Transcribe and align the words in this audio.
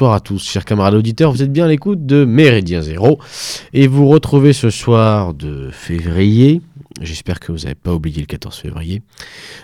Bonsoir 0.00 0.14
à 0.16 0.20
tous, 0.20 0.42
chers 0.48 0.64
camarades 0.64 0.94
auditeurs, 0.94 1.30
vous 1.30 1.42
êtes 1.42 1.52
bien 1.52 1.66
à 1.66 1.68
l'écoute 1.68 2.06
de 2.06 2.24
Méridien 2.24 2.80
Zéro 2.80 3.20
et 3.74 3.86
vous 3.86 4.08
retrouvez 4.08 4.54
ce 4.54 4.70
soir 4.70 5.34
de 5.34 5.68
février, 5.70 6.62
j'espère 7.02 7.38
que 7.38 7.52
vous 7.52 7.58
n'avez 7.58 7.74
pas 7.74 7.92
oublié 7.92 8.20
le 8.20 8.26
14 8.26 8.56
février, 8.56 9.02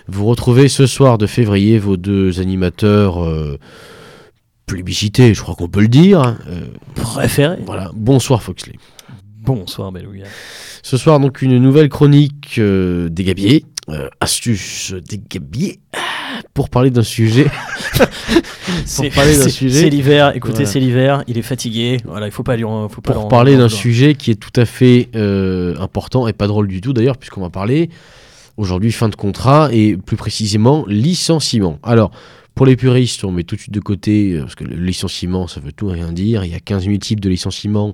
vous 0.07 0.27
retrouvez 0.27 0.67
ce 0.67 0.85
soir 0.85 1.17
de 1.17 1.25
février 1.25 1.79
vos 1.79 1.97
deux 1.97 2.39
animateurs 2.39 3.25
euh, 3.25 3.57
plébiscités, 4.67 5.33
je 5.33 5.41
crois 5.41 5.55
qu'on 5.55 5.69
peut 5.69 5.81
le 5.81 5.87
dire. 5.87 6.37
euh, 6.47 6.67
Préféré. 6.93 7.57
voilà, 7.65 7.89
bonsoir 7.95 8.43
Foxley. 8.43 8.75
Bonsoir 9.41 9.91
Belouga. 9.91 10.25
Ce 10.83 10.97
soir 10.97 11.19
donc 11.19 11.41
une 11.41 11.57
nouvelle 11.57 11.89
chronique 11.89 12.57
euh, 12.59 13.09
des 13.09 13.23
gabiers, 13.23 13.65
euh, 13.89 14.07
astuces 14.19 14.93
des 14.93 15.17
gabiers, 15.17 15.79
pour 16.57 16.69
parler 16.69 16.89
d'un 16.89 17.03
sujet 17.03 17.45
parler 19.15 19.37
d'un 19.37 19.47
sujet- 19.47 19.81
C'est 19.81 19.89
l'hiver, 19.89 20.31
écoutez, 20.35 20.53
Voilà. 20.53 20.69
c'est 20.69 20.79
l'hiver, 20.79 21.23
il 21.27 21.37
est 21.37 21.43
fatigué. 21.43 21.97
Voilà, 22.03 22.25
il 22.25 22.31
faut 22.31 22.41
pas 22.41 22.55
lui 22.57 22.63
en- 22.63 22.89
faut 22.89 23.01
pas 23.01 23.13
pour 23.13 23.27
parler 23.27 23.55
d'un 23.57 23.69
sujet 23.69 24.15
qui 24.15 24.31
est 24.31 24.35
tout 24.35 24.59
à 24.59 24.65
fait 24.65 25.09
euh, 25.15 25.75
important 25.79 26.27
et 26.27 26.33
pas 26.33 26.47
drôle 26.47 26.67
du 26.67 26.81
tout 26.81 26.93
d'ailleurs, 26.93 27.17
puisqu'on 27.17 27.41
va 27.41 27.51
parler 27.51 27.91
aujourd'hui 28.57 28.91
fin 28.91 29.07
de 29.07 29.15
contrat 29.15 29.69
et 29.71 29.97
plus 29.97 30.17
précisément 30.17 30.83
licenciement. 30.87 31.77
Alors, 31.83 32.09
pour 32.57 32.65
les 32.65 32.75
puristes, 32.75 33.23
on 33.23 33.31
met 33.31 33.43
tout 33.43 33.55
de 33.55 33.61
suite 33.61 33.73
de 33.73 33.79
côté, 33.79 34.33
euh, 34.33 34.41
parce 34.41 34.55
que 34.55 34.63
le 34.63 34.75
licenciement, 34.77 35.47
ça 35.47 35.59
veut 35.59 35.71
tout 35.71 35.87
rien 35.87 36.11
dire. 36.11 36.43
Il 36.43 36.51
y 36.51 36.55
a 36.55 36.59
15 36.59 36.85
000 36.85 36.97
types 36.97 37.19
de 37.19 37.29
licenciements 37.29 37.93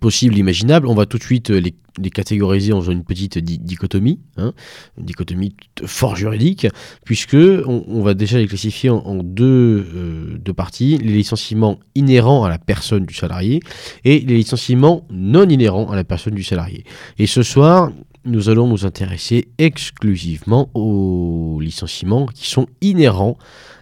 possibles, 0.00 0.36
imaginables. 0.36 0.88
On 0.88 0.94
va 0.94 1.06
tout 1.06 1.18
de 1.18 1.22
suite 1.22 1.50
euh, 1.50 1.60
les, 1.60 2.10
catégoriser 2.10 2.72
en 2.72 2.80
faisant 2.80 2.90
une 2.90 3.04
petite 3.04 3.38
di- 3.38 3.60
dichotomie, 3.60 4.18
hein, 4.38 4.54
une 4.98 5.04
dichotomie 5.04 5.54
fort 5.84 6.16
juridique, 6.16 6.66
puisque 7.04 7.36
on, 7.36 8.02
va 8.02 8.14
déjà 8.14 8.38
les 8.38 8.48
classifier 8.48 8.90
en, 8.90 8.96
en 8.96 9.22
deux, 9.22 9.86
euh, 9.94 10.36
deux 10.36 10.52
parties. 10.52 10.98
Les 10.98 11.12
licenciements 11.12 11.78
inhérents 11.94 12.42
à 12.42 12.48
la 12.48 12.58
personne 12.58 13.06
du 13.06 13.14
salarié 13.14 13.60
et 14.04 14.18
les 14.18 14.34
licenciements 14.34 15.06
non 15.10 15.48
inhérents 15.48 15.88
à 15.92 15.94
la 15.94 16.02
personne 16.02 16.34
du 16.34 16.42
salarié. 16.42 16.82
Et 17.18 17.28
ce 17.28 17.44
soir, 17.44 17.92
nous 18.24 18.48
allons 18.48 18.68
nous 18.68 18.86
intéresser 18.86 19.48
exclusivement 19.58 20.70
aux 20.74 21.58
licenciements 21.60 22.26
qui 22.26 22.48
sont 22.48 22.66
inhérents 22.80 23.36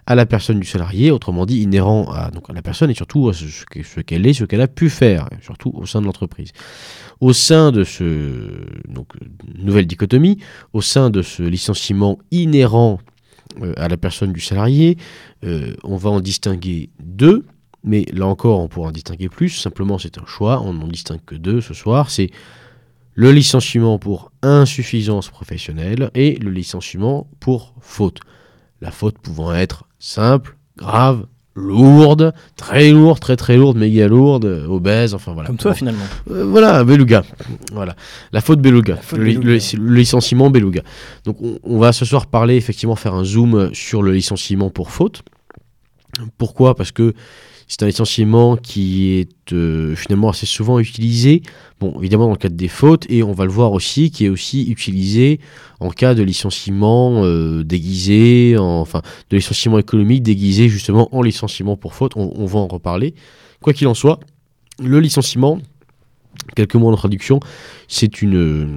à 0.07 0.15
la 0.15 0.25
personne 0.25 0.59
du 0.59 0.65
salarié, 0.67 1.11
autrement 1.11 1.45
dit 1.45 1.61
inhérents 1.61 2.11
à, 2.11 2.31
la 2.53 2.61
personne 2.61 2.89
et 2.89 2.95
surtout 2.95 3.29
à 3.29 3.33
ce, 3.33 3.45
ce 3.47 3.65
que- 3.65 3.83
ce 3.83 3.99
qu'elle 4.01 4.25
est, 4.25 4.33
ce 4.33 4.45
qu'elle 4.45 4.61
a 4.61 4.67
pu 4.67 4.89
faire, 4.89 5.29
surtout 5.41 5.71
au 5.75 5.85
sein 5.85 6.01
de 6.01 6.05
l'entreprise. 6.07 6.51
Au 7.19 7.33
sein 7.33 7.71
de 7.71 7.83
ce 7.83 8.65
nouvelle 9.55 9.85
dichotomie, 9.85 10.39
au 10.73 10.81
sein 10.81 11.09
de 11.11 11.21
ce 11.21 11.43
licenciement 11.43 12.17
inhérent 12.31 12.99
euh, 13.61 13.73
à 13.77 13.87
la 13.89 13.97
personne 13.97 14.33
du 14.33 14.41
salarié, 14.41 14.97
euh, 15.43 15.75
on 15.83 15.97
va 15.97 16.09
en 16.09 16.19
distinguer 16.19 16.89
deux. 16.99 17.45
Mais 17.83 18.05
là 18.13 18.27
encore, 18.27 18.59
on 18.59 18.67
pourra 18.67 18.89
en 18.89 18.91
distinguer 18.91 19.27
plus. 19.29 19.49
Simplement, 19.49 19.97
c'est 19.97 20.17
un 20.19 20.25
choix. 20.25 20.61
On 20.63 20.73
n'en 20.73 20.87
distingue 20.87 21.23
que 21.25 21.35
deux 21.35 21.61
ce 21.61 21.73
soir. 21.73 22.11
C'est 22.11 22.29
le 23.13 23.31
licenciement 23.31 23.99
pour 23.99 24.31
insuffisance 24.41 25.29
professionnelle 25.29 26.11
et 26.15 26.35
le 26.35 26.49
licenciement 26.51 27.27
pour 27.39 27.73
faute. 27.81 28.19
La 28.81 28.91
faute 28.91 29.17
pouvant 29.19 29.53
être 29.53 29.83
simple, 29.99 30.57
grave, 30.77 31.25
lourde, 31.53 32.33
très 32.55 32.91
lourde, 32.91 33.19
très 33.19 33.35
très 33.35 33.57
lourde, 33.57 33.77
méga 33.77 34.07
lourde, 34.07 34.45
obèse, 34.69 35.13
enfin 35.13 35.33
voilà. 35.33 35.47
Comme 35.47 35.57
toi 35.57 35.73
finalement. 35.73 36.05
Euh, 36.31 36.45
voilà, 36.45 36.83
beluga. 36.85 37.23
Voilà, 37.73 37.95
la 38.31 38.39
faute 38.41 38.61
beluga. 38.61 38.95
faute 38.95 39.19
le, 39.19 39.25
li- 39.25 39.37
beluga. 39.37 39.59
le- 39.73 39.83
le 39.83 39.95
licenciement 39.95 40.49
beluga. 40.49 40.81
Donc 41.25 41.37
on, 41.41 41.59
on 41.63 41.77
va 41.77 41.91
ce 41.91 42.05
soir 42.05 42.25
parler 42.27 42.55
effectivement 42.55 42.95
faire 42.95 43.13
un 43.13 43.25
zoom 43.25 43.71
sur 43.73 44.01
le 44.01 44.13
licenciement 44.13 44.69
pour 44.69 44.89
faute. 44.91 45.23
Pourquoi? 46.37 46.75
Parce 46.75 46.91
que 46.91 47.13
c'est 47.71 47.83
un 47.83 47.85
licenciement 47.87 48.57
qui 48.57 49.13
est 49.13 49.53
euh, 49.53 49.95
finalement 49.95 50.29
assez 50.29 50.45
souvent 50.45 50.77
utilisé, 50.77 51.41
bon 51.79 51.97
évidemment 51.99 52.25
dans 52.25 52.31
le 52.31 52.37
cadre 52.37 52.57
des 52.57 52.67
fautes, 52.67 53.05
et 53.09 53.23
on 53.23 53.31
va 53.31 53.45
le 53.45 53.51
voir 53.51 53.71
aussi, 53.71 54.11
qui 54.11 54.25
est 54.25 54.29
aussi 54.29 54.69
utilisé 54.69 55.39
en 55.79 55.89
cas 55.89 56.13
de 56.13 56.21
licenciement 56.21 57.23
euh, 57.23 57.63
déguisé, 57.63 58.57
en- 58.57 58.81
enfin 58.81 59.01
de 59.29 59.37
licenciement 59.37 59.79
économique 59.79 60.21
déguisé 60.21 60.67
justement 60.67 61.07
en 61.15 61.21
licenciement 61.21 61.77
pour 61.77 61.93
faute, 61.93 62.17
on, 62.17 62.33
on 62.35 62.45
va 62.45 62.59
en 62.59 62.67
reparler. 62.67 63.13
Quoi 63.61 63.71
qu'il 63.71 63.87
en 63.87 63.93
soit, 63.93 64.19
le 64.83 64.99
licenciement, 64.99 65.57
quelques 66.57 66.75
mots 66.75 66.91
en 66.91 66.97
traduction, 66.97 67.39
c'est 67.87 68.11
euh, 68.23 68.67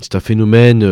c'est 0.00 0.14
un 0.14 0.20
phénomène 0.20 0.84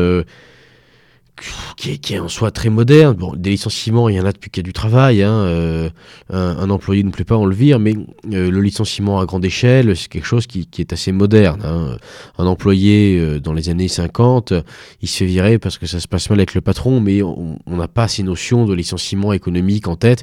qui, 1.76 2.14
est, 2.14 2.18
en 2.18 2.28
soi 2.28 2.50
très 2.50 2.70
moderne. 2.70 3.14
Bon, 3.14 3.34
des 3.36 3.50
licenciements, 3.50 4.08
il 4.08 4.16
y 4.16 4.20
en 4.20 4.24
a 4.24 4.32
depuis 4.32 4.50
qu'il 4.50 4.62
y 4.62 4.64
a 4.64 4.68
du 4.68 4.72
travail. 4.72 5.22
hein, 5.22 5.30
euh, 5.30 5.90
un, 6.30 6.70
employé 6.70 7.02
ne 7.02 7.10
plaît 7.10 7.24
pas, 7.24 7.36
on 7.36 7.46
le 7.46 7.54
vire, 7.54 7.78
mais 7.78 7.94
euh, 8.32 8.50
le 8.50 8.60
licenciement 8.60 9.20
à 9.20 9.26
grande 9.26 9.44
échelle, 9.44 9.96
c'est 9.96 10.08
quelque 10.08 10.26
chose 10.26 10.46
qui, 10.46 10.68
est 10.78 10.92
assez 10.92 11.12
moderne. 11.12 11.60
hein. 11.64 11.96
Un 12.38 12.46
employé 12.46 13.18
euh, 13.18 13.40
dans 13.40 13.52
les 13.52 13.68
années 13.68 13.88
50, 13.88 14.52
euh, 14.52 14.62
il 15.02 15.08
se 15.08 15.18
fait 15.18 15.26
virer 15.26 15.58
parce 15.58 15.78
que 15.78 15.86
ça 15.86 16.00
se 16.00 16.08
passe 16.08 16.28
mal 16.30 16.38
avec 16.40 16.54
le 16.54 16.60
patron, 16.60 17.00
mais 17.00 17.22
on 17.22 17.58
n'a 17.66 17.88
pas 17.88 18.08
ces 18.08 18.22
notions 18.22 18.64
de 18.64 18.74
licenciement 18.74 19.32
économique 19.32 19.88
en 19.88 19.96
tête. 19.96 20.22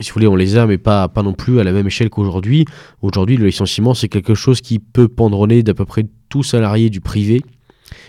Si 0.00 0.10
vous 0.10 0.14
voulez, 0.14 0.26
on 0.26 0.36
les 0.36 0.56
a, 0.56 0.66
mais 0.66 0.78
pas 0.78 1.10
non 1.16 1.32
plus 1.32 1.58
à 1.58 1.64
la 1.64 1.72
même 1.72 1.86
échelle 1.86 2.10
qu'aujourd'hui. 2.10 2.66
Aujourd'hui, 3.00 3.36
le 3.36 3.46
licenciement, 3.46 3.94
c'est 3.94 4.08
quelque 4.08 4.34
chose 4.34 4.60
qui 4.60 4.78
peut 4.78 5.08
pendronner 5.08 5.62
d'à 5.62 5.74
peu 5.74 5.84
près 5.84 6.06
tout 6.28 6.42
salarié 6.42 6.90
du 6.90 7.00
privé 7.00 7.42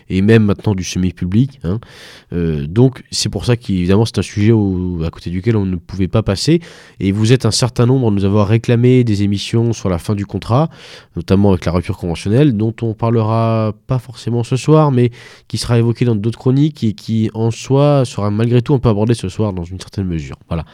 et 0.09 0.21
même 0.21 0.43
maintenant 0.43 0.75
du 0.75 0.83
semi-public. 0.83 1.59
hein. 1.63 1.79
Euh, 2.33 2.67
donc, 2.67 3.03
c'est 3.11 3.29
pour 3.29 3.45
ça 3.45 3.55
qu'évidemment, 3.55 4.05
c'est 4.05 4.19
un 4.19 4.23
sujet 4.23 4.51
à 4.51 5.09
côté 5.09 5.29
duquel 5.29 5.55
on 5.55 5.65
ne 5.65 5.75
pouvait 5.75 6.07
pas 6.07 6.23
passer. 6.23 6.61
Et 6.99 7.11
vous 7.11 7.33
êtes 7.33 7.45
un 7.45 7.51
certain 7.51 7.85
nombre 7.85 8.07
à 8.07 8.11
nous 8.11 8.25
avoir 8.25 8.47
réclamé 8.47 9.03
des 9.03 9.23
émissions 9.23 9.73
sur 9.73 9.89
la 9.89 9.97
fin 9.97 10.15
du 10.15 10.25
contrat, 10.25 10.69
notamment 11.15 11.51
avec 11.51 11.65
la 11.65 11.71
rupture 11.71 11.97
conventionnelle, 11.97 12.55
dont 12.55 12.73
on 12.81 12.93
parlera 12.93 13.73
pas 13.87 13.99
forcément 13.99 14.43
ce 14.43 14.55
soir, 14.55 14.91
mais 14.91 15.11
qui 15.47 15.57
sera 15.57 15.77
évoqué 15.77 16.05
dans 16.05 16.15
d'autres 16.15 16.39
chroniques 16.39 16.83
et 16.83 16.93
qui, 16.93 17.29
en 17.33 17.51
soi, 17.51 18.03
sera 18.05 18.31
malgré 18.31 18.61
tout 18.61 18.73
un 18.73 18.79
peu 18.79 18.89
abordé 18.89 19.13
ce 19.13 19.29
soir 19.29 19.53
dans 19.53 19.63
une 19.63 19.79
certaine 19.79 20.05
mesure. 20.05 20.37
Voilà 20.47 20.65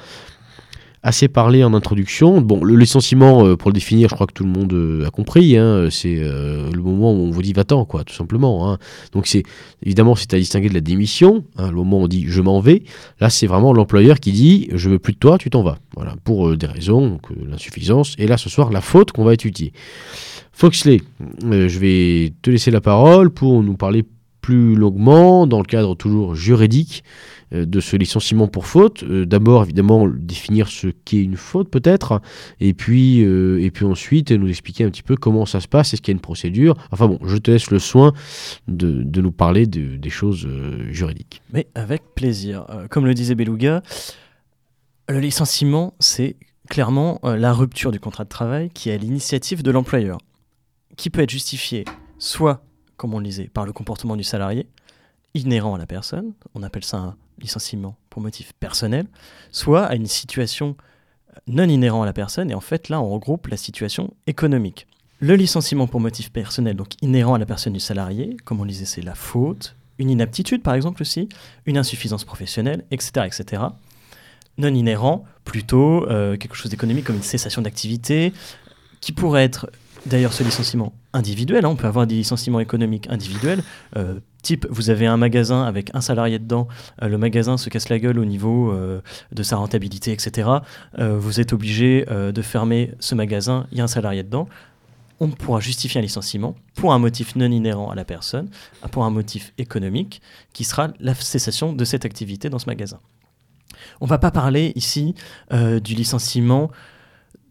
assez 1.02 1.28
parlé 1.28 1.64
en 1.64 1.74
introduction. 1.74 2.42
Bon, 2.42 2.64
le 2.64 2.76
licenciement, 2.76 3.46
euh, 3.46 3.56
pour 3.56 3.70
le 3.70 3.74
définir, 3.74 4.10
je 4.10 4.16
crois 4.16 4.28
que 4.28 4.34
tout 4.34 4.44
le 4.44 4.50
monde 4.50 4.74
euh, 4.74 5.08
a 5.08 5.10
compris. 5.10 5.58
hein, 5.58 5.88
c'est 5.90 6.18
euh, 6.20 6.70
le 6.72 6.82
moment 6.82 7.12
où 7.14 7.18
on 7.18 7.32
vous 7.32 7.42
dit 7.42 7.54
va-t'en, 7.54 7.86
quoi, 7.86 8.04
tout 8.04 8.14
simplement. 8.14 8.70
hein. 8.72 8.78
Donc 9.14 9.28
c'est 9.28 9.44
évidemment 9.84 10.16
c'est 10.16 10.34
à 10.34 10.38
distinguer 10.38 10.70
de 10.70 10.74
la 10.74 10.82
démission. 10.82 11.46
hein, 11.58 11.70
le 11.70 11.76
moment 11.78 12.00
où 12.00 12.04
on 12.04 12.08
dit 12.08 12.26
je 12.28 12.42
m'en 12.42 12.60
vais. 12.60 12.84
Là, 13.20 13.30
c'est 13.30 13.48
vraiment 13.48 13.74
l'employeur 13.74 14.20
qui 14.20 14.32
dit 14.32 14.68
je 14.74 14.90
veux 14.90 15.00
plus 15.00 15.14
de 15.14 15.20
toi, 15.20 15.38
tu 15.38 15.50
t'en 15.50 15.64
vas. 15.64 15.78
Voilà, 15.96 16.16
pour 16.24 16.56
des 16.56 16.68
raisons, 16.68 17.20
l'insuffisance. 17.50 18.16
Et 18.18 18.28
là, 18.28 18.38
ce 18.38 18.50
soir, 18.50 18.72
la 18.72 18.82
faute 18.82 19.12
qu'on 19.12 19.24
va 19.24 19.34
étudier. 19.34 19.74
Foxley, 20.52 21.02
je 21.42 21.80
vais 21.80 22.34
te 22.42 22.50
laisser 22.50 22.72
la 22.72 22.82
parole 22.82 23.30
pour 23.30 23.64
nous 23.64 23.78
parler 23.78 24.04
plus 24.42 24.76
longuement, 24.76 25.48
dans 25.48 25.60
le 25.60 25.66
cadre 25.66 25.96
toujours 25.96 26.36
juridique, 26.36 27.04
euh, 27.54 27.66
de 27.66 27.80
ce 27.80 27.96
licenciement 27.98 28.48
pour 28.48 28.66
faute. 28.68 29.04
Euh, 29.04 29.26
D'abord, 29.26 29.64
évidemment, 29.64 30.08
définir 30.08 30.68
ce 30.68 30.88
qu'est 30.88 31.22
une 31.24 31.36
faute, 31.36 31.70
peut-être, 31.70 32.22
et 32.60 32.74
puis, 32.74 33.24
euh, 33.24 33.62
et 33.62 33.72
puis 33.72 33.86
ensuite 33.86 34.32
nous 34.32 34.48
expliquer 34.48 34.84
un 34.86 34.90
petit 34.90 35.04
peu 35.04 35.16
comment 35.16 35.46
ça 35.46 35.60
se 35.60 35.68
passe, 35.68 35.94
est-ce 35.94 36.02
qu'il 36.02 36.12
y 36.12 36.16
a 36.16 36.18
une 36.18 36.22
procédure. 36.22 36.76
Enfin 36.92 37.08
bon, 37.08 37.20
je 37.26 37.38
te 37.38 37.52
laisse 37.52 37.70
le 37.72 37.80
soin 37.80 38.14
de, 38.68 39.04
de 39.04 39.22
nous 39.22 39.32
parler 39.32 39.66
de- 39.68 39.98
des 39.98 40.10
choses 40.10 40.48
juridiques. 40.90 41.42
Mais 41.54 41.68
avec 41.76 42.04
plaisir. 42.16 42.66
Comme 42.90 43.06
le 43.06 43.14
disait 43.14 43.36
Beluga, 43.36 43.82
le 45.10 45.20
licenciement, 45.20 45.94
c'est 46.00 46.36
clairement 46.70 47.20
la 47.24 47.52
rupture 47.52 47.92
du 47.92 48.00
contrat 48.00 48.24
de 48.26 48.30
travail 48.30 48.70
qui 48.70 48.90
est 48.90 48.94
à 48.94 48.98
l'initiative 48.98 49.64
de 49.64 49.72
l'employeur, 49.72 50.20
qui 50.98 51.10
peut 51.10 51.22
être 51.22 51.32
justifiée 51.32 51.84
soit, 52.20 52.62
comme 53.00 53.14
on 53.14 53.20
le 53.20 53.26
disait, 53.26 53.46
par 53.46 53.66
le 53.66 53.72
comportement 53.72 54.18
du 54.18 54.24
salarié, 54.24 54.68
inhérent 55.34 55.74
à 55.74 55.78
la 55.78 55.88
personne, 55.88 56.34
on 56.54 56.62
appelle 56.62 56.84
ça 56.84 56.98
un 56.98 57.16
licenciement 57.40 57.96
pour 58.10 58.22
motif 58.22 58.52
personnel, 58.60 59.08
soit 59.52 59.86
à 59.86 59.96
une 59.96 60.06
situation 60.06 60.76
non 61.48 61.64
inhérent 61.64 62.04
à 62.04 62.06
la 62.06 62.14
personne, 62.14 62.52
et 62.52 62.54
en 62.54 62.62
fait 62.62 62.90
là 62.90 63.00
on 63.00 63.10
regroupe 63.10 63.48
la 63.48 63.56
situation 63.56 64.14
économique. 64.28 64.86
Le 65.22 65.36
licenciement 65.36 65.88
pour 65.88 66.02
motif 66.02 66.32
personnel, 66.32 66.76
donc 66.76 66.90
inhérent 67.02 67.36
à 67.36 67.38
la 67.40 67.46
personne 67.46 67.74
du 67.74 67.80
salarié, 67.80 68.36
comme 68.44 68.60
on 68.60 68.64
le 68.64 68.70
disait, 68.70 68.86
c'est 68.86 69.02
la 69.02 69.16
faute, 69.16 69.76
une 69.98 70.10
inaptitude 70.10 70.62
par 70.62 70.74
exemple 70.74 71.02
aussi, 71.02 71.30
une 71.66 71.78
insuffisance 71.78 72.26
professionnelle, 72.26 72.84
etc. 72.92 73.26
etc. 73.26 73.64
Non 74.58 74.74
inhérent, 74.74 75.24
plutôt 75.46 76.06
euh, 76.10 76.36
quelque 76.36 76.56
chose 76.56 76.70
d'économique 76.70 77.06
comme 77.06 77.16
une 77.16 77.24
cessation 77.24 77.62
d'activité, 77.62 78.34
qui 79.00 79.14
pourrait 79.14 79.46
être 79.46 79.72
d'ailleurs 80.06 80.34
ce 80.34 80.44
licenciement 80.44 80.94
individuel. 81.14 81.66
hein, 81.66 81.70
on 81.70 81.76
peut 81.76 81.88
avoir 81.88 82.08
des 82.08 82.16
licenciements 82.16 82.60
économiques 82.60 83.08
individuels. 83.10 83.64
euh, 83.98 84.20
type, 84.42 84.66
vous 84.70 84.90
avez 84.90 85.06
un 85.06 85.18
magasin 85.18 85.64
avec 85.64 85.92
un 85.94 86.02
salarié 86.02 86.40
dedans, 86.40 86.68
euh, 87.02 87.08
le 87.08 87.18
magasin 87.18 87.58
se 87.58 87.70
casse 87.70 87.90
la 87.90 88.00
gueule 88.00 88.20
au 88.20 88.26
niveau 88.26 88.72
euh, 88.72 89.02
de 89.32 89.44
sa 89.44 89.58
rentabilité, 89.58 90.12
etc. 90.12 90.50
Vous 90.98 91.40
êtes 91.40 91.54
obligé 91.54 92.06
de 92.06 92.42
fermer 92.42 92.92
ce 93.00 93.16
magasin, 93.16 93.68
il 93.72 93.78
y 93.78 93.82
a 93.82 93.84
un 93.84 93.88
salarié 93.88 94.24
dedans. 94.24 94.48
On 95.20 95.28
pourra 95.30 95.60
justifier 95.60 96.00
un 96.00 96.02
licenciement 96.02 96.56
pour 96.76 96.94
un 96.94 97.00
motif 97.00 97.36
non 97.36 97.52
inhérent 97.52 97.90
à 97.90 97.96
la 97.96 98.06
personne, 98.06 98.50
pour 98.92 99.04
un 99.04 99.10
motif 99.10 99.54
économique, 99.58 100.22
qui 100.54 100.64
sera 100.64 100.90
la 101.00 101.14
cessation 101.14 101.74
de 101.74 101.84
cette 101.86 102.06
activité 102.06 102.50
dans 102.50 102.60
ce 102.60 102.68
magasin. 102.68 103.00
On 104.00 104.06
ne 104.06 104.10
va 104.10 104.18
pas 104.18 104.32
parler 104.32 104.72
ici 104.76 105.14
du 105.52 105.94
licenciement 105.94 106.72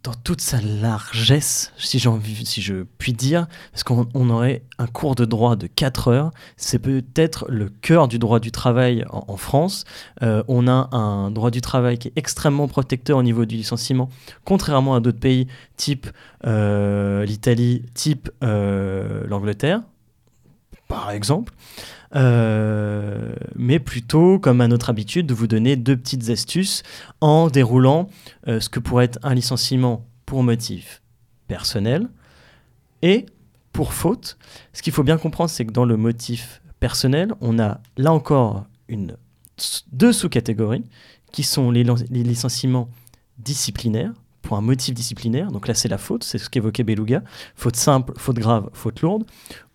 dans 0.04 0.14
toute 0.14 0.40
sa 0.40 0.60
largesse, 0.60 1.72
si, 1.76 1.98
si 1.98 2.62
je 2.62 2.84
puis 2.98 3.12
dire, 3.12 3.46
parce 3.72 3.82
qu'on 3.82 4.08
on 4.14 4.30
aurait 4.30 4.62
un 4.78 4.86
cours 4.86 5.14
de 5.14 5.24
droit 5.24 5.56
de 5.56 5.66
4 5.66 6.08
heures. 6.08 6.30
C'est 6.56 6.78
peut-être 6.78 7.46
le 7.48 7.68
cœur 7.68 8.08
du 8.08 8.18
droit 8.18 8.40
du 8.40 8.52
travail 8.52 9.04
en, 9.10 9.24
en 9.26 9.36
France. 9.36 9.84
Euh, 10.22 10.42
on 10.48 10.68
a 10.68 10.88
un 10.96 11.30
droit 11.30 11.50
du 11.50 11.60
travail 11.60 11.98
qui 11.98 12.08
est 12.08 12.12
extrêmement 12.16 12.68
protecteur 12.68 13.18
au 13.18 13.22
niveau 13.22 13.44
du 13.44 13.56
licenciement, 13.56 14.08
contrairement 14.44 14.94
à 14.94 15.00
d'autres 15.00 15.20
pays 15.20 15.48
type 15.76 16.06
euh, 16.46 17.24
l'Italie, 17.24 17.82
type 17.94 18.30
euh, 18.42 19.26
l'Angleterre, 19.26 19.82
par 20.86 21.10
exemple. 21.10 21.52
Euh, 22.14 23.34
mais 23.54 23.78
plutôt, 23.78 24.38
comme 24.38 24.60
à 24.60 24.68
notre 24.68 24.90
habitude, 24.90 25.26
de 25.26 25.34
vous 25.34 25.46
donner 25.46 25.76
deux 25.76 25.96
petites 25.96 26.30
astuces 26.30 26.82
en 27.20 27.48
déroulant 27.48 28.08
euh, 28.46 28.60
ce 28.60 28.68
que 28.68 28.80
pourrait 28.80 29.06
être 29.06 29.18
un 29.22 29.34
licenciement 29.34 30.06
pour 30.26 30.42
motif 30.42 31.02
personnel 31.48 32.08
et 33.02 33.26
pour 33.72 33.92
faute. 33.92 34.38
Ce 34.72 34.82
qu'il 34.82 34.92
faut 34.92 35.02
bien 35.02 35.18
comprendre, 35.18 35.50
c'est 35.50 35.64
que 35.64 35.72
dans 35.72 35.84
le 35.84 35.96
motif 35.96 36.62
personnel, 36.80 37.32
on 37.40 37.58
a 37.58 37.80
là 37.96 38.12
encore 38.12 38.66
une, 38.88 39.16
deux 39.92 40.12
sous-catégories 40.12 40.84
qui 41.32 41.42
sont 41.42 41.70
les, 41.70 41.84
les 41.84 42.22
licenciements 42.22 42.88
disciplinaires 43.38 44.12
pour 44.48 44.56
un 44.56 44.62
motif 44.62 44.94
disciplinaire, 44.94 45.52
donc 45.52 45.68
là 45.68 45.74
c'est 45.74 45.90
la 45.90 45.98
faute, 45.98 46.24
c'est 46.24 46.38
ce 46.38 46.48
qu'évoquait 46.48 46.82
Beluga, 46.82 47.22
faute 47.54 47.76
simple, 47.76 48.14
faute 48.16 48.38
grave, 48.38 48.70
faute 48.72 49.02
lourde, 49.02 49.24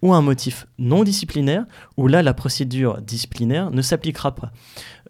ou 0.02 0.16
un 0.16 0.24
motif 0.24 0.66
non 0.80 1.04
disciplinaire, 1.04 1.66
où 1.96 2.08
là 2.08 2.24
la 2.24 2.34
procédure 2.34 3.00
disciplinaire 3.00 3.70
ne 3.70 3.84
s'appliquera 3.84 4.34
pas. 4.34 4.52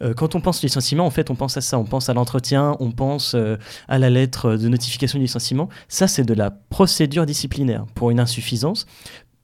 Euh, 0.02 0.14
quand 0.14 0.36
on 0.36 0.42
pense 0.42 0.62
licenciement, 0.62 1.06
en 1.06 1.12
fait 1.12 1.30
on 1.30 1.36
pense 1.36 1.56
à 1.56 1.62
ça, 1.62 1.80
on 1.80 1.86
pense 1.86 2.10
à 2.10 2.14
l'entretien, 2.14 2.76
on 2.82 2.92
pense 2.92 3.36
euh, 3.36 3.56
à 3.88 4.00
la 4.00 4.10
lettre 4.10 4.58
de 4.58 4.68
notification 4.68 5.18
du 5.18 5.24
licenciement, 5.24 5.70
ça 5.88 6.10
c'est 6.10 6.26
de 6.26 6.34
la 6.34 6.52
procédure 6.52 7.26
disciplinaire. 7.26 7.86
Pour 7.96 8.12
une 8.12 8.20
insuffisance. 8.20 8.86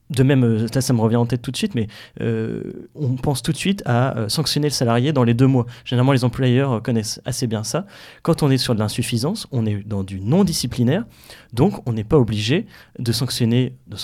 De 0.10 0.24
même, 0.24 0.44
euh, 0.44 0.68
ça, 0.80 0.94
me 0.94 1.02
revient 1.02 1.18
en 1.18 1.28
tête 1.28 1.42
tout 1.44 1.52
de 1.52 1.58
suite, 1.58 1.76
mais 1.76 1.88
euh, 2.20 2.64
on 2.96 3.16
pense 3.16 3.44
tout 3.44 3.52
de 3.52 3.58
suite 3.58 3.84
à 3.86 4.18
euh, 4.18 4.30
sanctionner 4.30 4.68
le 4.68 4.74
salarié 4.74 5.14
dans 5.14 5.24
les 5.24 5.36
deux 5.36 5.46
mois. 5.46 5.68
Généralement, 5.86 6.14
les 6.14 6.24
employeurs 6.24 6.82
connaissent 6.82 7.22
assez 7.26 7.46
bien 7.46 7.64
ça. 7.64 7.86
Quand 8.24 8.42
on 8.42 8.50
est 8.50 8.58
sur 8.58 8.74
de 8.74 8.80
l'insuffisance, 8.80 9.48
on 9.52 9.68
est 9.68 9.88
dans 9.88 10.04
du 10.04 10.20
non 10.20 10.44
disciplinaire, 10.44 11.06
donc 11.54 11.88
on 11.88 11.94
n'est 11.94 12.04
pas 12.04 12.18
obligé 12.18 12.66
de 12.98 13.12
sanctionner, 13.12 13.76
de. 13.88 13.98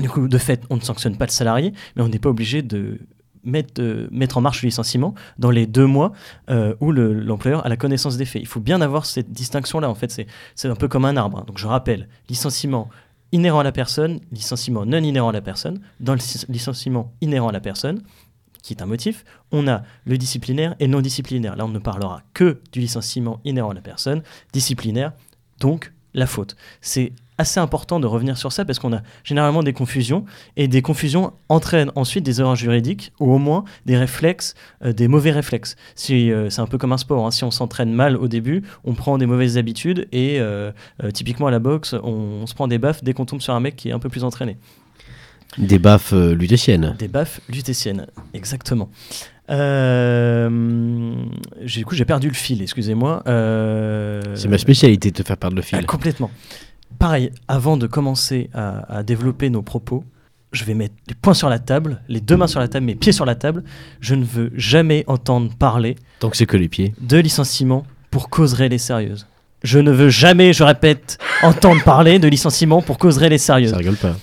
Du 0.00 0.08
coup, 0.08 0.28
de 0.28 0.38
fait, 0.38 0.62
on 0.70 0.76
ne 0.76 0.80
sanctionne 0.80 1.16
pas 1.16 1.26
le 1.26 1.32
salarié, 1.32 1.72
mais 1.96 2.02
on 2.02 2.08
n'est 2.08 2.20
pas 2.20 2.30
obligé 2.30 2.62
de 2.62 3.00
mettre, 3.44 4.36
en 4.36 4.40
marche 4.40 4.62
le 4.62 4.68
licenciement 4.68 5.14
dans 5.38 5.50
les 5.50 5.66
deux 5.66 5.86
mois 5.86 6.12
où 6.80 6.92
le- 6.92 7.12
l'employeur 7.12 7.66
a 7.66 7.68
la 7.68 7.76
connaissance 7.76 8.16
des 8.16 8.24
faits. 8.24 8.40
Il 8.40 8.46
faut 8.46 8.60
bien 8.60 8.80
avoir 8.80 9.04
cette 9.04 9.32
distinction-là. 9.32 9.90
En 9.90 9.96
fait, 9.96 10.12
c'est 10.12 10.26
c'est 10.54 10.68
un 10.68 10.76
peu 10.76 10.86
comme 10.86 11.04
un 11.04 11.16
arbre. 11.16 11.38
hein. 11.40 11.44
Donc, 11.46 11.58
je 11.58 11.66
rappelle, 11.66 12.08
licenciement 12.28 12.88
inhérent 13.32 13.60
à 13.60 13.64
la 13.64 13.72
personne, 13.72 14.20
licenciement 14.30 14.86
non 14.86 14.98
inhérent 14.98 15.30
à 15.30 15.32
la 15.32 15.40
personne. 15.40 15.80
Dans 16.00 16.12
le 16.12 16.18
lic- 16.18 16.46
licenciement 16.48 17.12
inhérent 17.20 17.48
à 17.48 17.52
la 17.52 17.60
personne, 17.60 18.02
qui 18.62 18.74
est 18.74 18.82
un 18.82 18.86
motif, 18.86 19.24
on 19.50 19.66
a 19.66 19.82
le 20.04 20.16
disciplinaire 20.16 20.76
et 20.78 20.86
non 20.86 21.00
disciplinaire. 21.00 21.56
Là, 21.56 21.64
on 21.64 21.68
ne 21.68 21.78
parlera 21.80 22.22
que 22.32 22.60
du 22.72 22.78
licenciement 22.80 23.40
inhérent 23.44 23.70
à 23.70 23.74
la 23.74 23.80
personne, 23.80 24.22
disciplinaire, 24.52 25.12
donc 25.58 25.92
la 26.14 26.26
faute. 26.26 26.56
C'est 26.80 27.12
assez 27.38 27.60
important 27.60 28.00
de 28.00 28.06
revenir 28.06 28.36
sur 28.36 28.52
ça 28.52 28.64
parce 28.64 28.78
qu'on 28.78 28.92
a 28.92 29.02
généralement 29.24 29.62
des 29.62 29.72
confusions 29.72 30.24
et 30.56 30.68
des 30.68 30.82
confusions 30.82 31.32
entraînent 31.48 31.90
ensuite 31.94 32.24
des 32.24 32.40
erreurs 32.40 32.56
juridiques 32.56 33.12
ou 33.20 33.32
au 33.32 33.38
moins 33.38 33.64
des 33.86 33.96
réflexes, 33.96 34.54
euh, 34.84 34.92
des 34.92 35.08
mauvais 35.08 35.30
réflexes. 35.30 35.76
Si, 35.94 36.30
euh, 36.30 36.50
c'est 36.50 36.60
un 36.60 36.66
peu 36.66 36.78
comme 36.78 36.92
un 36.92 36.98
sport, 36.98 37.26
hein. 37.26 37.30
si 37.30 37.44
on 37.44 37.50
s'entraîne 37.50 37.92
mal 37.92 38.16
au 38.16 38.28
début, 38.28 38.62
on 38.84 38.94
prend 38.94 39.18
des 39.18 39.26
mauvaises 39.26 39.58
habitudes 39.58 40.08
et 40.12 40.38
euh, 40.40 40.72
typiquement 41.12 41.46
à 41.46 41.50
la 41.50 41.58
boxe, 41.58 41.94
on, 42.02 42.42
on 42.42 42.46
se 42.46 42.54
prend 42.54 42.68
des 42.68 42.78
baffes 42.78 43.02
dès 43.02 43.12
qu'on 43.12 43.26
tombe 43.26 43.40
sur 43.40 43.54
un 43.54 43.60
mec 43.60 43.76
qui 43.76 43.88
est 43.88 43.92
un 43.92 43.98
peu 43.98 44.08
plus 44.08 44.24
entraîné. 44.24 44.56
Des 45.58 45.78
baffes 45.78 46.12
lutétiennes. 46.12 46.96
Des 46.98 47.08
baffes 47.08 47.40
lutétiennes, 47.50 48.06
exactement. 48.32 48.88
Euh, 49.52 51.14
du 51.64 51.84
coup, 51.84 51.94
j'ai 51.94 52.04
perdu 52.04 52.28
le 52.28 52.34
fil, 52.34 52.62
excusez-moi. 52.62 53.22
Euh, 53.26 54.20
C'est 54.34 54.48
ma 54.48 54.58
spécialité 54.58 55.10
de 55.10 55.16
te 55.16 55.22
faire 55.22 55.36
perdre 55.36 55.56
le 55.56 55.62
ah, 55.62 55.66
fil. 55.78 55.86
complètement. 55.86 56.30
Pareil, 56.98 57.30
avant 57.48 57.76
de 57.76 57.86
commencer 57.86 58.48
à, 58.54 58.98
à 58.98 59.02
développer 59.02 59.50
nos 59.50 59.62
propos, 59.62 60.04
je 60.52 60.64
vais 60.64 60.74
mettre 60.74 60.94
les 61.08 61.14
poings 61.14 61.34
sur 61.34 61.48
la 61.48 61.58
table, 61.58 62.00
les 62.08 62.20
deux 62.20 62.36
mains 62.36 62.46
sur 62.46 62.60
la 62.60 62.68
table, 62.68 62.86
mes 62.86 62.94
pieds 62.94 63.12
sur 63.12 63.24
la 63.24 63.34
table. 63.34 63.64
Je 64.00 64.14
ne 64.14 64.24
veux 64.24 64.50
jamais 64.54 65.04
entendre 65.06 65.50
parler 65.58 65.96
Tant 66.20 66.28
que 66.30 66.36
c'est 66.36 66.46
que 66.46 66.56
les 66.56 66.68
pieds. 66.68 66.94
de 67.00 67.16
licenciement 67.18 67.84
pour 68.10 68.28
cause 68.28 68.52
réelle 68.52 68.72
et 68.74 68.78
sérieuse. 68.78 69.26
Je 69.64 69.78
ne 69.78 69.90
veux 69.92 70.10
jamais, 70.10 70.52
je 70.52 70.64
répète, 70.64 71.18
entendre 71.42 71.82
parler 71.84 72.18
de 72.18 72.28
licenciement 72.28 72.82
pour 72.82 72.98
cause 72.98 73.16
réelle 73.16 73.32
et 73.32 73.38
sérieuse. 73.38 73.70
Ça 73.70 73.76
rigole 73.78 73.96
pas. 73.96 74.16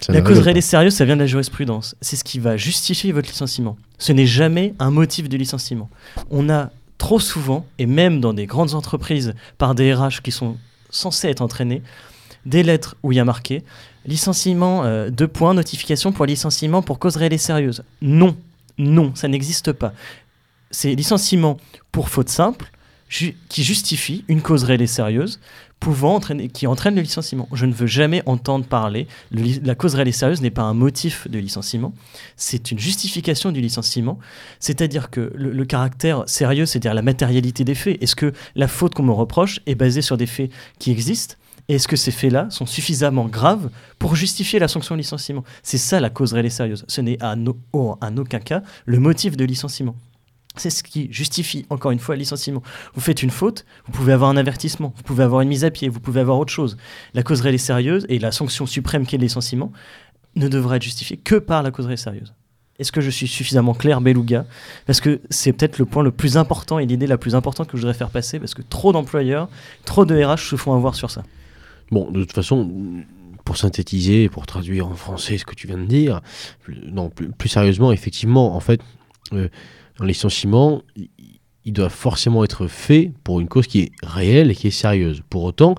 Ça 0.00 0.12
La 0.12 0.20
ne 0.20 0.24
cause 0.24 0.30
rigole 0.38 0.44
réelle 0.44 0.56
et 0.56 0.60
pas. 0.60 0.66
sérieuse, 0.66 0.94
ça 0.94 1.04
vient 1.04 1.16
de 1.16 1.20
la 1.20 1.26
jurisprudence. 1.26 1.96
C'est 2.00 2.16
ce 2.16 2.24
qui 2.24 2.38
va 2.38 2.56
justifier 2.56 3.12
votre 3.12 3.28
licenciement. 3.28 3.76
Ce 3.98 4.12
n'est 4.12 4.26
jamais 4.26 4.74
un 4.78 4.90
motif 4.90 5.28
de 5.28 5.36
licenciement. 5.36 5.88
On 6.30 6.50
a 6.50 6.70
trop 6.98 7.20
souvent, 7.20 7.66
et 7.78 7.86
même 7.86 8.20
dans 8.20 8.32
des 8.32 8.46
grandes 8.46 8.74
entreprises, 8.74 9.34
par 9.58 9.74
des 9.74 9.94
RH 9.94 10.22
qui 10.22 10.32
sont 10.32 10.56
censés 10.90 11.28
être 11.28 11.42
entraînés, 11.42 11.82
des 12.44 12.62
lettres 12.62 12.96
où 13.02 13.12
il 13.12 13.16
y 13.16 13.20
a 13.20 13.24
marqué 13.24 13.62
licenciement, 14.06 14.84
euh, 14.84 15.10
deux 15.10 15.28
points, 15.28 15.52
notification 15.52 16.12
pour 16.12 16.26
licenciement 16.26 16.80
pour 16.80 16.98
cause 16.98 17.16
réelle 17.16 17.32
et 17.32 17.38
sérieuse. 17.38 17.82
Non, 18.00 18.36
non, 18.78 19.12
ça 19.14 19.28
n'existe 19.28 19.72
pas. 19.72 19.92
C'est 20.70 20.94
licenciement 20.94 21.58
pour 21.92 22.08
faute 22.08 22.28
simple 22.28 22.70
qui 23.08 23.62
justifie 23.62 24.24
une 24.28 24.42
cause 24.42 24.64
réelle 24.64 24.82
et 24.82 24.86
sérieuse 24.86 25.40
pouvant 25.80 26.14
entraîner, 26.14 26.48
qui 26.48 26.66
entraîne 26.66 26.94
le 26.94 27.02
licenciement. 27.02 27.48
Je 27.52 27.66
ne 27.66 27.72
veux 27.72 27.86
jamais 27.86 28.22
entendre 28.26 28.64
parler. 28.64 29.06
la 29.30 29.74
cause 29.74 29.94
réelle 29.94 30.08
et 30.08 30.12
sérieuse 30.12 30.40
n'est 30.40 30.50
pas 30.50 30.62
un 30.62 30.74
motif 30.74 31.28
de 31.28 31.38
licenciement, 31.38 31.92
c'est 32.36 32.70
une 32.70 32.78
justification 32.78 33.52
du 33.52 33.60
licenciement. 33.60 34.18
C'est-à-dire 34.58 35.10
que 35.10 35.32
le, 35.34 35.64
caractère 35.64 36.24
sérieux, 36.26 36.66
c'est-à-dire 36.66 36.94
la 36.94 37.02
matérialité 37.02 37.64
des 37.64 37.74
faits. 37.74 38.02
Est-ce 38.02 38.16
que 38.16 38.32
la 38.54 38.68
faute 38.68 38.94
qu'on 38.94 39.02
me 39.02 39.12
reproche 39.12 39.60
est 39.66 39.74
basée 39.74 40.02
sur 40.02 40.16
des 40.16 40.26
faits 40.26 40.50
qui 40.78 40.90
existent? 40.90 41.34
Et 41.68 41.74
est-ce 41.74 41.88
que 41.88 41.96
ces 41.96 42.12
faits-là 42.12 42.46
sont 42.50 42.66
suffisamment 42.66 43.26
graves 43.26 43.70
pour 43.98 44.14
justifier 44.14 44.60
la 44.60 44.68
sanction 44.68 44.94
de 44.94 45.00
licenciement? 45.00 45.42
C'est 45.64 45.78
ça 45.78 45.98
la 45.98 46.10
cause 46.10 46.32
réelle 46.32 46.46
et 46.46 46.50
sérieuse. 46.50 46.84
Ce 46.86 47.00
n'est 47.00 47.18
en 47.22 48.16
aucun 48.16 48.38
cas 48.38 48.62
le 48.86 49.00
motif 49.00 49.36
de 49.36 49.44
licenciement. 49.44 49.96
C'est 50.56 50.70
ce 50.70 50.82
qui 50.82 51.08
justifie, 51.12 51.66
encore 51.70 51.90
une 51.90 51.98
fois, 51.98 52.14
le 52.14 52.20
licenciement. 52.20 52.62
Vous 52.94 53.00
faites 53.00 53.22
une 53.22 53.30
faute, 53.30 53.66
vous 53.86 53.92
pouvez 53.92 54.12
avoir 54.12 54.30
un 54.30 54.36
avertissement, 54.36 54.92
vous 54.96 55.02
pouvez 55.02 55.24
avoir 55.24 55.42
une 55.42 55.48
mise 55.48 55.64
à 55.64 55.70
pied, 55.70 55.88
vous 55.88 56.00
pouvez 56.00 56.20
avoir 56.20 56.38
autre 56.38 56.52
chose. 56.52 56.76
La 57.14 57.22
cause 57.22 57.40
réelle 57.40 57.54
et 57.54 57.58
sérieuse, 57.58 58.06
et 58.08 58.18
la 58.18 58.32
sanction 58.32 58.66
suprême 58.66 59.06
qui 59.06 59.16
est 59.16 59.18
le 59.18 59.24
licenciement, 59.24 59.72
ne 60.34 60.48
devra 60.48 60.76
être 60.76 60.82
justifiée 60.82 61.16
que 61.16 61.36
par 61.36 61.62
la 61.62 61.70
cause 61.70 61.86
réelle 61.86 61.98
sérieuse. 61.98 62.34
Est-ce 62.78 62.92
que 62.92 63.00
je 63.00 63.10
suis 63.10 63.26
suffisamment 63.26 63.74
clair, 63.74 64.00
Beluga? 64.00 64.44
Parce 64.86 65.00
que 65.00 65.20
c'est 65.30 65.52
peut-être 65.52 65.78
le 65.78 65.86
point 65.86 66.02
le 66.02 66.10
plus 66.10 66.36
important 66.36 66.78
et 66.78 66.86
l'idée 66.86 67.06
la 67.06 67.16
plus 67.16 67.34
importante 67.34 67.68
que 67.68 67.76
je 67.76 67.82
voudrais 67.82 67.96
faire 67.96 68.10
passer, 68.10 68.38
parce 68.38 68.54
que 68.54 68.62
trop 68.62 68.92
d'employeurs, 68.92 69.48
trop 69.84 70.04
de 70.04 70.22
RH 70.22 70.50
se 70.50 70.56
font 70.56 70.74
avoir 70.74 70.94
sur 70.94 71.10
ça. 71.10 71.22
Bon, 71.90 72.10
de 72.10 72.20
toute 72.20 72.32
façon, 72.32 72.70
pour 73.44 73.56
synthétiser, 73.56 74.28
pour 74.28 74.46
traduire 74.46 74.88
en 74.88 74.94
français 74.94 75.38
ce 75.38 75.46
que 75.46 75.54
tu 75.54 75.66
viens 75.66 75.78
de 75.78 75.86
dire, 75.86 76.20
non, 76.68 77.08
plus, 77.08 77.28
plus 77.28 77.48
sérieusement, 77.48 77.92
effectivement, 77.92 78.54
en 78.54 78.60
fait, 78.60 78.80
euh, 79.32 79.48
un 80.00 80.06
licenciement, 80.06 80.82
il, 81.64 81.72
doit 81.72 81.88
forcément 81.88 82.44
être 82.44 82.68
fait 82.68 83.12
pour 83.24 83.40
une 83.40 83.48
cause 83.48 83.66
qui 83.66 83.80
est 83.80 83.92
réelle 84.02 84.50
et 84.50 84.54
qui 84.54 84.68
est 84.68 84.70
sérieuse. 84.70 85.22
Pour 85.28 85.42
autant, 85.42 85.74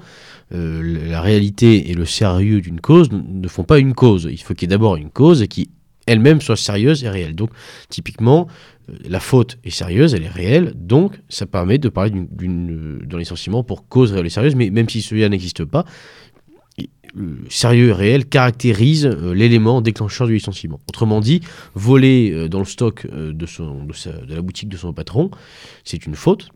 euh, 0.53 1.09
la 1.09 1.21
réalité 1.21 1.89
et 1.89 1.93
le 1.93 2.05
sérieux 2.05 2.59
d'une 2.59 2.81
cause 2.81 3.09
ne 3.11 3.47
font 3.47 3.63
pas 3.63 3.79
une 3.79 3.93
cause. 3.93 4.27
Il 4.29 4.41
faut 4.41 4.53
qu'il 4.53 4.63
y 4.63 4.73
ait 4.73 4.75
d'abord 4.75 4.97
une 4.97 5.09
cause 5.09 5.45
qui 5.47 5.69
elle-même 6.07 6.41
soit 6.41 6.55
sérieuse 6.55 7.03
et 7.03 7.09
réelle. 7.09 7.35
Donc, 7.35 7.51
typiquement, 7.89 8.47
euh, 8.89 8.93
la 9.07 9.19
faute 9.19 9.59
est 9.63 9.69
sérieuse, 9.69 10.13
elle 10.13 10.23
est 10.23 10.29
réelle, 10.29 10.73
donc 10.75 11.19
ça 11.29 11.45
permet 11.45 11.77
de 11.77 11.89
parler 11.89 12.13
euh, 12.15 12.99
d'un 13.03 13.17
licenciement 13.19 13.63
pour 13.63 13.87
cause 13.87 14.13
réelle 14.13 14.25
et 14.25 14.29
sérieuse, 14.29 14.55
mais 14.55 14.69
même 14.71 14.89
si 14.89 15.01
celui-là 15.01 15.29
n'existe 15.29 15.65
pas, 15.65 15.85
sérieux 17.49 17.89
et 17.89 17.93
réel 17.93 18.25
caractérise 18.27 19.05
euh, 19.05 19.33
l'élément 19.33 19.81
déclencheur 19.81 20.27
du 20.27 20.33
licenciement. 20.33 20.79
Autrement 20.87 21.19
dit, 21.19 21.41
voler 21.73 22.31
euh, 22.31 22.47
dans 22.49 22.59
le 22.59 22.65
stock 22.65 23.05
euh, 23.11 23.33
de, 23.33 23.45
sa- 23.47 24.25
la 24.27 24.41
boutique 24.41 24.69
de 24.69 24.77
son 24.77 24.93
patron, 24.93 25.31
c'est 25.83 26.05
une 26.05 26.15
faute. 26.15 26.49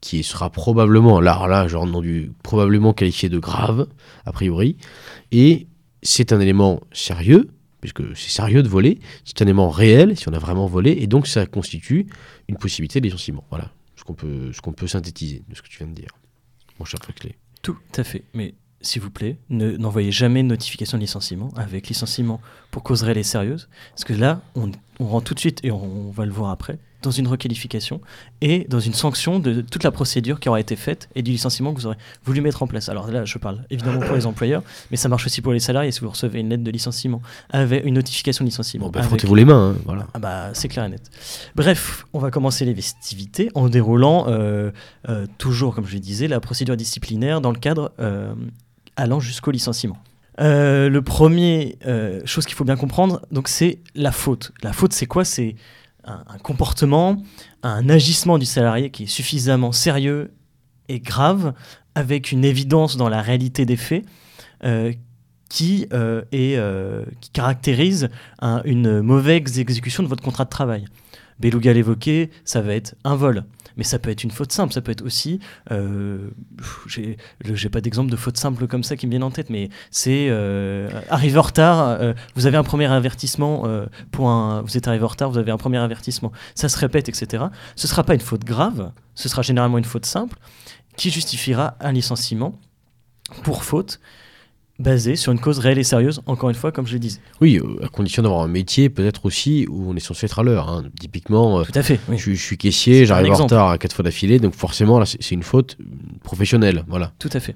qui 0.00 0.24
sera 0.24 0.50
probablement, 0.50 1.20
là, 1.20 1.46
là, 1.46 1.68
genre 1.68 1.86
non 1.86 2.00
du 2.00 2.32
probablement 2.42 2.92
qualifié 2.92 3.28
de 3.28 3.38
grave, 3.38 3.86
a 4.26 4.32
priori, 4.32 4.76
et 5.30 5.68
c'est 6.02 6.32
un 6.32 6.40
élément 6.40 6.80
sérieux, 6.92 7.48
puisque 7.80 8.02
c'est 8.16 8.30
sérieux 8.30 8.64
de 8.64 8.68
voler, 8.68 8.98
c'est 9.24 9.40
un 9.42 9.44
élément 9.44 9.70
réel 9.70 10.16
si 10.16 10.28
on 10.28 10.32
a 10.32 10.40
vraiment 10.40 10.66
volé, 10.66 10.90
et 11.00 11.06
donc 11.06 11.28
ça 11.28 11.46
constitue 11.46 12.06
une 12.48 12.56
possibilité 12.56 13.00
de 13.00 13.06
licenciement. 13.06 13.44
Voilà 13.50 13.70
ce 13.94 14.02
qu'on 14.02 14.14
peut, 14.14 14.50
peut 14.76 14.88
synthétiser 14.88 15.44
de 15.48 15.54
ce 15.54 15.62
que 15.62 15.68
tu 15.68 15.78
viens 15.78 15.86
de 15.86 15.94
dire, 15.94 16.10
mon 16.80 16.84
cher 16.84 16.98
Frexley. 17.00 17.36
Tout 17.62 17.78
à 17.96 18.02
fait. 18.02 18.24
Mais 18.34 18.54
s'il 18.82 19.00
vous 19.02 19.10
plaît, 19.10 19.36
ne- 19.50 19.76
n'envoyez 19.76 20.12
jamais 20.12 20.42
de 20.42 20.48
notification 20.48 20.98
de 20.98 21.02
licenciement 21.02 21.50
avec 21.56 21.88
licenciement 21.88 22.40
pour 22.70 22.82
cause 22.82 23.02
réelle 23.02 23.18
et 23.18 23.22
sérieuse. 23.22 23.68
Parce 23.94 24.04
que 24.04 24.12
là, 24.12 24.40
on, 24.54 24.70
on 25.00 25.06
rentre 25.06 25.26
tout 25.26 25.34
de 25.34 25.40
suite, 25.40 25.60
et 25.64 25.70
on, 25.70 25.82
on 26.08 26.10
va 26.10 26.26
le 26.26 26.32
voir 26.32 26.50
après, 26.50 26.78
dans 27.02 27.10
une 27.10 27.26
requalification 27.26 28.00
et 28.42 28.64
dans 28.68 28.78
une 28.78 28.94
sanction 28.94 29.40
de 29.40 29.60
toute 29.60 29.82
la 29.82 29.90
procédure 29.90 30.38
qui 30.38 30.48
aura 30.48 30.60
été 30.60 30.76
faite 30.76 31.08
et 31.16 31.22
du 31.22 31.32
licenciement 31.32 31.74
que 31.74 31.80
vous 31.80 31.86
aurez 31.86 31.96
voulu 32.24 32.40
mettre 32.40 32.62
en 32.62 32.68
place. 32.68 32.88
Alors 32.88 33.10
là, 33.10 33.24
je 33.24 33.38
parle 33.38 33.64
évidemment 33.70 33.98
pour 33.98 34.14
les 34.14 34.24
employeurs, 34.24 34.62
mais 34.92 34.96
ça 34.96 35.08
marche 35.08 35.26
aussi 35.26 35.40
pour 35.42 35.52
les 35.52 35.58
salariés. 35.58 35.90
Si 35.90 35.98
vous 35.98 36.10
recevez 36.10 36.38
une 36.38 36.50
lettre 36.50 36.62
de 36.62 36.70
licenciement 36.70 37.20
avec 37.50 37.84
une 37.84 37.94
notification 37.94 38.44
de 38.44 38.50
licenciement. 38.50 38.86
Bon, 38.86 38.92
bah, 38.92 39.02
frottez-vous 39.02 39.34
les 39.34 39.44
mains, 39.44 39.70
hein, 39.72 39.76
voilà. 39.84 40.06
ah 40.14 40.20
bah, 40.20 40.50
c'est 40.54 40.68
clair 40.68 40.84
et 40.84 40.90
net. 40.90 41.10
Bref, 41.56 42.06
on 42.12 42.20
va 42.20 42.30
commencer 42.30 42.64
les 42.64 42.74
festivités 42.74 43.50
en 43.56 43.68
déroulant 43.68 44.26
euh, 44.28 44.70
euh, 45.08 45.26
toujours, 45.38 45.74
comme 45.74 45.86
je 45.88 45.94
le 45.94 46.00
disais, 46.00 46.28
la 46.28 46.38
procédure 46.38 46.76
disciplinaire 46.76 47.40
dans 47.40 47.50
le 47.50 47.58
cadre 47.58 47.90
euh, 47.98 48.32
allant 48.96 49.20
jusqu'au 49.20 49.50
licenciement. 49.50 49.98
Euh, 50.40 50.88
le 50.88 51.02
premier 51.02 51.76
euh, 51.86 52.20
chose 52.24 52.46
qu'il 52.46 52.54
faut 52.54 52.64
bien 52.64 52.76
comprendre, 52.76 53.20
donc 53.30 53.48
c'est 53.48 53.78
la 53.94 54.12
faute. 54.12 54.52
La 54.62 54.72
faute, 54.72 54.92
c'est 54.92 55.06
quoi? 55.06 55.24
C'est 55.24 55.56
un, 56.04 56.24
comportement, 56.42 57.22
un 57.62 57.88
agissement 57.88 58.38
du 58.38 58.46
salarié 58.46 58.90
qui 58.90 59.04
est 59.04 59.06
suffisamment 59.06 59.72
sérieux 59.72 60.32
et 60.88 61.00
grave, 61.00 61.52
avec 61.94 62.32
une 62.32 62.44
évidence 62.44 62.96
dans 62.96 63.08
la 63.08 63.20
réalité 63.22 63.66
des 63.66 63.76
faits, 63.76 64.04
euh, 64.64 64.92
qui, 65.48 65.86
est, 66.32 66.58
qui 67.20 67.30
caractérise 67.30 68.08
un- 68.40 68.62
une 68.64 69.02
mauvaise 69.02 69.58
exécution 69.58 70.02
de 70.02 70.08
votre 70.08 70.22
contrat 70.22 70.44
de 70.44 70.50
travail. 70.50 70.86
Beluga 71.38 71.72
l'évoquait, 71.74 72.30
ça 72.44 72.62
va 72.62 72.74
être 72.74 72.94
un 73.04 73.16
vol. 73.16 73.44
Mais 73.76 73.84
ça 73.84 73.98
peut 73.98 74.10
être 74.10 74.24
une 74.24 74.30
faute 74.30 74.52
simple, 74.52 74.72
ça 74.72 74.80
peut 74.80 74.92
être 74.92 75.04
aussi. 75.04 75.40
euh, 75.70 76.30
j'ai 76.86 77.68
pas 77.68 77.80
d'exemple 77.80 78.10
de 78.10 78.16
faute 78.16 78.36
simple 78.36 78.66
comme 78.66 78.82
ça 78.84 78.96
qui 78.96 79.06
me 79.06 79.10
viennent 79.10 79.22
en 79.22 79.30
tête, 79.30 79.50
mais 79.50 79.68
c'est 79.90 80.28
euh, 80.30 80.88
en 81.10 81.42
retard. 81.42 81.80
euh, 82.00 82.12
vous 82.34 82.46
avez 82.46 82.56
un 82.56 82.64
premier 82.64 82.86
avertissement 82.86 83.62
euh. 83.66 83.86
Vous 84.12 84.76
êtes 84.76 84.88
arrivé 84.88 85.04
en 85.04 85.08
retard, 85.08 85.30
vous 85.30 85.38
avez 85.38 85.52
un 85.52 85.56
premier 85.56 85.78
avertissement. 85.78 86.32
Ça 86.54 86.68
se 86.68 86.78
répète, 86.78 87.08
etc. 87.08 87.44
Ce 87.76 87.88
sera 87.88 88.04
pas 88.04 88.14
une 88.14 88.20
faute 88.20 88.44
grave, 88.44 88.92
ce 89.14 89.28
sera 89.28 89.42
généralement 89.42 89.78
une 89.78 89.84
faute 89.84 90.06
simple 90.06 90.38
qui 90.96 91.10
justifiera 91.10 91.76
un 91.80 91.92
licenciement 91.92 92.58
pour 93.42 93.64
faute 93.64 94.00
basée 94.82 95.16
sur 95.16 95.32
une 95.32 95.38
cause 95.40 95.58
réelle 95.58 95.78
et 95.78 95.84
sérieuse. 95.84 96.20
Encore 96.26 96.50
une 96.50 96.56
fois, 96.56 96.72
comme 96.72 96.86
je 96.86 96.92
le 96.94 96.98
disais. 96.98 97.20
Oui, 97.40 97.58
euh, 97.62 97.84
à 97.84 97.88
condition 97.88 98.22
d'avoir 98.22 98.42
un 98.42 98.48
métier 98.48 98.88
peut-être 98.90 99.24
aussi 99.26 99.66
où 99.70 99.90
on 99.90 99.96
est 99.96 100.00
censé 100.00 100.26
être 100.26 100.38
à 100.38 100.42
l'heure. 100.42 100.68
hein. 100.68 100.84
Typiquement, 101.00 101.60
euh, 101.60 101.64
Tout 101.64 101.78
à 101.78 101.82
fait. 101.82 102.00
oui. 102.08 102.18
je, 102.18 102.32
je 102.32 102.42
suis 102.42 102.58
caissier, 102.58 103.06
j'arrive 103.06 103.32
en 103.32 103.36
retard 103.36 103.70
à 103.70 103.78
quatre 103.78 103.94
fois 103.94 104.02
d'affilée, 104.02 104.38
donc 104.38 104.54
forcément 104.54 104.98
là 104.98 105.06
c'est 105.06 105.30
une 105.30 105.42
faute 105.42 105.76
professionnelle. 106.22 106.84
Voilà. 106.88 107.12
Tout 107.18 107.30
à 107.32 107.40
fait. 107.40 107.54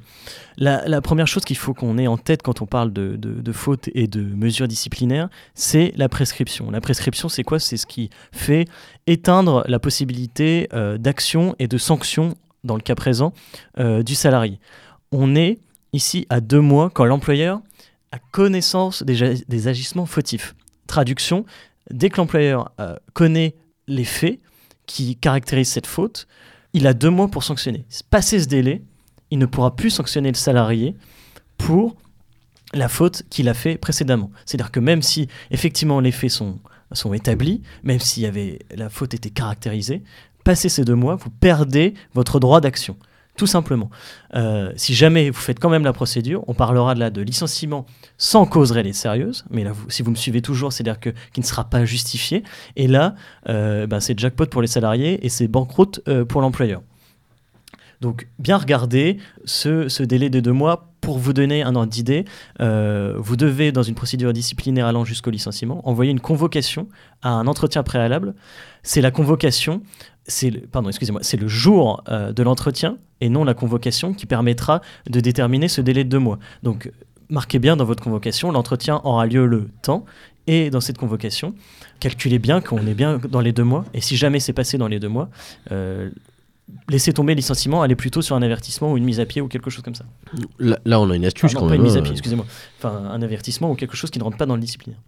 La, 0.59 0.89
la 0.89 1.01
première 1.03 1.27
chose 1.27 1.45
qu'il 1.45 1.57
faut 1.59 1.75
qu'on 1.75 1.99
ait 1.99 2.07
en 2.07 2.17
tête 2.17 2.43
quand 2.43 2.63
on 2.63 2.67
parle 2.67 2.93
de, 2.93 3.17
de, 3.17 3.41
de 3.43 3.53
fautes 3.53 3.89
et 3.95 4.07
de 4.07 4.21
mesures 4.23 4.69
disciplinaires, 4.69 5.29
c'est 5.55 5.93
la 5.97 6.09
prescription. 6.09 6.71
La 6.71 6.81
prescription, 6.81 7.29
c'est 7.29 7.43
quoi? 7.43 7.59
C'est 7.59 7.77
ce 7.77 7.87
qui 7.87 8.09
fait 8.33 8.67
éteindre 9.07 9.65
la 9.69 9.79
possibilité 9.79 10.69
euh, 10.73 10.97
d'action 10.97 11.55
et 11.59 11.69
de 11.69 11.77
sanction, 11.79 12.35
dans 12.65 12.75
le 12.77 12.81
cas 12.81 12.95
présent, 12.95 13.33
euh, 13.79 14.03
du 14.03 14.15
salarié. 14.15 14.59
On 15.13 15.37
est 15.37 15.59
ici 15.97 16.27
à 16.31 16.41
deux 16.41 16.61
mois 16.61 16.91
quand 16.91 17.05
l'employeur 17.05 17.61
a 18.13 18.19
connaissance 18.31 19.03
des, 19.03 19.69
agissements 19.69 20.07
fautifs. 20.07 20.55
Traduction, 20.87 21.45
dès 21.91 22.11
que 22.11 22.19
l'employeur 22.19 22.73
euh, 22.81 22.95
connaît 23.15 23.57
les 23.89 24.05
faits 24.05 24.39
qui 24.87 25.17
caractérisent 25.17 25.73
cette 25.73 25.87
faute, 25.87 26.29
il 26.73 26.87
a 26.87 26.95
deux 26.95 27.11
mois 27.11 27.29
pour 27.29 27.43
sanctionner. 27.43 27.85
Passé 28.11 28.39
ce 28.39 28.47
délai, 28.47 28.83
il 29.31 29.39
ne 29.39 29.47
pourra 29.47 29.75
plus 29.75 29.91
sanctionner 29.91 30.29
le 30.31 30.37
salarié 30.37 30.95
pour 31.59 31.97
la 32.75 32.89
faute 32.89 33.23
qu'il 33.31 33.49
a 33.49 33.55
fait 33.55 33.77
précédemment. 33.77 34.31
C'est-à-dire 34.45 34.71
que 34.71 34.81
même 34.81 35.03
si 35.03 35.29
effectivement 35.51 36.01
les 36.01 36.13
faits 36.13 36.31
sont, 36.31 36.61
établis, 37.15 37.63
même 37.83 37.99
si 37.99 38.27
la 38.75 38.89
faute 38.89 39.15
était 39.15 39.31
caractérisée, 39.31 40.03
passé 40.45 40.69
ces 40.69 40.85
deux 40.85 40.95
mois, 40.95 41.17
vous 41.17 41.31
perdez 41.31 41.95
votre 42.15 42.39
droit 42.39 42.61
d'action. 42.61 42.97
Tout 43.37 43.47
simplement. 43.47 43.91
Euh, 44.35 44.73
si 44.77 44.95
jamais 44.95 45.29
vous 45.29 45.39
faites 45.39 45.61
quand 45.61 45.69
même 45.69 45.85
la 45.85 45.93
procédure, 45.93 46.43
on 46.47 46.55
parlera 46.55 46.95
de 46.95 47.01
là 47.01 47.11
de 47.11 47.21
licenciement 47.21 47.85
sans 48.17 48.47
cause 48.47 48.71
réelle 48.71 48.87
et 48.87 48.95
sérieuse, 48.95 49.45
mais 49.51 49.65
si 49.89 50.03
vous 50.03 50.11
me 50.11 50.17
suivez 50.17 50.41
toujours, 50.41 50.73
c'est-à-dire 50.73 50.99
que 50.99 51.11
qui 51.35 51.41
ne 51.41 51.45
sera 51.45 51.65
pas 51.65 51.85
justifié. 51.85 52.43
Et 52.77 52.87
là, 52.87 53.15
euh, 53.49 53.87
ben, 53.87 54.01
c'est 54.01 54.19
jackpot 54.19 54.47
pour 54.47 54.63
les 54.63 54.69
salariés 54.69 55.25
et 55.25 55.29
c'est 55.29 55.49
banqueroute 55.49 56.01
euh, 56.09 56.25
pour 56.25 56.41
l'employeur. 56.41 56.81
Donc, 58.01 58.29
bien 58.39 58.59
regarder 58.59 59.19
ce, 59.45 60.03
délai 60.03 60.29
de 60.29 60.41
deux 60.41 60.53
mois 60.53 60.93
pour 61.01 61.19
vous 61.19 61.33
donner 61.33 61.63
un 61.63 61.75
ordre 61.75 61.91
d'idée. 61.91 62.27
vous 62.59 63.37
devez, 63.37 63.73
dans 63.73 63.83
une 63.83 63.95
procédure 63.95 64.35
disciplinaire 64.35 64.87
allant 64.87 65.05
jusqu'au 65.05 65.31
licenciement, 65.31 65.87
envoyer 65.89 66.11
une 66.11 66.21
convocation 66.21 66.89
à 67.23 67.31
un 67.31 67.47
entretien 67.47 67.83
préalable. 67.83 68.35
C'est 68.83 69.01
la 69.01 69.11
convocation, 69.11 69.83
c'est 70.29 70.51
le, 70.51 71.49
jour 71.49 72.03
euh, 72.09 72.33
de 72.33 72.43
l'entretien 72.43 72.99
et 73.21 73.29
non 73.29 73.45
la 73.45 73.55
convocation 73.55 74.13
qui 74.13 74.27
permettra 74.27 74.81
de 75.09 75.21
déterminer 75.21 75.69
ce 75.69 75.81
délai 75.81 76.05
de 76.05 76.09
deux 76.09 76.19
mois. 76.19 76.39
Donc, 76.63 76.91
marquez 77.29 77.59
bien 77.59 77.77
dans 77.77 77.85
votre 77.85 78.03
convocation, 78.03 78.51
l'entretien 78.53 79.01
aura 79.05 79.27
lieu 79.27 79.47
le 79.47 79.69
temps. 79.83 80.05
Et 80.49 80.71
dans 80.71 80.81
cette 80.81 80.99
convocation, 80.99 81.55
calculez 81.99 82.39
bien 82.39 82.61
qu'on 82.61 82.87
est 82.87 82.95
bien 82.95 83.19
dans 83.19 83.41
les 83.41 83.53
deux 83.53 83.65
mois. 83.65 83.85
Et 83.95 84.01
si 84.01 84.17
jamais 84.17 84.39
c'est 84.39 84.53
passé 84.53 84.79
dans 84.79 84.87
les 84.87 85.01
deux 85.01 85.09
mois, 85.09 85.29
euh, 85.73 86.11
laissez 86.89 87.13
tomber 87.13 87.35
le 87.35 87.37
licenciement, 87.37 87.83
allez 87.83 87.95
plutôt 87.95 88.23
sur 88.23 88.35
un 88.37 88.43
avertissement 88.43 88.93
ou 88.93 88.97
une 88.97 89.05
mise 89.05 89.21
à 89.21 89.27
pied 89.27 89.41
ou 89.41 89.49
quelque 89.49 89.71
chose 89.71 89.85
comme 89.85 89.95
ça. 89.95 90.05
Là, 90.59 90.79
là, 90.85 91.01
on 91.01 91.09
a 91.11 91.17
une 91.17 91.25
astuce 91.25 91.53
Ah 91.53 91.55
non, 91.55 91.61
quand 91.61 91.67
pas 91.67 91.73
même. 91.73 91.81
une 91.81 91.87
mise 91.87 91.97
à 91.97 92.01
hein. 92.01 92.03
pied, 92.03 92.13
excusez-moi. 92.13 92.45
Enfin, 92.79 93.09
un 93.11 93.23
avertissement 93.23 93.71
ou 93.71 93.75
quelque 93.75 93.97
chose 93.97 94.11
qui 94.11 94.19
ne 94.19 94.25
rentre 94.25 94.37
pas 94.37 94.47
dans 94.47 94.57
le 94.57 94.61
disciplinaire. 94.61 94.99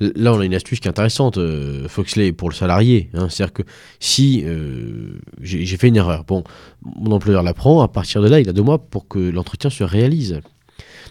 Là, 0.00 0.34
on 0.34 0.40
a 0.40 0.44
une 0.44 0.54
astuce 0.54 0.80
qui 0.80 0.88
est 0.88 0.90
intéressante, 0.90 1.38
euh, 1.38 1.88
Foxley, 1.88 2.32
pour 2.32 2.50
le 2.50 2.54
salarié. 2.54 3.10
hein. 3.14 3.28
C'est-à-dire 3.30 3.52
que 3.54 3.62
si 4.00 4.42
euh, 4.44 5.18
j'ai 5.40 5.64
j'ai 5.64 5.76
fait 5.78 5.88
une 5.88 5.96
erreur, 5.96 6.24
bon, 6.24 6.44
mon 6.82 7.12
employeur 7.12 7.42
l'apprend, 7.42 7.80
à 7.82 7.88
partir 7.88 8.20
de 8.22 8.28
là, 8.28 8.40
il 8.40 8.48
a 8.48 8.52
deux 8.52 8.62
mois 8.62 8.78
pour 8.78 9.08
que 9.08 9.18
l'entretien 9.18 9.70
se 9.70 9.84
réalise. 9.84 10.40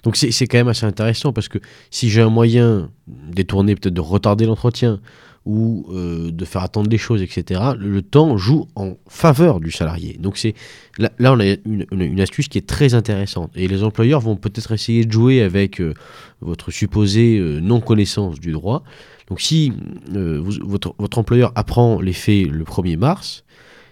Donc 0.03 0.15
c'est 0.15 0.29
c'est 0.31 0.45
quand 0.45 0.57
même 0.59 0.67
assez 0.67 0.85
intéressant 0.85 1.33
parce 1.33 1.47
que 1.47 1.57
si 1.89 2.09
j'ai 2.09 2.21
un 2.21 2.29
moyen 2.29 2.91
détourné, 3.07 3.73
peut-être 3.75 3.95
de 3.95 4.01
retarder 4.01 4.45
l'entretien 4.45 4.99
ou 5.47 5.85
euh, 5.91 6.29
de 6.29 6.43
faire 6.43 6.61
attendre 6.61 6.89
les 6.89 6.97
choses, 6.97 7.21
etc., 7.21 7.61
le, 7.79 8.01
temps 8.01 8.35
joue 8.35 8.67
en 8.75 8.97
faveur 9.07 9.61
du 9.61 9.71
salarié. 9.71 10.17
Donc 10.19 10.37
c'est 10.37 10.53
là, 10.97 11.09
on 11.19 11.39
a 11.39 11.45
une, 11.45 12.19
astuce 12.19 12.49
qui 12.49 12.57
est 12.57 12.67
très 12.67 12.93
intéressante. 12.93 13.51
Et 13.55 13.69
les 13.69 13.81
employeurs 13.83 14.19
vont 14.19 14.35
peut-être 14.35 14.73
essayer 14.73 15.05
de 15.05 15.11
jouer 15.11 15.41
avec 15.41 15.79
euh, 15.79 15.93
votre 16.41 16.69
supposée 16.69 17.37
euh, 17.37 17.61
non-connaissance 17.61 18.41
du 18.41 18.51
droit. 18.51 18.83
Donc 19.29 19.39
si 19.39 19.71
votre, 20.09 20.93
employeur 21.17 21.53
apprend 21.55 22.01
les 22.01 22.13
faits 22.13 22.49
le 22.49 22.65
1er 22.65 22.97
mars, 22.97 23.45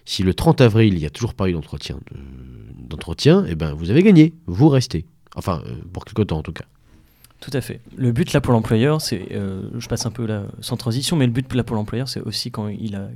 si 0.03 0.23
le 0.23 0.33
30 0.33 0.59
avril, 0.59 0.93
il 0.93 0.99
n'y 0.99 1.05
a 1.05 1.09
toujours 1.09 1.33
pas 1.33 1.47
eu 1.49 1.53
d'entretien, 1.53 1.99
de- 2.11 2.87
d'entretien, 2.87 3.45
eh 3.47 3.55
ben, 3.55 3.73
vous 3.73 3.91
avez 3.91 4.03
gagné, 4.03 4.33
vous 4.45 4.67
restez. 4.67 5.05
Enfin, 5.37 5.61
pour 5.93 6.03
quelque 6.03 6.23
temps 6.23 6.37
en 6.37 6.43
tout 6.43 6.53
cas. 6.53 6.65
Tout 7.39 7.51
à 7.53 7.61
fait. 7.61 7.81
Le 7.95 8.11
but 8.11 8.33
là 8.33 8.41
pour 8.41 8.53
l'employeur, 8.53 9.01
c'est, 9.01 9.27
euh, 9.31 9.69
je 9.77 9.87
passe 9.87 10.05
un 10.05 10.11
peu 10.11 10.27
sans 10.61 10.77
transition, 10.77 11.15
mais 11.15 11.25
le 11.25 11.31
but 11.31 11.53
là 11.53 11.63
pour 11.63 11.75
l'employeur, 11.75 12.07
c'est 12.07 12.21
aussi 12.21 12.51
quand 12.51 12.67
il 12.67 12.95
a 12.95 13.01
euh, 13.01 13.09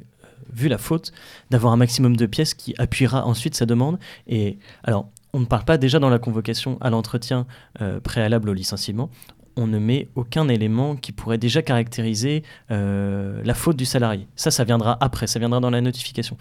vu 0.51 0.67
la 0.67 0.77
faute, 0.77 1.13
d'avoir 1.49 1.73
un 1.73 1.77
maximum 1.77 2.15
de 2.15 2.25
pièces 2.25 2.53
qui 2.53 2.75
appuiera 2.77 3.25
ensuite 3.25 3.55
sa 3.55 3.65
demande. 3.65 3.97
Et 4.27 4.57
alors, 4.83 5.09
on 5.33 5.39
ne 5.39 5.45
parle 5.45 5.63
pas 5.63 5.77
déjà 5.77 5.99
dans 5.99 6.09
la 6.09 6.19
convocation 6.19 6.77
à 6.81 6.89
l'entretien 6.89 7.45
euh, 7.81 7.99
préalable 7.99 8.49
au 8.49 8.53
licenciement. 8.53 9.09
On 9.55 9.67
ne 9.67 9.79
met 9.79 10.09
aucun 10.15 10.47
élément 10.47 10.95
qui 10.95 11.11
pourrait 11.11 11.37
déjà 11.37 11.61
caractériser 11.61 12.43
la 12.69 13.53
faute 13.53 13.75
du 13.75 13.83
salarié. 13.83 14.25
Ça, 14.37 14.51
ça 14.51 14.63
viendra 14.63 14.97
après, 15.01 15.27
ça 15.27 15.37
viendra 15.37 15.59
dans 15.59 15.69
la 15.69 15.81
notification. 15.81 16.37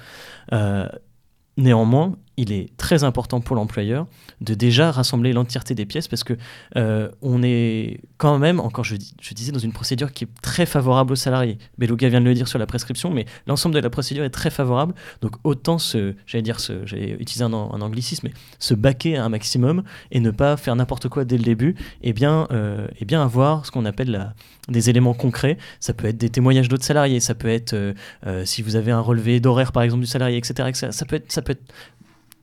Néanmoins, 1.57 2.13
il 2.39 2.53
est 2.53 2.75
très 2.77 3.03
important 3.03 3.41
pour 3.41 3.57
l'employeur 3.57 4.07
de 4.41 4.55
déjà 4.55 4.93
rassembler 4.93 5.33
l'entièreté 5.33 5.75
des 5.75 5.87
pièces 5.87 6.07
parce 6.07 6.23
que 6.23 6.35
euh, 6.77 7.11
on 7.21 7.43
est 7.43 8.01
quand 8.17 8.39
même, 8.39 8.61
encore 8.61 8.85
je, 8.85 8.95
je 9.21 9.35
disais, 9.35 9.51
dans 9.51 9.59
une 9.59 9.73
procédure 9.73 10.13
qui 10.13 10.25
est 10.25 10.29
très 10.41 10.65
favorable 10.65 11.13
aux 11.13 11.17
salariés. 11.17 11.59
Beluga 11.79 12.09
vient 12.09 12.21
de 12.21 12.27
le 12.27 12.35
dire 12.35 12.47
sur 12.47 12.61
la 12.61 12.67
prescription, 12.67 13.11
mais 13.11 13.27
l'ensemble 13.49 13.75
de 13.75 13.81
la 13.81 13.91
procédure 13.91 14.23
est 14.23 14.31
très 14.31 14.51
favorable. 14.51 14.95
Donc 15.21 15.33
autant 15.43 15.79
se, 15.79 16.15
j'allais 16.27 16.43
dire, 16.43 16.61
se, 16.61 16.87
j'allais 16.87 17.17
utiliser 17.19 17.43
un, 17.43 17.53
un 17.53 17.81
anglicisme, 17.81 18.29
mais 18.29 18.35
se 18.61 18.73
baquer 18.75 19.17
un 19.17 19.29
maximum 19.29 19.83
et 20.13 20.21
ne 20.21 20.31
pas 20.31 20.57
faire 20.57 20.77
n'importe 20.77 21.09
quoi 21.09 21.25
dès 21.25 21.39
le 21.39 21.45
début, 21.45 21.75
et 22.03 22.13
bien, 22.13 22.47
euh, 22.53 22.87
et 23.01 23.05
bien 23.05 23.21
avoir 23.21 23.67
ce 23.67 23.73
qu'on 23.73 23.85
appelle 23.85 24.33
des 24.69 24.91
éléments 24.91 25.15
concrets. 25.15 25.59
Ça 25.81 25.93
peut 25.93 26.07
être 26.07 26.19
des 26.19 26.31
témoignages 26.31 26.69
d'autres 26.69 26.85
salariés, 26.85 27.19
ça 27.19 27.35
peut 27.35 27.49
être 27.49 27.75
euh, 27.75 28.45
si 28.45 28.63
vous 28.63 28.77
avez 28.77 28.93
un 28.93 29.01
relevé 29.01 29.41
d'horaire 29.41 29.73
par 29.73 29.83
exemple 29.83 30.03
du 30.03 30.07
salarié, 30.07 30.37
etc. 30.37 30.69
etc. 30.69 30.89
Ça 30.93 31.05
peut 31.05 31.17
être, 31.17 31.33
ça 31.33 31.43
peut 31.43 31.53
être 31.53 31.73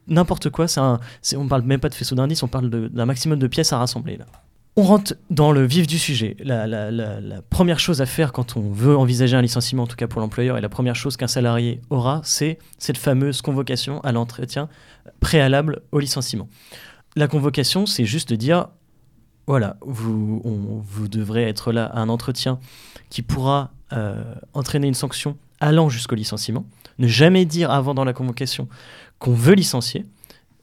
n'importe 0.07 0.49
quoi. 0.49 0.65
Un, 0.77 0.99
on 1.35 1.47
parle 1.47 1.63
même 1.63 1.79
pas 1.79 1.89
de 1.89 1.95
faisceau 1.95 2.15
d'indices, 2.15 2.43
on 2.43 2.47
parle 2.47 2.69
d'un 2.69 3.05
maximum 3.05 3.39
de 3.39 3.47
pièces 3.47 3.73
à 3.73 3.77
rassembler 3.77 4.17
là. 4.17 4.25
On 4.77 4.83
rentre 4.83 5.15
dans 5.29 5.53
le 5.53 5.65
vif 5.65 5.87
du 5.87 5.97
sujet. 5.97 6.35
La, 6.43 7.41
première 7.49 7.79
chose 7.79 8.01
à 8.01 8.05
faire 8.05 8.33
quand 8.33 8.57
on 8.57 8.71
veut 8.71 8.97
envisager 8.97 9.37
un 9.37 9.41
licenciement, 9.41 9.83
en 9.83 9.87
tout 9.87 9.95
cas 9.95 10.07
pour 10.07 10.19
l'employeur, 10.19 10.57
et 10.57 10.61
la 10.61 10.67
première 10.67 10.95
chose 10.95 11.15
qu'un 11.15 11.27
salarié 11.27 11.79
aura, 11.89 12.19
c'est 12.25 12.59
cette 12.77 12.97
fameuse 12.97 13.41
convocation 13.41 14.01
à 14.01 14.11
l'entretien 14.11 14.67
préalable 15.21 15.81
au 15.93 15.99
licenciement. 15.99 16.49
La 17.15 17.29
convocation, 17.29 17.85
c'est 17.85 18.03
juste 18.03 18.29
de 18.31 18.35
dire, 18.35 18.67
voilà, 19.47 19.77
vous 19.85 21.07
devrez 21.07 21.43
être 21.47 21.71
là 21.71 21.85
à 21.85 22.01
un 22.01 22.09
entretien 22.09 22.59
qui 23.09 23.21
pourra 23.21 23.71
euh, 23.93 24.35
entraîner 24.53 24.87
une 24.87 24.93
sanction 24.93 25.37
allant 25.59 25.89
jusqu'au 25.89 26.15
licenciement. 26.15 26.65
Ne 26.99 27.07
jamais 27.07 27.45
dire 27.45 27.71
avant 27.71 27.93
dans 27.93 28.03
la 28.03 28.13
convocation 28.13 28.67
qu'on 29.19 29.33
veut 29.33 29.53
licencier. 29.53 30.05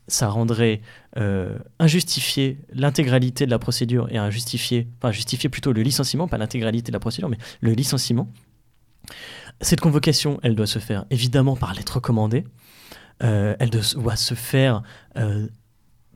Ça 0.09 0.29
rendrait 0.29 0.81
euh, 1.17 1.59
injustifier 1.79 2.59
l'intégralité 2.73 3.47
de 3.47 3.51
la 3.51 3.59
procédure 3.59 4.09
et 4.11 4.19
injustifier, 4.19 4.89
enfin 4.99 5.13
justifier 5.13 5.49
plutôt 5.49 5.73
le 5.73 5.83
licenciement, 5.83 6.27
pas 6.27 6.39
l'intégralité 6.39 6.91
de 6.91 6.97
la 6.97 7.01
procédure, 7.01 7.29
mais 7.29 7.39
le 7.61 7.73
licenciement. 7.73 8.29
Cette 9.61 9.81
convocation, 9.81 10.41
elle 10.43 10.57
doit 10.57 10.67
se 10.67 10.81
faire 10.81 11.05
évidemment 11.11 11.57
par 11.57 11.73
lettre 11.75 11.97
recommandée. 11.97 12.45
Euh, 13.23 13.55
elle 13.61 13.71
doit 13.71 14.17
se 14.17 14.35
faire 14.35 14.83
euh, 15.17 15.47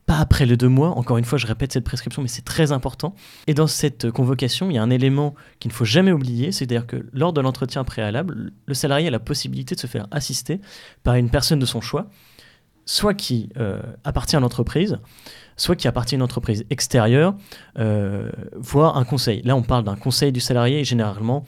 pas 0.06 0.18
après 0.18 0.46
les 0.46 0.56
deux 0.56 0.68
mois. 0.68 0.90
Encore 0.90 1.18
une 1.18 1.24
fois, 1.24 1.36
je 1.36 1.46
répète 1.46 1.72
cette 1.72 1.84
prescription, 1.84 2.22
mais 2.22 2.28
c'est 2.28 2.44
très 2.44 2.72
important. 2.72 3.14
Et 3.48 3.54
dans 3.54 3.66
cette 3.66 4.10
convocation, 4.10 4.70
il 4.70 4.74
y 4.74 4.78
a 4.78 4.82
un 4.82 4.90
élément 4.90 5.34
qu'il 5.58 5.70
ne 5.70 5.74
faut 5.74 5.84
jamais 5.84 6.12
oublier, 6.12 6.52
c'est-à-dire 6.52 6.86
que 6.86 7.06
lors 7.12 7.32
de 7.32 7.40
l'entretien 7.40 7.82
préalable, 7.84 8.52
le 8.64 8.74
salarié 8.74 9.08
a 9.08 9.10
la 9.10 9.18
possibilité 9.18 9.74
de 9.74 9.80
se 9.80 9.88
faire 9.88 10.06
assister 10.12 10.60
par 11.02 11.16
une 11.16 11.28
personne 11.28 11.58
de 11.58 11.66
son 11.66 11.80
choix, 11.80 12.06
soit 12.84 13.14
qui 13.14 13.50
euh, 13.56 13.82
appartient 14.04 14.36
à 14.36 14.40
l'entreprise, 14.40 14.98
soit 15.56 15.74
qui 15.74 15.88
appartient 15.88 16.14
à 16.14 16.16
une 16.16 16.22
entreprise 16.22 16.64
extérieure, 16.70 17.34
euh, 17.78 18.30
voire 18.54 18.96
un 18.96 19.04
conseil. 19.04 19.42
Là, 19.42 19.56
on 19.56 19.62
parle 19.62 19.82
d'un 19.82 19.96
conseil 19.96 20.30
du 20.30 20.40
salarié, 20.40 20.80
et 20.80 20.84
généralement, 20.84 21.44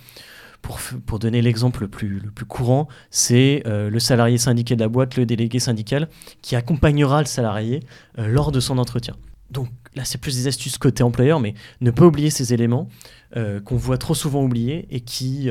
pour, 0.63 1.19
donner 1.19 1.43
l'exemple 1.43 1.83
le 1.83 1.89
plus, 1.89 2.21
le 2.21 2.31
plus 2.31 2.45
courant, 2.45 2.89
c'est 3.11 3.63
euh, 3.67 3.91
le 3.91 4.01
salarié 4.01 4.39
syndiqué 4.39 4.77
de 4.77 4.81
la 4.81 4.89
boîte, 4.89 5.17
le 5.17 5.25
délégué 5.25 5.59
syndical, 5.59 6.09
qui 6.43 6.57
accompagnera 6.57 7.21
le 7.21 7.27
salarié 7.27 7.81
euh, 8.19 8.29
lors 8.29 8.53
de 8.53 8.61
son 8.61 8.79
entretien. 8.79 9.17
Donc 9.51 9.69
là, 9.95 10.05
c'est 10.05 10.19
plus 10.19 10.37
des 10.37 10.47
astuces 10.47 10.77
côté 10.77 11.03
employeur, 11.03 11.41
mais 11.41 11.55
ne 11.81 11.91
pas 11.91 12.05
oublier 12.05 12.31
ces 12.31 12.53
éléments 12.53 12.89
euh, 13.37 13.61
qu'on 13.61 13.77
voit 13.77 13.99
trop 13.99 14.15
souvent 14.15 14.45
oubliés 14.45 14.87
et 14.91 15.01
qui, 15.01 15.49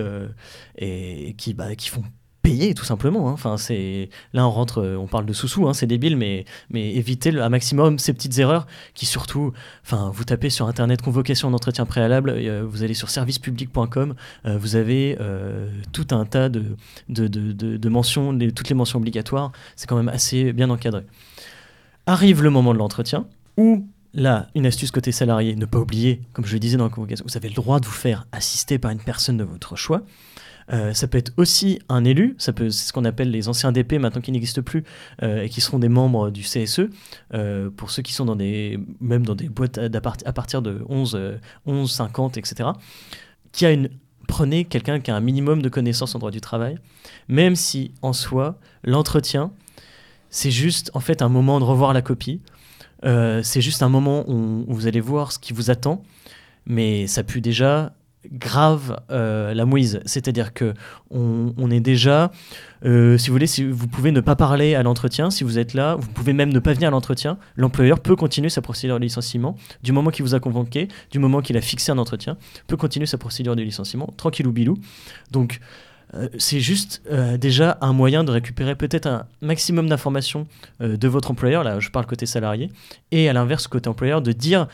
et 0.77 1.33
qui, 1.37 1.53
bah, 1.53 1.75
qui 1.75 1.89
font 1.89 2.03
payer 2.49 2.73
tout 2.73 2.85
simplement. 2.85 3.29
hein. 3.29 3.33
Enfin, 3.33 3.57
c'est 3.57 4.09
là 4.33 4.47
on 4.47 4.51
rentre, 4.51 4.79
euh, 4.81 4.95
on 4.97 5.07
parle 5.07 5.25
de 5.25 5.33
sous-sous, 5.33 5.67
hein, 5.67 5.73
c'est 5.73 5.87
débile, 5.87 6.15
mais 6.17 6.45
mais 6.69 6.93
évitez 6.95 7.31
le- 7.31 7.41
un 7.43 7.49
maximum 7.49 7.99
ces 7.99 8.13
petites 8.13 8.37
erreurs 8.39 8.67
qui 8.93 9.05
surtout, 9.05 9.51
enfin, 9.83 10.11
vous 10.13 10.23
tapez 10.23 10.49
sur 10.49 10.67
internet 10.67 11.01
convocation 11.01 11.51
d'entretien 11.51 11.85
préalable, 11.85 12.29
euh, 12.35 12.63
vous 12.65 12.83
allez 12.83 12.93
sur 12.93 13.09
servicepublic.com, 13.09 14.15
euh, 14.45 14.57
vous 14.57 14.75
avez 14.75 15.17
tout 15.91 16.07
un 16.11 16.25
tas 16.25 16.49
de 16.49 16.63
de, 17.09 17.27
de, 17.27 17.51
de- 17.77 17.89
mentions, 17.89 18.37
toutes 18.55 18.69
les 18.69 18.75
mentions 18.75 18.99
obligatoires. 18.99 19.51
C'est 19.75 19.87
quand 19.87 19.95
même 19.97 20.09
assez 20.09 20.53
bien 20.53 20.69
encadré. 20.69 21.03
Arrive 22.05 22.43
le 22.43 22.49
moment 22.49 22.73
de 22.73 22.79
l'entretien 22.79 23.25
où 23.57 23.85
là, 24.13 24.47
une 24.55 24.65
astuce 24.65 24.91
côté 24.91 25.11
salarié, 25.11 25.55
ne 25.55 25.65
pas 25.65 25.79
oublier, 25.79 26.21
comme 26.33 26.45
je 26.45 26.53
le 26.53 26.59
disais 26.59 26.77
dans 26.77 26.85
la 26.85 26.89
convocation, 26.89 27.25
vous 27.27 27.37
avez 27.37 27.49
le 27.49 27.55
droit 27.55 27.79
de 27.79 27.85
vous 27.85 27.91
faire 27.91 28.25
assister 28.31 28.77
par 28.79 28.91
une 28.91 28.99
personne 28.99 29.37
de 29.37 29.43
votre 29.43 29.75
choix. 29.75 30.01
Euh, 30.73 30.93
ça 30.93 31.07
peut 31.07 31.17
être 31.17 31.31
aussi 31.37 31.79
un 31.87 32.03
élu, 32.03 32.35
ça 32.37 32.51
peut, 32.51 32.69
c'est 32.69 32.87
ce 32.87 32.93
qu'on 32.93 33.05
appelle 33.05 33.31
les 33.31 33.47
anciens 33.47 33.71
DP 33.71 33.93
maintenant 33.93 34.21
qui 34.21 34.31
n'existent 34.31 34.61
plus 34.61 34.83
euh, 35.23 35.43
et 35.43 35.49
qui 35.49 35.61
seront 35.61 35.79
des 35.79 35.89
membres 35.89 36.29
du 36.29 36.41
CSE. 36.41 36.81
Euh, 37.33 37.69
pour 37.69 37.91
ceux 37.91 38.01
qui 38.01 38.13
sont 38.13 38.25
dans 38.25 38.35
des, 38.35 38.79
même 38.99 39.25
dans 39.25 39.35
des 39.35 39.49
boîtes 39.49 39.77
à, 39.77 39.85
à 39.85 40.33
partir 40.33 40.61
de 40.61 40.83
11, 40.89 41.15
euh, 41.15 41.37
11, 41.65 41.89
50, 41.89 42.37
etc. 42.37 42.69
Qui 43.51 43.65
a 43.65 43.71
une, 43.71 43.89
prenez 44.27 44.65
quelqu'un 44.65 44.99
qui 44.99 45.11
a 45.11 45.15
un 45.15 45.21
minimum 45.21 45.61
de 45.61 45.69
connaissances 45.69 46.15
en 46.15 46.19
droit 46.19 46.31
du 46.31 46.41
travail, 46.41 46.77
même 47.27 47.55
si 47.55 47.91
en 48.01 48.13
soi 48.13 48.59
l'entretien 48.83 49.51
c'est 50.29 50.51
juste 50.51 50.91
en 50.93 50.99
fait 50.99 51.21
un 51.21 51.29
moment 51.29 51.59
de 51.59 51.63
revoir 51.63 51.93
la 51.93 52.01
copie. 52.01 52.41
C'est 53.03 53.61
juste 53.61 53.83
un 53.83 53.89
moment 53.89 54.29
où, 54.29 54.65
où 54.67 54.73
vous 54.73 54.87
allez 54.87 54.99
voir 54.99 55.31
ce 55.31 55.39
qui 55.39 55.53
vous 55.53 55.71
attend, 55.71 56.03
mais 56.65 57.07
ça 57.07 57.23
pue 57.23 57.39
déjà 57.39 57.93
grave 58.31 58.99
euh, 59.09 59.53
la 59.53 59.65
mouise. 59.65 60.01
C'est-à-dire 60.05 60.53
que 60.53 60.73
on, 61.09 61.71
est 61.71 61.79
déjà, 61.79 62.31
euh, 62.85 63.17
si 63.17 63.27
vous 63.27 63.33
voulez, 63.33 63.47
si 63.47 63.63
vous 63.63 63.87
pouvez 63.87 64.11
ne 64.11 64.19
pas 64.19 64.35
parler 64.35 64.75
à 64.75 64.83
l'entretien, 64.83 65.29
si 65.29 65.43
vous 65.43 65.57
êtes 65.57 65.73
là, 65.73 65.95
vous 65.95 66.09
pouvez 66.09 66.33
même 66.33 66.51
ne 66.51 66.59
pas 66.59 66.73
venir 66.73 66.89
à 66.89 66.91
l'entretien. 66.91 67.37
L'employeur 67.55 67.99
peut 67.99 68.15
continuer 68.15 68.49
sa 68.49 68.61
procédure 68.61 68.97
de 68.97 69.03
licenciement 69.03 69.55
du 69.83 69.91
moment 69.91 70.09
qu'il 70.09 70.23
vous 70.23 70.35
a 70.35 70.39
convoqué, 70.39 70.87
du 71.11 71.19
moment 71.19 71.41
qu'il 71.41 71.57
a 71.57 71.61
fixé 71.61 71.91
un 71.91 71.97
entretien, 71.97 72.37
peut 72.67 72.77
continuer 72.77 73.05
sa 73.05 73.17
procédure 73.17 73.55
de 73.55 73.61
licenciement 73.61 74.13
tranquille 74.17 74.47
ou 74.47 74.51
bilou. 74.51 74.77
Donc 75.31 75.59
euh, 76.13 76.29
c'est 76.37 76.59
juste 76.59 77.01
euh, 77.11 77.37
déjà 77.37 77.77
un 77.81 77.93
moyen 77.93 78.23
de 78.23 78.31
récupérer 78.31 78.75
peut-être 78.75 79.07
un 79.07 79.25
maximum 79.41 79.89
d'informations 79.89 80.47
euh, 80.81 80.95
de 80.97 81.07
votre 81.07 81.31
employeur, 81.31 81.63
là 81.63 81.79
je 81.79 81.89
parle 81.89 82.05
côté 82.05 82.25
salarié, 82.25 82.71
et 83.11 83.27
à 83.29 83.33
l'inverse 83.33 83.67
côté 83.67 83.89
employeur 83.89 84.21
de 84.21 84.31
dire, 84.31 84.67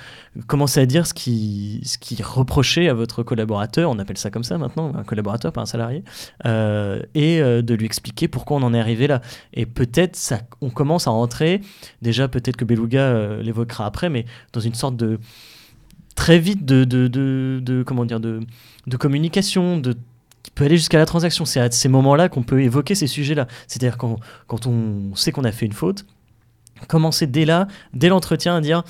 commencer 0.48 0.80
à 0.80 0.86
dire 0.86 1.08
ce 1.08 1.14
qui, 1.14 1.82
ce 1.84 1.98
qui 1.98 2.22
reproché 2.22 2.90
à 2.90 2.94
votre 2.94 3.24
collaborateur, 3.24 3.90
on 3.90 4.00
appelle 4.00 4.18
ça 4.18 4.30
comme 4.30 4.44
ça 4.44 4.58
maintenant, 4.58 4.94
un 4.96 5.04
collaborateur 5.04 5.52
pas 5.52 5.62
un 5.62 5.66
salarié, 5.66 6.04
et 6.46 7.40
de 7.42 7.74
lui 7.74 7.86
expliquer 7.86 8.28
pourquoi 8.28 8.58
on 8.58 8.64
en 8.64 8.74
est 8.74 8.80
arrivé 8.80 9.08
là. 9.08 9.22
Et 9.54 9.66
peut-être 9.66 10.16
ça, 10.16 10.42
on 10.62 10.70
commence 10.70 11.08
à 11.08 11.12
rentrer, 11.12 11.62
déjà 12.02 12.28
peut-être 12.28 12.58
que 12.58 12.66
Beluga 12.66 13.38
l'évoquera 13.42 13.86
après, 13.86 14.10
mais 14.10 14.26
dans 14.52 14.60
une 14.60 14.74
sorte 14.74 14.96
de 14.96 15.20
très 16.16 16.38
vite 16.40 16.66
de, 16.66 16.84
de, 16.84 17.08
de, 17.08 17.60
de- 17.62 17.84
comment 17.84 18.06
dire 18.06 18.20
de, 18.20 18.40
de 18.88 18.98
communication, 18.98 19.80
de 19.80 19.96
peut 20.56 20.66
aller 20.66 20.78
jusqu'à 20.78 20.98
la 20.98 21.06
transaction. 21.06 21.46
C'est 21.46 21.60
à 21.60 21.70
ces 21.72 21.90
moments-là 21.90 22.30
qu'on 22.30 22.44
peut 22.44 22.62
évoquer 22.62 22.96
ces 22.96 23.08
sujets-là. 23.08 23.48
C'est-à-dire 23.68 23.98
quand, 23.98 24.18
quand 24.48 24.68
on 24.68 25.16
sait 25.16 25.32
qu'on 25.32 25.44
a 25.44 25.52
fait 25.52 25.66
une 25.66 25.74
faute, 25.74 26.06
commencer 26.88 27.28
dès 27.28 27.46
là, 27.46 27.68
dès 27.94 28.10
l'entretien, 28.10 28.56
à 28.56 28.62
dire 28.62 28.84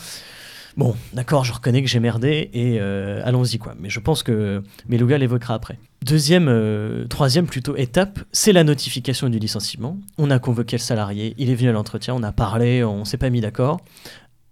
Bon, 0.76 0.96
d'accord, 1.14 1.44
je 1.44 1.54
reconnais 1.54 1.84
que 1.84 1.88
j'ai 1.88 2.00
merdé 2.00 2.50
et 2.52 2.80
euh, 2.82 3.22
allons-y 3.24 3.60
quoi. 3.60 3.76
Mais 3.80 3.90
je 3.92 4.00
pense 4.00 4.24
que 4.24 4.64
Beluga 4.88 5.20
l'évoquera 5.20 5.54
après. 5.54 5.78
Deuxième, 6.04 6.48
euh, 6.48 7.06
troisième 7.06 7.46
plutôt 7.46 7.76
étape, 7.76 8.20
c'est 8.32 8.54
la 8.54 8.64
notification 8.64 9.30
du 9.30 9.38
licenciement. 9.38 10.00
On 10.18 10.32
a 10.32 10.40
convoqué 10.40 10.78
le 10.78 10.82
salarié, 10.82 11.36
il 11.38 11.52
est 11.52 11.56
venu 11.56 11.70
à 11.70 11.74
l'entretien, 11.74 12.16
on 12.16 12.24
a 12.24 12.32
parlé, 12.32 12.84
on 12.84 13.06
s'est 13.06 13.18
pas 13.18 13.30
mis 13.30 13.40
d'accord. 13.40 13.82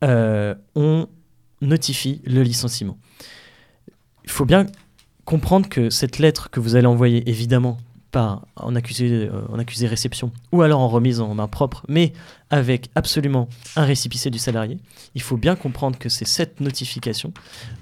Euh, 0.03 0.53
on 0.75 1.07
notifie 1.61 2.21
le 2.25 2.43
licenciement. 2.43 2.97
Il 4.23 4.29
faut 4.29 4.45
bien 4.45 4.67
comprendre 5.25 5.69
que 5.69 5.89
cette 5.89 6.19
lettre 6.19 6.49
que 6.49 6.59
vous 6.59 6.75
allez 6.75 6.87
envoyer, 6.87 7.29
évidemment, 7.29 7.77
pas 8.11 8.41
en 8.57 8.75
accusé, 8.75 9.29
euh, 9.31 9.41
en 9.49 9.57
accusé 9.57 9.87
réception 9.87 10.31
ou 10.51 10.61
alors 10.61 10.81
en 10.81 10.89
remise 10.89 11.21
en 11.21 11.33
main 11.33 11.47
propre, 11.47 11.83
mais 11.87 12.13
avec 12.49 12.89
absolument 12.95 13.47
un 13.75 13.85
récipicé 13.85 14.29
du 14.29 14.37
salarié, 14.37 14.77
il 15.15 15.21
faut 15.21 15.37
bien 15.37 15.55
comprendre 15.55 15.97
que 15.97 16.09
c'est 16.09 16.27
cette 16.27 16.59
notification, 16.59 17.33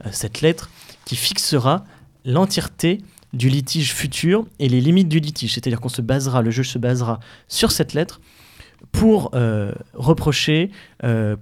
euh, 0.06 0.10
cette 0.12 0.42
lettre, 0.42 0.70
qui 1.06 1.16
fixera 1.16 1.84
l'entièreté 2.26 3.02
du 3.34 3.50
litige 3.50 3.94
futur 3.94 4.46
et 4.60 4.70
les 4.70 4.82
limites 4.82 5.10
du 5.10 5.20
litige. 5.20 5.54
C'est-à-dire 5.54 5.82
qu'on 5.82 5.90
se 5.90 6.02
basera, 6.02 6.42
le 6.42 6.52
juge 6.52 6.70
se 6.70 6.78
basera 6.78 7.20
sur 7.48 7.72
cette 7.72 7.94
lettre 7.94 8.22
pour 8.92 9.32
euh, 9.34 9.74
reprocher, 9.94 10.72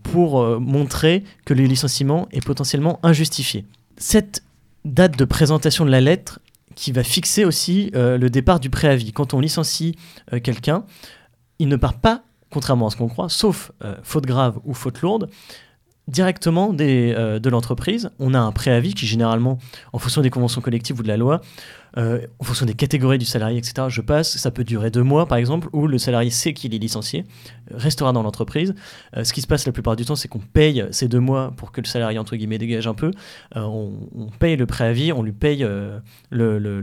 pour 0.04 0.60
montrer 0.60 1.24
que 1.46 1.54
le 1.54 1.66
licenciement 1.66 2.28
est 2.32 2.44
potentiellement 2.44 3.00
injustifié. 3.04 3.66
Cette 3.98 4.44
date 4.86 5.18
de 5.18 5.26
présentation 5.26 5.86
de 5.86 5.92
la 5.92 6.02
lettre 6.02 6.40
qui 6.76 6.92
va 6.92 7.04
fixer 7.04 7.44
aussi 7.44 7.92
euh, 7.96 8.18
le 8.18 8.30
départ 8.30 8.60
du 8.60 8.70
préavis. 8.70 9.12
Quand 9.12 9.34
on 9.34 9.40
licencie 9.40 9.96
euh, 10.32 10.40
quelqu'un, 10.40 10.86
il 11.60 11.68
ne 11.68 11.76
part 11.76 12.00
pas, 12.00 12.24
contrairement 12.52 12.88
à 12.88 12.90
ce 12.92 12.98
qu'on 12.98 13.08
croit, 13.08 13.30
sauf 13.30 13.72
euh, 13.84 13.96
faute 14.04 14.26
grave 14.26 14.60
ou 14.64 14.74
faute 14.74 15.02
lourde, 15.02 15.30
directement 16.08 16.74
euh, 16.80 17.40
de 17.40 17.50
l'entreprise. 17.50 18.10
On 18.20 18.34
a 18.34 18.40
un 18.40 18.52
préavis 18.52 18.94
qui 18.94 19.06
généralement, 19.06 19.58
en 19.94 20.00
fonction 20.00 20.22
des 20.22 20.30
conventions 20.30 20.62
collectives 20.62 21.00
ou 21.00 21.04
de 21.04 21.08
la 21.08 21.18
loi, 21.18 21.42
euh, 21.98 22.26
en 22.40 22.44
fonction 22.44 22.66
des 22.66 22.76
catégories 22.76 23.18
du 23.18 23.26
salarié, 23.26 23.58
etc., 23.58 23.88
je 23.90 24.02
passe, 24.02 24.38
ça 24.38 24.52
peut 24.52 24.64
durer 24.64 24.90
deux 24.90 25.04
mois 25.04 25.26
par 25.26 25.38
exemple, 25.38 25.68
où 25.74 25.88
le 25.88 25.98
salarié 25.98 26.30
sait 26.30 26.54
qu'il 26.54 26.74
est 26.74 26.78
licencié, 26.78 27.26
euh, 27.72 27.76
restera 27.78 28.14
dans 28.14 28.24
l'entreprise. 28.24 28.74
Ce 29.22 29.34
qui 29.34 29.42
se 29.42 29.48
passe 29.48 29.66
la 29.66 29.72
plupart 29.72 29.96
du 29.96 30.06
temps, 30.06 30.16
c'est 30.16 30.28
qu'on 30.28 30.40
paye 30.40 30.86
ces 30.92 31.08
deux 31.08 31.20
mois 31.20 31.54
pour 31.58 31.72
que 31.72 31.82
le 31.82 31.88
salarié, 31.88 32.20
entre 32.20 32.36
guillemets, 32.36 32.58
dégage 32.58 32.88
un 32.88 32.94
peu. 32.94 33.12
On, 33.56 33.92
paye 34.40 34.56
le 34.56 34.66
préavis, 34.66 35.12
on 35.12 35.24
lui 35.24 35.32
paye 35.32 35.66
le, 36.30 36.82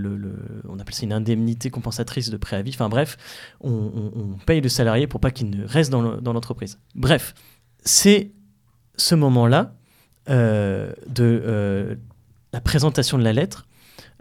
on 0.69 0.79
appelle 0.79 0.95
ça 0.95 1.05
une 1.05 1.13
indemnité 1.13 1.71
compensatrice 1.71 2.31
de 2.31 2.37
préavis. 2.37 2.73
Enfin 2.75 2.89
bref, 2.89 3.17
on, 3.61 3.71
on- 3.71 4.35
paye 4.47 4.61
le 4.61 4.69
salarié 4.69 5.07
pour 5.07 5.21
pas 5.21 5.31
qu'il 5.31 5.51
ne 5.51 5.65
reste 5.65 5.91
dans 5.91 6.33
l'entreprise. 6.33 6.79
Bref, 6.95 7.35
c'est 7.85 8.33
ce 8.97 9.15
moment-là 9.15 9.75
euh, 10.31 10.93
de 11.07 11.43
euh, 11.45 11.95
la 12.53 12.61
présentation 12.61 13.19
de 13.19 13.25
la 13.25 13.33
lettre 13.33 13.67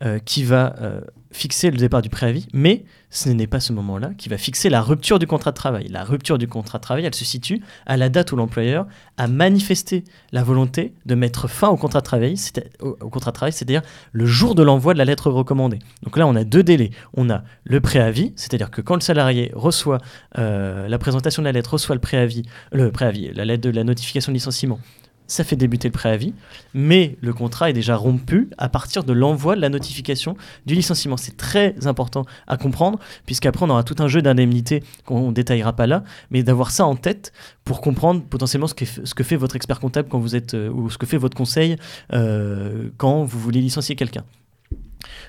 euh, 0.05 0.19
qui 0.19 0.43
va 0.43 0.75
euh, 0.81 1.01
fixer 1.31 1.71
le 1.71 1.77
départ 1.77 2.01
du 2.01 2.09
préavis, 2.09 2.47
mais 2.53 2.83
ce 3.09 3.29
n'est 3.29 3.47
pas 3.47 3.59
ce 3.59 3.73
moment-là 3.73 4.11
qui 4.17 4.27
va 4.27 4.37
fixer 4.37 4.69
la 4.69 4.81
rupture 4.81 5.17
du 5.17 5.27
contrat 5.27 5.51
de 5.51 5.55
travail. 5.55 5.87
La 5.87 6.03
rupture 6.03 6.37
du 6.37 6.47
contrat 6.47 6.77
de 6.77 6.83
travail, 6.83 7.05
elle 7.05 7.15
se 7.15 7.23
situe 7.23 7.61
à 7.85 7.95
la 7.95 8.09
date 8.09 8.31
où 8.31 8.35
l'employeur 8.35 8.85
a 9.17 9.27
manifesté 9.27 10.03
la 10.31 10.43
volonté 10.43 10.93
de 11.05 11.15
mettre 11.15 11.47
fin 11.47 11.69
au 11.69 11.77
contrat 11.77 12.01
de 12.01 12.05
travail, 12.05 12.35
c'est-à-dire 12.37 13.81
le 14.11 14.25
jour 14.25 14.55
de 14.55 14.63
l'envoi 14.63 14.93
de 14.93 14.97
la 14.97 15.05
lettre 15.05 15.29
recommandée. 15.29 15.79
Donc 16.03 16.17
là, 16.17 16.27
on 16.27 16.35
a 16.35 16.43
deux 16.43 16.63
délais. 16.63 16.91
On 17.13 17.29
a 17.29 17.43
le 17.63 17.79
préavis, 17.79 18.33
c'est-à-dire 18.35 18.71
que 18.71 18.81
quand 18.81 18.95
le 18.95 19.01
salarié 19.01 19.51
reçoit 19.53 19.99
euh, 20.37 20.87
la 20.87 20.97
présentation 20.97 21.41
de 21.41 21.45
la 21.45 21.51
lettre, 21.51 21.73
reçoit 21.73 21.95
le 21.95 22.01
préavis, 22.01 22.43
le 22.71 22.91
préavis, 22.91 23.31
la 23.33 23.45
lettre 23.45 23.63
de 23.63 23.69
la 23.69 23.83
notification 23.83 24.31
de 24.31 24.35
licenciement, 24.35 24.79
ça 25.27 25.43
fait 25.43 25.55
débuter 25.55 25.87
le 25.87 25.93
préavis, 25.93 26.33
mais 26.73 27.17
le 27.21 27.33
contrat 27.33 27.69
est 27.69 27.73
déjà 27.73 27.95
rompu 27.95 28.49
à 28.57 28.69
partir 28.69 29.03
de 29.03 29.13
l'envoi 29.13 29.55
de 29.55 29.61
la 29.61 29.69
notification 29.69 30.35
du 30.65 30.75
licenciement. 30.75 31.17
C'est 31.17 31.37
très 31.37 31.87
important 31.87 32.25
à 32.47 32.57
comprendre, 32.57 32.99
puisqu'après 33.25 33.65
on 33.65 33.69
aura 33.69 33.83
tout 33.83 33.95
un 33.99 34.07
jeu 34.07 34.21
d'indemnités 34.21 34.83
qu'on 35.05 35.29
ne 35.29 35.33
détaillera 35.33 35.73
pas 35.73 35.87
là, 35.87 36.03
mais 36.31 36.43
d'avoir 36.43 36.71
ça 36.71 36.85
en 36.85 36.95
tête 36.95 37.31
pour 37.63 37.81
comprendre 37.81 38.23
potentiellement 38.23 38.67
ce 38.67 38.73
que, 38.73 38.85
ce 38.85 39.13
que 39.13 39.23
fait 39.23 39.35
votre 39.35 39.55
expert 39.55 39.79
comptable 39.79 40.09
quand 40.09 40.19
vous 40.19 40.35
êtes, 40.35 40.53
euh, 40.53 40.69
ou 40.69 40.89
ce 40.89 40.97
que 40.97 41.05
fait 41.05 41.17
votre 41.17 41.37
conseil 41.37 41.77
euh, 42.13 42.89
quand 42.97 43.23
vous 43.23 43.39
voulez 43.39 43.61
licencier 43.61 43.95
quelqu'un. 43.95 44.23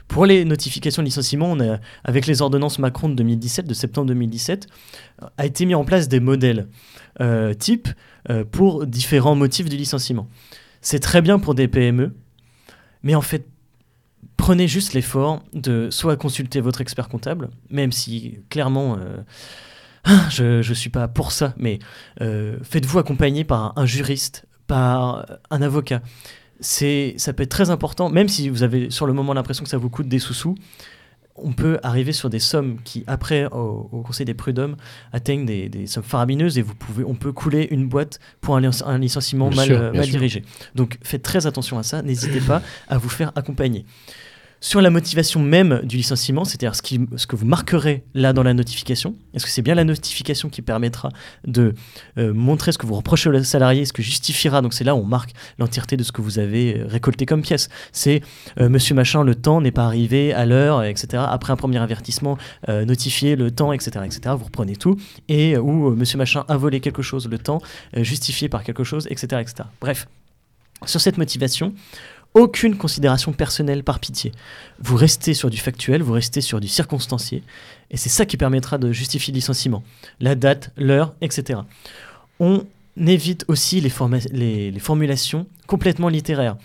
Pour 0.08 0.26
les 0.26 0.44
notifications 0.44 1.02
de 1.02 1.06
licenciement, 1.06 1.50
on 1.50 1.60
a, 1.60 1.78
avec 2.04 2.26
les 2.26 2.42
ordonnances 2.42 2.78
Macron 2.78 3.08
de 3.08 3.14
2017, 3.14 3.66
de 3.66 3.74
septembre 3.74 4.08
2017, 4.08 4.66
euh, 5.22 5.26
a 5.38 5.46
été 5.46 5.66
mis 5.66 5.74
en 5.74 5.84
place 5.84 6.08
des 6.08 6.20
modèles 6.20 6.68
euh, 7.20 7.54
type 7.54 7.88
euh, 8.30 8.44
pour 8.44 8.86
différents 8.86 9.34
motifs 9.34 9.68
du 9.68 9.76
licenciement. 9.76 10.28
C'est 10.80 11.00
très 11.00 11.22
bien 11.22 11.38
pour 11.38 11.54
des 11.54 11.68
PME, 11.68 12.14
mais 13.02 13.14
en 13.14 13.22
fait, 13.22 13.46
prenez 14.36 14.68
juste 14.68 14.92
l'effort 14.92 15.42
de 15.52 15.88
soit 15.90 16.16
consulter 16.16 16.60
votre 16.60 16.80
expert 16.80 17.08
comptable, 17.08 17.50
même 17.70 17.92
si 17.92 18.40
clairement 18.50 18.98
euh, 18.98 19.22
je 20.30 20.68
ne 20.68 20.74
suis 20.74 20.90
pas 20.90 21.08
pour 21.08 21.32
ça, 21.32 21.54
mais 21.56 21.78
euh, 22.20 22.58
faites-vous 22.62 22.98
accompagner 22.98 23.44
par 23.44 23.76
un 23.76 23.86
juriste, 23.86 24.46
par 24.66 25.26
un 25.50 25.62
avocat. 25.62 26.02
C'est, 26.60 27.14
ça 27.16 27.32
peut 27.32 27.42
être 27.42 27.50
très 27.50 27.70
important, 27.70 28.08
même 28.10 28.28
si 28.28 28.48
vous 28.48 28.62
avez 28.62 28.90
sur 28.90 29.06
le 29.06 29.12
moment 29.12 29.34
l'impression 29.34 29.64
que 29.64 29.70
ça 29.70 29.78
vous 29.78 29.90
coûte 29.90 30.08
des 30.08 30.18
sous-sous. 30.18 30.54
On 31.36 31.52
peut 31.52 31.80
arriver 31.82 32.12
sur 32.12 32.30
des 32.30 32.38
sommes 32.38 32.78
qui, 32.84 33.02
après, 33.08 33.46
au, 33.46 33.88
au 33.90 34.02
Conseil 34.02 34.24
des 34.24 34.34
prud'hommes, 34.34 34.76
atteignent 35.12 35.44
des, 35.44 35.68
des 35.68 35.88
sommes 35.88 36.04
faramineuses 36.04 36.58
et 36.58 36.62
vous 36.62 36.76
pouvez, 36.76 37.02
on 37.02 37.14
peut 37.14 37.32
couler 37.32 37.66
une 37.72 37.88
boîte 37.88 38.20
pour 38.40 38.56
un, 38.56 38.62
un 38.62 38.98
licenciement 38.98 39.48
Bien 39.48 39.56
mal, 39.56 39.66
sûr, 39.66 39.80
euh, 39.80 39.92
mal 39.92 40.08
dirigé. 40.08 40.44
Donc 40.76 40.96
faites 41.02 41.22
très 41.22 41.48
attention 41.48 41.76
à 41.76 41.82
ça, 41.82 42.02
n'hésitez 42.02 42.40
pas 42.40 42.62
à 42.86 42.98
vous 42.98 43.08
faire 43.08 43.32
accompagner. 43.34 43.84
Sur 44.64 44.80
la 44.80 44.88
motivation 44.88 45.40
même 45.40 45.82
du 45.84 45.98
licenciement, 45.98 46.46
c'est-à-dire 46.46 46.74
ce, 46.74 46.80
que 47.26 47.36
vous 47.36 47.44
marquerez 47.44 48.02
là 48.14 48.32
dans 48.32 48.42
la 48.42 48.54
notification, 48.54 49.14
est-ce 49.34 49.44
que 49.44 49.50
c'est 49.50 49.60
bien 49.60 49.74
la 49.74 49.84
notification 49.84 50.48
qui 50.48 50.62
permettra 50.62 51.10
de 51.46 51.74
euh, 52.16 52.32
montrer 52.32 52.72
ce 52.72 52.78
que 52.78 52.86
vous 52.86 52.94
reprochez 52.94 53.28
au 53.28 53.42
salarié, 53.42 53.84
ce 53.84 53.92
que 53.92 54.00
justifiera, 54.00 54.62
donc 54.62 54.72
c'est 54.72 54.82
là 54.82 54.94
où 54.94 55.00
on 55.00 55.04
marque 55.04 55.32
l'entièreté 55.58 55.98
de 55.98 56.02
ce 56.02 56.12
que 56.12 56.22
vous 56.22 56.38
avez 56.38 56.78
euh, 56.78 56.86
récolté 56.86 57.26
comme 57.26 57.42
pièce. 57.42 57.68
C'est 57.92 58.22
euh, 58.58 58.70
Monsieur 58.70 58.94
Machin, 58.94 59.22
le 59.22 59.34
temps 59.34 59.60
n'est 59.60 59.70
pas 59.70 59.84
arrivé 59.84 60.32
à 60.32 60.46
l'heure, 60.46 60.82
etc. 60.82 61.22
Après 61.28 61.52
un 61.52 61.56
premier 61.56 61.80
avertissement, 61.80 62.38
euh, 62.70 62.86
notifier 62.86 63.36
le 63.36 63.50
temps, 63.50 63.70
etc., 63.74 64.00
etc. 64.06 64.34
Vous 64.38 64.46
reprenez 64.46 64.76
tout. 64.76 64.96
Et 65.28 65.58
où 65.58 65.94
Monsieur 65.94 66.16
Machin 66.16 66.46
a 66.48 66.56
volé 66.56 66.80
quelque 66.80 67.02
chose, 67.02 67.28
le 67.28 67.36
temps, 67.36 67.60
justifié 67.94 68.48
par 68.48 68.64
quelque 68.64 68.82
chose, 68.82 69.06
etc., 69.10 69.42
etc. 69.42 69.68
Bref, 69.82 70.06
sur 70.86 71.00
cette 71.00 71.18
motivation, 71.18 71.74
aucune 72.34 72.76
considération 72.76 73.32
personnelle 73.32 73.84
par 73.84 74.00
pitié. 74.00 74.32
Vous 74.80 74.96
restez 74.96 75.34
sur 75.34 75.50
du 75.50 75.56
factuel, 75.56 76.02
vous 76.02 76.12
restez 76.12 76.40
sur 76.40 76.60
du 76.60 76.68
circonstancié, 76.68 77.42
et 77.90 77.96
c'est 77.96 78.08
ça 78.08 78.26
qui 78.26 78.36
permettra 78.36 78.76
de 78.76 78.92
justifier 78.92 79.32
le 79.32 79.36
licenciement. 79.36 79.84
La 80.20 80.34
date, 80.34 80.70
l'heure, 80.76 81.14
etc. 81.20 81.60
On 82.40 82.66
évite 82.96 83.44
aussi 83.48 83.80
les, 83.80 83.92
les- 84.32 84.70
les 84.70 84.78
formulations 84.80 85.46
complètement 85.66 86.08
littéraires. 86.08 86.56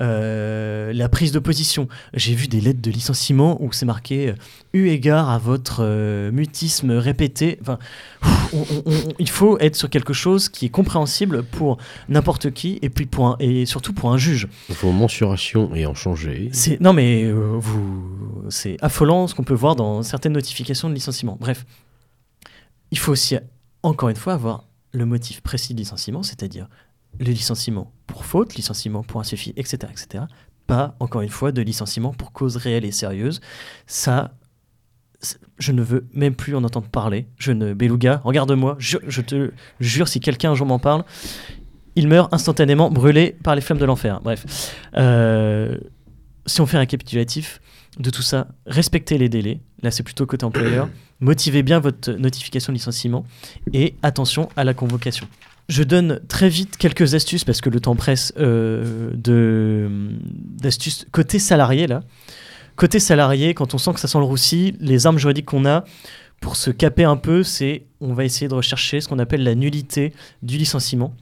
Euh, 0.00 0.92
la 0.92 1.08
prise 1.08 1.32
de 1.32 1.38
position. 1.38 1.88
J'ai 2.12 2.34
vu 2.34 2.46
des 2.48 2.60
lettres 2.60 2.82
de 2.82 2.90
licenciement 2.90 3.56
où 3.62 3.72
c'est 3.72 3.86
marqué 3.86 4.28
euh, 4.28 4.34
eu 4.72 4.88
égard 4.88 5.30
à 5.30 5.38
votre 5.38 5.78
euh, 5.80 6.30
mutisme 6.32 6.90
répété. 6.92 7.58
Enfin, 7.62 7.78
pff, 8.20 8.54
on- 8.54 8.66
on- 8.74 8.82
on- 8.92 9.12
il 9.18 9.28
faut 9.30 9.58
être 9.60 9.76
sur 9.76 9.88
quelque 9.88 10.12
chose 10.12 10.48
qui 10.48 10.66
est 10.66 10.70
compréhensible 10.70 11.42
pour 11.42 11.78
n'importe 12.08 12.50
qui 12.50 12.78
et 12.82 12.90
puis 12.90 13.06
pour 13.06 13.26
un- 13.28 13.36
et 13.38 13.64
surtout 13.64 13.92
pour 13.92 14.12
un 14.12 14.18
juge. 14.18 14.48
Il 14.68 14.74
faut 14.74 14.92
mensuration 14.92 15.74
et 15.74 15.86
en 15.86 15.94
changer. 15.94 16.50
C'est 16.52 16.80
non 16.80 16.92
mais 16.92 17.30
vous 17.32 18.44
c'est 18.50 18.76
affolant 18.82 19.26
ce 19.26 19.34
qu'on 19.34 19.44
peut 19.44 19.54
voir 19.54 19.74
dans 19.76 20.02
certaines 20.02 20.32
notifications 20.32 20.88
de 20.90 20.94
licenciement. 20.94 21.36
Bref, 21.40 21.64
il 22.90 22.98
faut 22.98 23.12
aussi 23.12 23.36
encore 23.82 24.08
une 24.08 24.16
fois 24.16 24.34
avoir 24.34 24.64
le 24.92 25.04
motif 25.06 25.40
précis 25.40 25.74
de 25.74 25.78
licenciement, 25.78 26.22
c'est-à-dire 26.22 26.68
le 27.18 27.26
licenciement 27.26 27.92
pour 28.06 28.24
faute, 28.24 28.54
licenciement 28.54 29.02
pour 29.02 29.20
insuffisance, 29.20 29.54
etc., 29.56 29.92
etc. 29.92 30.24
Pas 30.66 30.96
encore 31.00 31.22
une 31.22 31.28
fois 31.28 31.52
de 31.52 31.62
licenciement 31.62 32.12
pour 32.12 32.32
cause 32.32 32.56
réelle 32.56 32.84
et 32.84 32.92
sérieuse. 32.92 33.40
Ça, 33.86 34.34
je 35.58 35.72
ne 35.72 35.82
veux 35.82 36.06
même 36.12 36.34
plus 36.34 36.54
en 36.54 36.64
entendre 36.64 36.88
parler. 36.88 37.26
Je 37.38 37.52
ne 37.52 37.72
Beluga, 37.72 38.20
regarde-moi, 38.24 38.76
je, 38.78 38.98
je 39.06 39.20
te 39.20 39.50
jure 39.80 40.08
si 40.08 40.20
quelqu'un 40.20 40.52
un 40.52 40.54
jour 40.54 40.66
m'en 40.66 40.78
parle, 40.78 41.04
il 41.96 42.06
meurt 42.06 42.32
instantanément 42.32 42.90
brûlé 42.90 43.36
par 43.42 43.54
les 43.54 43.60
flammes 43.60 43.78
de 43.78 43.84
l'enfer. 43.84 44.20
Bref. 44.22 44.74
Euh, 44.96 45.76
si 46.46 46.60
on 46.60 46.66
fait 46.66 46.76
un 46.76 46.80
récapitulatif 46.80 47.60
de 47.98 48.10
tout 48.10 48.22
ça, 48.22 48.48
respectez 48.66 49.18
les 49.18 49.28
délais. 49.28 49.60
Là, 49.82 49.90
c'est 49.90 50.02
plutôt 50.02 50.26
côté 50.26 50.44
employeur. 50.44 50.88
Motivez 51.20 51.62
bien 51.62 51.80
votre 51.80 52.12
notification 52.12 52.72
de 52.72 52.78
licenciement 52.78 53.24
et 53.72 53.94
attention 54.02 54.48
à 54.56 54.64
la 54.64 54.74
convocation. 54.74 55.26
Je 55.68 55.82
donne 55.82 56.20
très 56.28 56.48
vite 56.48 56.76
quelques 56.76 57.14
astuces 57.14 57.44
parce 57.44 57.60
que 57.60 57.68
le 57.68 57.80
temps 57.80 57.96
presse 57.96 58.32
euh, 58.38 59.10
de 59.14 59.90
d'astuces 60.62 61.06
côté 61.12 61.38
salarié 61.38 61.86
là. 61.86 62.00
Côté 62.76 63.00
salarié, 63.00 63.54
quand 63.54 63.74
on 63.74 63.78
sent 63.78 63.92
que 63.94 64.00
ça 64.00 64.06
sent 64.06 64.18
le 64.18 64.24
roussi, 64.24 64.76
les 64.78 65.06
armes 65.06 65.18
juridiques 65.18 65.46
qu'on 65.46 65.66
a 65.66 65.84
pour 66.40 66.54
se 66.54 66.70
caper 66.70 67.04
un 67.04 67.16
peu, 67.16 67.42
c'est 67.42 67.86
on 68.00 68.14
va 68.14 68.24
essayer 68.24 68.46
de 68.46 68.54
rechercher 68.54 69.00
ce 69.00 69.08
qu'on 69.08 69.18
appelle 69.18 69.42
la 69.42 69.56
nullité 69.56 70.12
du 70.42 70.56
licenciement. 70.56 71.12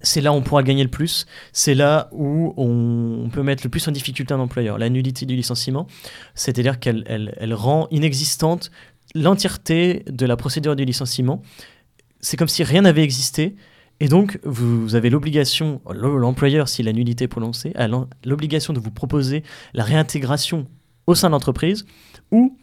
C'est 0.00 0.20
là 0.20 0.32
où 0.32 0.36
on 0.36 0.42
pourra 0.42 0.62
gagner 0.62 0.84
le 0.84 0.90
plus. 0.90 1.26
C'est 1.52 1.74
là 1.74 2.08
où 2.12 2.54
on, 2.56 3.28
peut 3.32 3.42
mettre 3.42 3.64
le 3.64 3.70
plus 3.70 3.86
en 3.88 3.90
difficulté 3.92 4.32
un 4.32 4.38
employeur. 4.40 4.78
La 4.78 4.88
nullité 4.88 5.26
du 5.26 5.34
licenciement, 5.36 5.86
c'est-à-dire 6.34 6.78
qu'elle 6.78 7.04
elle- 7.06 7.34
elle 7.38 7.54
rend 7.54 7.88
inexistante 7.90 8.70
l'entièreté 9.14 10.04
de 10.08 10.26
la 10.26 10.36
procédure 10.36 10.76
du 10.76 10.84
licenciement. 10.84 11.42
C'est 12.20 12.36
comme 12.36 12.48
si 12.48 12.62
rien 12.64 12.82
n'avait 12.82 13.02
existé. 13.02 13.56
Et 14.00 14.08
donc, 14.08 14.38
vous 14.44 14.94
avez 14.94 15.10
l'obligation, 15.10 15.80
l'employeur, 15.92 16.68
si 16.68 16.82
la 16.84 16.92
nullité 16.92 17.24
est 17.24 17.28
prononcée, 17.28 17.72
a 17.74 17.88
l'obligation 18.24 18.72
de 18.72 18.78
vous 18.78 18.92
proposer 18.92 19.42
la 19.74 19.82
réintégration 19.82 20.68
au 21.08 21.14
sein 21.16 21.28
de 21.28 21.32
l'entreprise, 21.32 21.84
ou, 22.30 22.56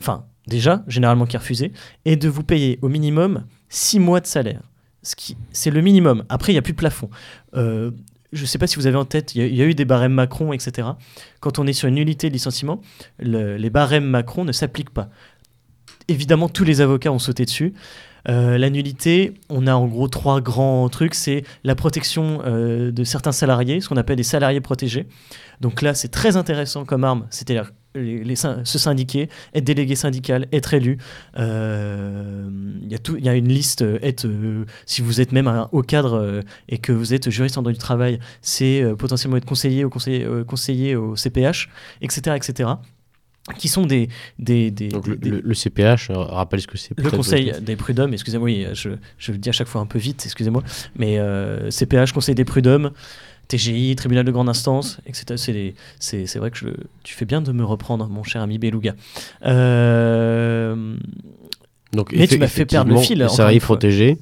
enfin, 0.00 0.26
déjà, 0.46 0.84
généralement 0.86 1.26
qui 1.26 1.34
est 1.34 1.40
refusé, 1.40 1.72
et 2.04 2.14
de 2.14 2.28
vous 2.28 2.44
payer 2.44 2.78
au 2.82 2.88
minimum 2.88 3.44
6 3.68 3.98
mois 3.98 4.20
de 4.20 4.26
salaire. 4.26 4.69
Ce 5.02 5.16
qui, 5.16 5.36
c'est 5.52 5.70
le 5.70 5.80
minimum. 5.80 6.24
Après, 6.28 6.52
il 6.52 6.54
n'y 6.54 6.58
a 6.58 6.62
plus 6.62 6.72
de 6.74 6.78
plafond. 6.78 7.08
Euh, 7.54 7.90
je 8.32 8.42
ne 8.42 8.46
sais 8.46 8.58
pas 8.58 8.66
si 8.66 8.76
vous 8.76 8.86
avez 8.86 8.96
en 8.96 9.04
tête, 9.04 9.34
il 9.34 9.54
y, 9.54 9.62
a- 9.62 9.64
eu 9.66 9.74
des 9.74 9.84
barèmes 9.84 10.12
Macron, 10.12 10.52
etc. 10.52 10.88
Quand 11.40 11.58
on 11.58 11.66
est 11.66 11.72
sur 11.72 11.88
une 11.88 11.94
nullité 11.96 12.28
de 12.28 12.34
licenciement, 12.34 12.80
le- 13.18 13.56
les 13.56 13.70
barèmes 13.70 14.04
Macron 14.04 14.44
ne 14.44 14.52
s'appliquent 14.52 14.90
pas. 14.90 15.08
Évidemment, 16.08 16.48
tous 16.48 16.64
les 16.64 16.80
avocats 16.80 17.12
ont 17.12 17.18
sauté 17.18 17.44
dessus. 17.44 17.72
Euh, 18.28 18.58
la 18.58 18.68
nullité, 18.68 19.34
on 19.48 19.66
a 19.66 19.74
en 19.74 19.86
gros 19.86 20.06
trois 20.08 20.40
grands 20.40 20.88
trucs. 20.90 21.14
C'est 21.14 21.42
la 21.64 21.74
protection 21.74 22.42
euh, 22.44 22.90
de 22.92 23.04
certains 23.04 23.32
salariés, 23.32 23.80
ce 23.80 23.88
qu'on 23.88 23.96
appelle 23.96 24.16
des 24.16 24.22
salariés 24.22 24.60
protégés. 24.60 25.06
Donc 25.60 25.82
là, 25.82 25.94
c'est 25.94 26.08
très 26.08 26.36
intéressant 26.36 26.84
comme 26.84 27.04
arme, 27.04 27.26
c'est-à-dire 27.30 27.72
les, 27.94 28.22
les 28.24 28.34
syn- 28.36 28.64
se 28.64 28.78
syndiquer, 28.78 29.28
être 29.54 29.64
délégué 29.64 29.94
syndical, 29.96 30.46
être 30.52 30.74
élu. 30.74 30.98
Euh, 31.38 32.48
Il 32.82 32.90
y, 33.24 33.28
a 33.28 33.34
y 33.34 33.38
une 33.38 33.48
liste, 33.48 33.82
euh, 33.82 33.98
être, 34.02 34.26
euh, 34.26 34.64
si 34.86 35.02
vous 35.02 35.20
êtes 35.20 35.32
même 35.32 35.48
un 35.48 35.68
haut 35.72 35.82
cadre 35.82 36.14
euh, 36.14 36.40
et 36.68 36.78
que 36.78 36.92
vous 36.92 37.14
êtes 37.14 37.30
juriste 37.30 37.58
en 37.58 37.62
droit 37.62 37.72
du 37.72 37.78
travail, 37.78 38.18
c'est 38.42 38.84
potentiellement 38.98 39.36
être 39.36 39.44
conseiller 39.44 39.84
au, 39.84 39.90
conseiller, 39.90 40.26
conseiller 40.46 40.96
au 40.96 41.16
CPH, 41.16 41.68
etc., 42.02 42.36
etc., 42.36 42.70
qui 43.58 43.68
sont 43.68 43.86
des... 43.86 44.08
des, 44.38 44.70
des, 44.70 44.88
Donc 44.88 45.04
des- 45.04 45.10
le, 45.10 45.16
des- 45.16 45.30
le- 45.30 45.40
le 45.40 45.54
CPH, 45.54 46.10
rappelle 46.10 46.60
ce 46.60 46.66
que 46.66 46.76
c'est. 46.78 46.96
le 46.98 47.10
conseil 47.10 47.52
des 47.60 47.74
prud'hommes, 47.74 48.12
excusez-moi, 48.12 48.48
je, 48.74 48.90
je 49.18 49.32
le 49.32 49.38
dis 49.38 49.48
à 49.48 49.52
chaque 49.52 49.66
fois 49.66 49.80
un 49.80 49.86
peu 49.86 49.98
vite, 49.98 50.22
excusez-moi, 50.24 50.62
mais 50.96 51.18
euh, 51.18 51.70
CPH, 51.70 52.12
conseil 52.12 52.34
des 52.34 52.44
prud'hommes, 52.44 52.92
TGI, 53.50 53.96
tribunal 53.96 54.24
de 54.24 54.30
grande 54.30 54.48
instance, 54.48 54.98
etc. 55.06 55.74
C'est 55.98 56.38
vrai 56.38 56.50
que 56.50 56.56
je, 56.58 56.68
tu 57.02 57.14
fais 57.14 57.24
bien 57.24 57.42
de 57.42 57.52
me 57.52 57.64
reprendre, 57.64 58.06
mon 58.08 58.22
cher 58.22 58.42
ami 58.42 58.58
Beluga. 58.58 58.94
Euh, 59.44 60.96
Donc, 61.92 62.12
Mais 62.12 62.26
tu 62.28 62.38
m'as 62.38 62.46
fait 62.46 62.64
perdre 62.66 62.92
le 62.92 63.00
fil, 63.00 63.20
une 63.22 63.28
fois. 63.28 63.50
protégés. 63.60 64.18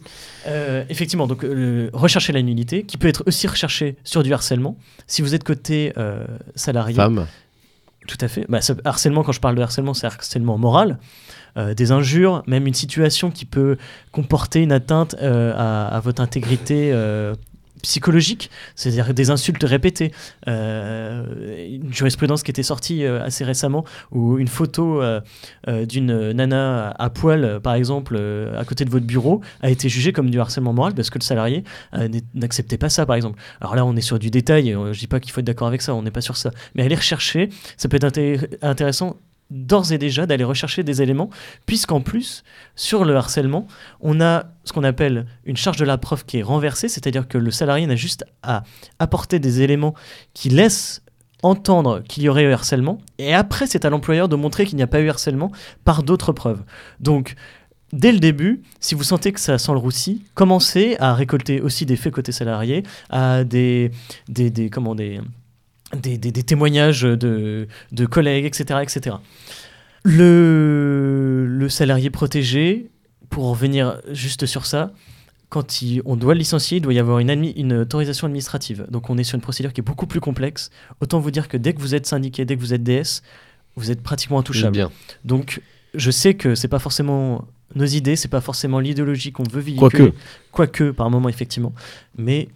euh, 0.47 0.85
effectivement, 0.89 1.27
donc 1.27 1.45
euh, 1.45 1.91
rechercher 1.93 2.33
la 2.33 2.41
nullité, 2.43 2.85
qui 2.85 2.97
peut 2.97 3.09
être 3.09 3.23
aussi 3.27 3.47
recherchée 3.47 3.97
sur 4.05 4.23
du 4.23 4.33
harcèlement. 4.33 4.77
Si 5.07 5.21
vous 5.23 5.35
êtes 5.35 5.45
côté 5.45 5.93
euh, 5.99 6.25
salarié, 6.55 6.95
Femmes. 6.97 7.27
Tout 8.07 8.17
à 8.23 8.29
fait. 8.29 8.47
Bah, 8.49 8.61
harcèlement, 8.87 9.23
quand 9.23 9.33
je 9.33 9.41
parle 9.41 9.55
de 9.57 9.61
harcèlement, 9.61 9.93
c'est 9.93 10.07
harcèlement 10.07 10.57
moral. 10.57 10.99
Euh, 11.59 11.75
des 11.75 11.93
injures, 11.93 12.43
même 12.47 12.67
une 12.67 12.73
situation 12.73 13.31
qui 13.31 13.45
peut 13.45 13.77
comporter 14.13 14.63
une 14.63 14.73
atteinte 14.73 15.15
euh, 15.21 15.53
à, 15.55 15.89
à 15.89 16.01
votre 16.01 16.23
intégrité 16.23 16.91
euh, 16.93 17.35
psychologique, 17.83 18.51
c'est-à-dire 18.75 19.15
des 19.15 19.31
insultes 19.31 19.63
répétées. 19.65 20.13
Euh, 20.49 21.67
une 21.69 21.93
jurisprudence 21.93 22.43
qui 22.43 22.51
était 22.51 22.63
sortie 22.63 23.05
euh, 23.05 23.23
assez 23.23 23.45
récemment 23.45 23.85
où 24.11 24.39
une 24.39 24.49
photo 24.49 25.03
euh, 25.03 25.21
d'une 25.87 26.33
nana 26.33 26.91
à 26.99 27.11
poil, 27.11 27.61
par 27.61 27.75
exemple, 27.75 28.19
à 28.57 28.65
côté 28.65 28.85
de 28.85 28.91
votre 28.91 29.07
bureau, 29.07 29.41
a 29.63 29.71
été 29.71 29.89
jugée 29.89 30.13
comme 30.13 30.31
du 30.31 30.41
harcèlement 30.41 30.73
moral 30.73 30.95
parce 30.95 31.11
que 31.11 31.19
le 31.19 31.25
salarié 31.25 31.65
n'acceptait 32.35 32.79
pas 32.79 32.89
ça, 32.89 33.07
par 33.07 33.17
exemple. 33.17 33.41
Alors 33.61 33.77
là, 33.77 33.85
on 33.85 33.97
est 33.97 34.01
sur 34.01 34.19
du 34.19 34.31
détail, 34.31 34.77
je 34.93 34.99
dis 34.99 35.07
pas 35.07 35.21
qu'il 35.21 35.33
faut 35.33 35.41
être 35.41 35.47
d'accord 35.47 35.69
avec 35.69 35.83
ça, 35.83 35.95
on 35.95 36.03
n'est 36.03 36.11
pas 36.11 36.21
sur 36.21 36.37
ça. 36.37 36.51
Mais 36.75 36.83
aller 36.85 36.95
rechercher, 36.95 37.49
ça 37.77 37.89
peut 37.89 37.97
être 37.97 38.07
inté- 38.07 38.49
intéressant 38.63 39.17
d'ores 39.51 39.93
et 39.93 39.99
déjà 39.99 40.27
d'aller 40.27 40.45
rechercher 40.45 40.83
des 40.83 41.01
éléments, 41.03 41.31
puisqu'en 41.67 42.01
plus, 42.01 42.45
sur 42.77 43.05
le 43.05 43.17
harcèlement, 43.17 43.67
on 44.01 44.21
a 44.21 44.47
ce 44.65 44.73
qu'on 44.73 44.85
appelle 44.85 45.27
une 45.45 45.57
charge 45.57 45.79
de 45.79 45.85
la 45.85 45.99
preuve 45.99 46.25
qui 46.25 46.39
est 46.39 46.43
renversée, 46.43 46.89
c'est-à-dire 46.89 47.27
que 47.29 47.39
le 47.39 47.51
salarié 47.51 47.87
n'a 47.87 47.97
juste 47.97 48.25
à 48.43 48.63
apporter 48.99 49.39
des 49.39 49.63
éléments 49.63 49.95
qui 50.35 50.51
laissent 50.51 51.03
entendre 51.43 52.03
qu'il 52.09 52.25
y 52.25 52.29
aurait 52.29 52.45
eu 52.45 52.53
harcèlement, 52.53 52.99
et 53.19 53.33
après 53.33 53.67
c'est 53.67 53.85
à 53.85 53.91
l'employeur 53.91 54.29
de 54.29 54.37
montrer 54.37 54.67
qu'il 54.67 54.77
n'y 54.77 54.83
a 54.83 54.89
pas 54.89 55.01
eu 55.01 55.09
harcèlement 55.09 55.53
par 55.85 56.03
d'autres 56.03 56.33
preuves. 56.33 56.63
Donc, 57.01 57.37
dès 57.93 58.13
le 58.13 58.19
début, 58.19 58.63
si 58.81 58.95
vous 58.95 59.05
sentez 59.05 59.33
que 59.33 59.41
ça 59.41 59.57
sent 59.57 59.73
le 59.73 59.79
roussi, 59.79 60.25
commencez 60.35 60.97
à 60.99 61.15
récolter 61.15 61.61
aussi 61.61 61.87
des 61.87 61.97
faits 61.97 62.13
côté 62.13 62.33
salarié, 62.33 62.83
à 63.09 63.45
des, 63.45 63.93
des, 64.29 64.51
des, 64.51 64.69
comment, 64.69 64.95
des, 64.95 65.21
des, 65.97 66.19
des- 66.19 66.33
des 66.33 66.43
témoignages 66.43 67.03
de, 67.03 67.67
de 67.93 68.07
collègues, 68.07 68.45
etc. 68.45 68.81
etc. 68.83 69.17
Le, 70.05 71.47
le 71.49 71.69
salarié 71.69 72.11
protégé, 72.11 72.91
pour 73.31 73.47
en 73.47 73.51
revenir 73.53 74.01
juste 74.11 74.47
sur 74.47 74.65
ça, 74.67 74.93
quand 75.49 75.83
il- 75.83 76.03
on 76.05 76.17
doit 76.17 76.35
le 76.35 76.39
licencier, 76.39 76.79
il 76.79 76.81
doit 76.81 76.93
y 76.95 76.99
avoir 76.99 77.19
une, 77.21 77.31
admi- 77.31 77.55
une 77.57 77.73
autorisation 77.73 78.27
administrative. 78.27 78.87
Donc 78.91 79.11
on 79.11 79.19
est 79.19 79.25
sur 79.25 79.35
une 79.37 79.41
procédure 79.43 79.73
qui 79.73 79.81
est 79.81 79.85
beaucoup 79.85 80.07
plus 80.07 80.21
complexe. 80.21 80.71
Autant 81.01 81.21
vous 81.21 81.31
dire 81.31 81.49
que 81.49 81.57
dès 81.57 81.73
que 81.73 81.81
vous 81.81 81.95
êtes 81.95 82.07
syndiqué, 82.07 82.45
dès 82.45 82.57
que 82.57 82.61
vous 82.61 82.75
êtes 82.75 82.83
DS, 82.83 83.23
vous 83.77 83.91
êtes 83.91 84.03
pratiquement 84.03 84.39
intouchable. 84.39 84.73
Bien. 84.73 84.91
Donc 85.25 85.61
je 85.95 86.11
sais 86.11 86.35
que 86.35 86.55
c'est 86.55 86.69
pas 86.69 86.79
forcément 86.79 87.47
nos 87.75 87.85
idées, 87.87 88.17
c'est 88.17 88.29
pas 88.29 88.41
forcément 88.41 88.79
l'idéologie 88.81 89.33
qu'on 89.33 89.43
veut 89.45 89.61
véhiculer. 89.61 89.91
Quoique. 89.91 90.13
Quoique, 90.53 90.91
par 90.91 91.11
moment, 91.11 91.29
effectivement. 91.29 91.75
Mais 92.17 92.49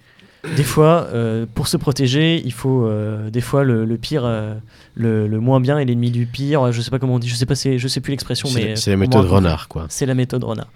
des 0.57 0.65
fois, 0.65 1.07
euh, 1.13 1.47
pour 1.55 1.69
se 1.69 1.77
protéger, 1.77 2.43
il 2.45 2.53
faut 2.53 2.85
euh, 2.85 3.31
des 3.31 3.41
fois 3.41 3.63
le, 3.63 3.85
le 3.85 3.97
pire, 3.97 4.23
euh, 4.25 4.55
le, 4.95 5.29
le 5.29 5.41
moins 5.41 5.61
bien 5.61 5.79
est 5.79 5.85
l'ennemi 5.85 6.11
du 6.11 6.27
pire. 6.27 6.73
Je 6.73 6.81
sais 6.81 6.91
pas 6.91 6.99
comment 6.99 7.15
on 7.15 7.19
dit, 7.19 7.29
je 7.29 7.35
sais 7.37 7.47
pas, 7.47 7.55
je 7.55 7.89
sais 7.89 8.01
plus 8.01 8.11
l'expression, 8.11 8.49
mais 8.55 8.75
c'est 8.77 8.91
la 8.91 8.97
méthode 8.97 9.27
renard, 9.27 9.69
quoi. 9.69 9.87
C'est 9.89 10.07
la 10.07 10.15
méthode 10.15 10.43
renard. 10.45 10.69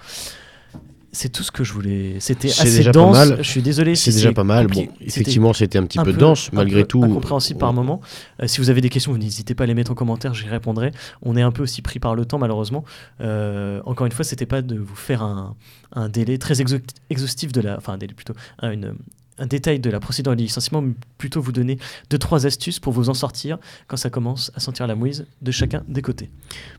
C'est 1.13 1.31
tout 1.31 1.43
ce 1.43 1.51
que 1.51 1.65
je 1.65 1.73
voulais. 1.73 2.17
C'était 2.21 2.49
assez 2.51 2.77
déjà 2.79 2.93
pas 2.93 2.99
dense. 3.01 3.17
mal. 3.17 3.37
Je 3.39 3.49
suis 3.49 3.63
désolé. 3.63 3.95
C'est 3.97 4.11
si 4.11 4.19
déjà 4.19 4.33
pas 4.35 4.45
mal. 4.45 4.67
Bon, 4.67 4.87
effectivement, 5.01 5.55
c'était 5.55 5.79
un 5.79 5.85
petit 5.87 5.99
un 5.99 6.05
peu 6.05 6.13
peu- 6.13 6.19
dense, 6.19 6.53
malgré 6.53 6.83
peu 6.83 6.89
tout. 6.89 7.03
incompréhensible 7.05 7.59
par 7.59 7.71
on- 7.71 7.73
moment. 7.73 8.03
Euh, 8.43 8.47
si 8.47 8.61
vous 8.61 8.69
avez 8.69 8.83
des 8.83 8.91
questions, 8.91 9.13
vous 9.13 9.19
n'hésitez 9.19 9.55
pas 9.55 9.65
à 9.65 9.67
les 9.67 9.73
mettre 9.73 9.91
en 9.93 9.95
commentaire, 9.95 10.35
j'y 10.35 10.47
répondrai. 10.47 10.91
On 11.23 11.35
est 11.35 11.41
un 11.43 11.53
peu 11.53 11.63
aussi 11.63 11.81
pris 11.81 12.01
par 12.01 12.15
le 12.15 12.27
temps, 12.27 12.39
malheureusement. 12.39 12.85
Encore 13.21 14.05
une 14.07 14.13
fois, 14.13 14.27
c'était 14.27 14.45
pas 14.47 14.61
de 14.61 14.77
vous 14.77 14.95
faire 14.95 15.23
un, 15.23 15.57
un 15.95 16.11
délai 16.11 16.37
très 16.37 16.57
exhaustif 16.61 17.51
de 17.51 17.63
la, 17.63 17.79
enfin 17.79 17.95
un 17.95 17.99
délai 17.99 18.13
plutôt, 18.13 18.35
un, 18.61 18.73
une- 18.73 18.95
un 19.39 19.47
détail 19.47 19.81
de 19.81 19.91
la 19.91 20.01
procédure 20.01 20.35
de 20.35 20.43
licenciement, 20.43 20.83
mais 20.83 20.95
plutôt 21.19 21.41
vous 21.41 21.53
donner 21.53 21.79
deux 22.11 22.19
trois 22.19 22.47
astuces 22.47 22.79
pour 22.79 22.93
vous 22.93 23.09
en 23.09 23.15
sortir 23.15 23.59
quand 23.87 23.97
ça 23.97 24.11
commence 24.11 24.51
à 24.55 24.61
sentir 24.61 24.87
la 24.87 24.95
mouise 24.95 25.27
de 25.43 25.51
chacun 25.51 25.83
des 25.89 26.03
côtés. 26.03 26.31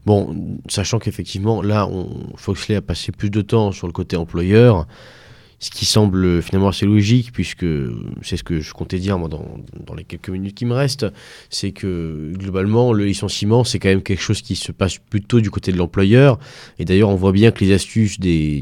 Bon, 0.05 0.57
sachant 0.67 0.99
qu'effectivement, 0.99 1.61
là, 1.61 1.87
on, 1.87 2.35
Foxley 2.35 2.75
a 2.75 2.81
passé 2.81 3.11
plus 3.11 3.29
de 3.29 3.41
temps 3.41 3.71
sur 3.71 3.87
le 3.87 3.93
côté 3.93 4.15
employeur, 4.15 4.87
ce 5.59 5.71
qui 5.71 5.85
semble 5.85 6.41
finalement 6.43 6.67
assez 6.69 6.85
logique, 6.85 7.31
puisque 7.31 7.65
c'est 8.21 8.37
ce 8.37 8.43
que 8.43 8.59
je 8.59 8.73
comptais 8.73 8.99
dire 8.99 9.17
moi, 9.17 9.27
dans, 9.27 9.45
dans 9.85 9.95
les 9.95 10.03
quelques 10.03 10.29
minutes 10.29 10.55
qui 10.55 10.65
me 10.65 10.73
restent, 10.73 11.07
c'est 11.49 11.71
que 11.71 12.33
globalement, 12.35 12.93
le 12.93 13.05
licenciement, 13.05 13.63
c'est 13.63 13.79
quand 13.79 13.89
même 13.89 14.03
quelque 14.03 14.21
chose 14.21 14.41
qui 14.41 14.55
se 14.55 14.71
passe 14.71 14.97
plutôt 14.97 15.41
du 15.41 15.49
côté 15.49 15.71
de 15.71 15.77
l'employeur. 15.77 16.37
Et 16.77 16.85
d'ailleurs, 16.85 17.09
on 17.09 17.15
voit 17.15 17.31
bien 17.31 17.51
que 17.51 17.63
les 17.63 17.73
astuces, 17.73 18.19
des, 18.19 18.61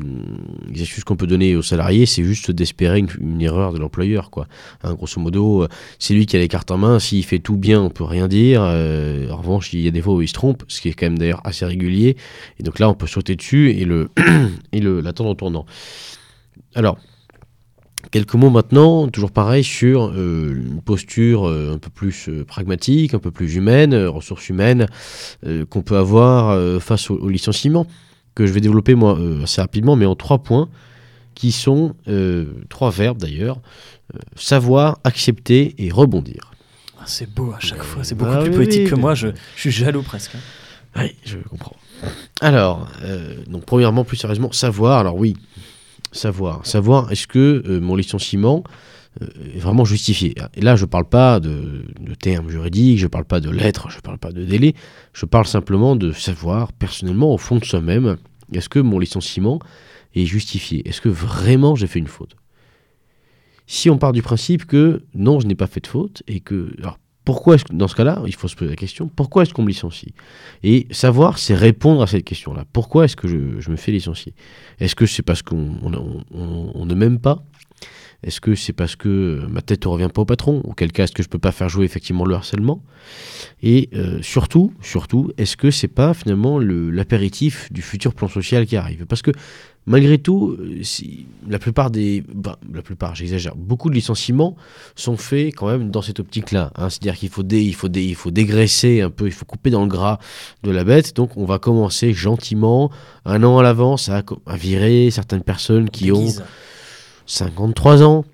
les 0.74 0.82
astuces 0.82 1.04
qu'on 1.04 1.18
peut 1.18 1.28
donner 1.28 1.56
aux 1.56 1.62
salariés, 1.62 2.06
c'est 2.06 2.24
juste 2.24 2.52
d'espérer 2.52 3.00
une, 3.00 3.42
erreur 3.42 3.74
de 3.74 3.80
l'employeur. 3.80 4.30
quoi. 4.30 4.48
Hein, 4.84 4.94
grosso 4.94 5.20
modo, 5.20 5.68
c'est 6.00 6.14
lui 6.14 6.26
qui 6.26 6.38
a 6.38 6.40
les 6.40 6.48
cartes 6.48 6.72
en 6.72 6.78
main. 6.78 7.00
S'il 7.00 7.26
fait 7.26 7.40
tout 7.40 7.58
bien, 7.58 7.82
on 7.82 7.90
peut 7.90 8.06
rien 8.06 8.28
dire. 8.30 8.62
Euh, 8.64 9.30
en 9.30 9.38
revanche, 9.38 9.74
il 9.74 9.82
y 9.82 9.88
a 9.88 9.92
des 9.92 10.02
fois 10.02 10.14
où 10.14 10.22
il 10.22 10.28
se 10.28 10.34
trompe, 10.34 10.64
ce 10.70 10.80
qui 10.80 10.90
est 10.90 10.94
quand 10.94 11.08
même 11.08 11.18
d'ailleurs 11.18 11.42
assez 11.44 11.66
régulier. 11.66 12.16
Et 12.60 12.64
donc 12.64 12.80
là, 12.80 12.90
on 12.90 12.94
peut 12.94 13.08
sauter 13.08 13.36
dessus 13.36 13.72
et 13.72 13.84
le 13.84 14.10
et 14.72 14.80
le 14.80 15.02
l'attendre 15.02 15.32
en 15.32 15.36
tournant. 15.36 15.66
Alors, 16.74 16.98
quelques 18.12 18.36
mots 18.36 18.50
maintenant, 18.50 19.08
toujours 19.08 19.32
pareil, 19.32 19.64
sur 19.64 20.08
euh, 20.08 20.54
une 20.56 20.82
posture 20.82 21.48
euh, 21.48 21.74
un 21.74 21.78
peu 21.78 21.90
plus 21.90 22.30
euh, 22.30 22.46
pragmatique, 22.46 23.14
un 23.14 23.20
peu 23.20 23.32
plus 23.32 23.56
humaine, 23.56 23.96
ressources 24.06 24.50
humaines, 24.50 24.88
qu'on 25.70 25.82
peut 25.82 25.98
avoir 25.98 26.82
face 26.82 27.10
au, 27.10 27.16
au 27.16 27.30
licenciement, 27.30 27.88
que 28.36 28.46
je 28.46 28.54
vais 28.54 28.62
développer 28.62 28.96
moi 28.96 29.18
assez 29.44 29.62
rapidement, 29.62 29.96
mais 29.96 30.06
en 30.06 30.16
trois 30.16 30.40
points, 30.44 30.70
qui 31.36 31.52
sont 31.52 31.96
trois 32.70 32.92
verbes 32.92 33.18
d'ailleurs, 33.18 33.60
savoir, 34.36 35.00
accepter 35.04 35.76
et 35.78 35.92
rebondir. 35.92 36.52
Ah, 37.00 37.04
c'est 37.06 37.30
beau 37.34 37.52
à 37.52 37.60
chaque 37.60 37.84
fois, 37.84 38.04
c'est 38.04 38.16
bah 38.16 38.26
beaucoup 38.26 38.44
plus 38.44 38.50
oui, 38.52 38.56
poétique 38.56 38.84
oui, 38.84 38.90
que 38.90 38.96
moi. 38.96 39.14
Je, 39.16 39.28
je 39.56 39.62
suis 39.62 39.72
jaloux 39.72 40.02
presque. 40.02 40.36
hein. 40.36 40.40
Oui, 40.98 41.16
je 41.26 41.38
comprends. 41.38 41.76
Alors, 42.42 42.88
donc 43.48 43.66
premièrement, 43.66 44.04
plus 44.06 44.18
sérieusement, 44.18 44.52
savoir. 44.52 45.00
Alors 45.00 45.16
oui, 45.18 45.36
savoir. 46.16 46.66
Savoir, 46.66 47.12
est-ce 47.12 47.28
que 47.28 47.64
euh, 47.66 47.80
mon 47.80 47.96
licenciement 47.96 48.64
euh, 49.22 49.28
est 49.56 49.60
vraiment 49.60 49.86
justifié? 49.86 50.36
Et 50.56 50.62
là, 50.62 50.76
je 50.76 50.86
ne 50.86 50.90
parle 50.90 51.06
pas 51.06 51.40
de, 51.40 51.86
termes 52.20 52.50
juridiques, 52.50 53.00
je 53.00 53.06
ne 53.06 53.10
parle 53.10 53.26
pas 53.26 53.40
de 53.40 53.50
lettres, 53.50 53.90
je 53.90 53.98
ne 53.98 54.02
parle 54.02 54.18
pas 54.18 54.32
de 54.32 54.44
délai. 54.44 54.74
Je 55.14 55.26
parle 55.26 55.46
simplement 55.46 55.96
de 55.96 56.12
savoir, 56.12 56.74
personnellement, 56.74 57.34
au 57.34 57.38
fond 57.38 57.58
de 57.58 57.66
soi-même, 57.66 58.18
est-ce 58.54 58.70
que 58.70 58.80
mon 58.80 59.00
licenciement 59.00 59.60
est 60.14 60.26
justifié? 60.26 60.88
Est-ce 60.88 61.02
que 61.02 61.10
vraiment 61.10 61.76
j'ai 61.76 61.88
fait 61.88 62.00
une 62.00 62.08
faute? 62.08 62.36
Si 63.68 63.90
on 63.90 63.98
part 63.98 64.14
du 64.14 64.22
principe 64.22 64.66
que 64.66 65.04
non, 65.16 65.40
je 65.40 65.48
n'ai 65.48 65.56
pas 65.56 65.68
fait 65.68 65.82
de 65.82 65.88
faute, 65.88 66.24
et 66.28 66.40
que... 66.40 66.72
pourquoi 67.26 67.56
est-ce 67.56 67.66
que, 67.66 67.74
dans 67.74 67.88
ce 67.88 67.96
cas-là, 67.96 68.22
il 68.26 68.36
faut 68.36 68.48
se 68.48 68.56
poser 68.56 68.70
la 68.70 68.76
question, 68.76 69.10
pourquoi 69.14 69.44
est-ce 69.44 69.54
qu'on 69.54 69.64
me 69.64 69.68
licencie? 69.68 70.14
Et 70.64 70.88
savoir, 70.92 71.38
c'est 71.38 71.56
répondre 71.56 72.02
à 72.02 72.08
cette 72.08 72.24
question-là. 72.24 72.66
Pourquoi 72.72 73.06
est-ce 73.06 73.16
que 73.16 73.28
je, 73.28 73.70
me 73.70 73.76
fais 73.76 73.92
licencier? 73.92 74.34
Est-ce 74.80 74.96
que 74.96 75.06
c'est 75.06 75.24
parce 75.24 75.42
qu'on 75.42 75.78
on, 75.84 75.94
on- 75.94 76.24
on- 76.32 76.72
on 76.76 76.86
ne 76.86 76.94
m'aime 76.96 77.20
pas? 77.20 77.44
Est-ce 78.24 78.42
que 78.42 78.56
c'est 78.56 78.74
parce 78.74 78.96
que 78.96 79.46
ma 79.50 79.62
tête 79.62 79.86
ne 79.86 79.92
revient 79.92 80.10
pas 80.12 80.22
au 80.22 80.26
patron? 80.26 80.62
Auquel 80.64 80.92
cas, 80.92 81.04
est-ce 81.04 81.12
que 81.12 81.22
je 81.22 81.28
peux 81.28 81.38
pas 81.38 81.52
faire 81.52 81.70
jouer 81.70 81.86
effectivement 81.86 82.26
le 82.26 82.34
harcèlement? 82.34 82.82
Et 83.62 83.90
euh, 83.94 84.20
surtout, 84.22 84.74
surtout, 84.82 85.32
est-ce 85.38 85.58
que 85.58 85.70
c'est 85.70 85.88
pas 85.90 86.14
finalement 86.14 86.58
le- 86.58 86.90
l'apéritif 86.90 87.72
du 87.72 87.82
futur 87.82 88.14
plan 88.14 88.28
social 88.28 88.66
qui 88.66 88.78
arrive? 88.78 89.06
Parce 89.06 89.22
que 89.22 89.32
malgré 89.86 90.18
tout, 90.18 90.56
euh, 90.60 90.80
si- 90.84 91.28
la 91.48 91.60
plupart 91.60 91.92
des, 91.92 92.24
bah, 92.34 92.58
la 92.74 92.82
plupart, 92.82 93.14
j'exagère, 93.16 93.56
beaucoup 93.56 93.90
de 93.90 93.96
licenciements 93.96 94.56
sont 94.96 95.16
faits 95.18 95.54
quand 95.56 95.68
même 95.68 95.92
dans 95.92 96.02
cette 96.02 96.20
optique-là. 96.20 96.72
hein. 96.76 96.90
C'est-à-dire 96.90 97.16
qu'il 97.16 97.30
faut, 97.30 97.44
dé- 97.44 97.62
il 97.64 97.76
faut, 97.76 97.88
dé- 97.90 98.04
il 98.04 98.16
faut 98.16 98.32
dégraisser 98.32 99.02
un 99.02 99.10
peu, 99.12 99.26
il 99.28 99.32
faut 99.32 99.46
couper 99.46 99.70
dans 99.70 99.82
le 99.84 99.88
gras 99.88 100.18
de 100.64 100.72
la 100.72 100.84
bête. 100.84 101.16
Donc 101.16 101.38
on 101.38 101.46
va 101.46 101.60
commencer 101.60 102.14
gentiment, 102.14 102.90
un 103.26 103.44
an 103.44 103.58
à 103.60 103.64
l'avance, 103.64 104.10
à, 104.10 104.24
virer 104.56 105.12
certaines 105.12 105.44
personnes 105.44 105.90
qui 105.90 106.12
ont 106.12 106.16
Déguise. 106.20 106.44
53 107.26 108.04
ans. 108.04 108.26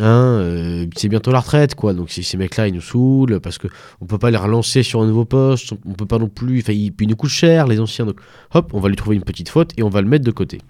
Hein, 0.00 0.04
euh, 0.04 0.86
c'est 0.96 1.08
bientôt 1.08 1.32
la 1.32 1.40
retraite, 1.40 1.74
quoi. 1.74 1.92
Donc 1.92 2.10
ces, 2.10 2.22
ces 2.22 2.36
mecs-là, 2.36 2.68
ils 2.68 2.74
nous 2.74 2.80
saoulent 2.80 3.40
parce 3.40 3.58
que 3.58 3.66
on 4.00 4.06
peut 4.06 4.18
pas 4.18 4.30
les 4.30 4.36
relancer 4.36 4.84
sur 4.84 5.02
un 5.02 5.06
nouveau 5.06 5.24
poste. 5.24 5.72
On 5.84 5.92
peut 5.94 6.06
pas 6.06 6.18
non 6.18 6.28
plus. 6.28 6.60
Enfin, 6.60 6.72
ils, 6.72 6.92
puis 6.92 7.06
ils 7.06 7.08
nous 7.08 7.16
coûtent 7.16 7.30
cher, 7.30 7.66
les 7.66 7.80
anciens. 7.80 8.06
Donc, 8.06 8.20
hop, 8.54 8.70
on 8.74 8.80
va 8.80 8.88
lui 8.90 8.94
trouver 8.96 9.16
une 9.16 9.24
petite 9.24 9.48
faute 9.48 9.72
et 9.76 9.82
on 9.82 9.88
va 9.88 10.00
le 10.00 10.06
mettre 10.08 10.24
de 10.24 10.30
côté. 10.30 10.60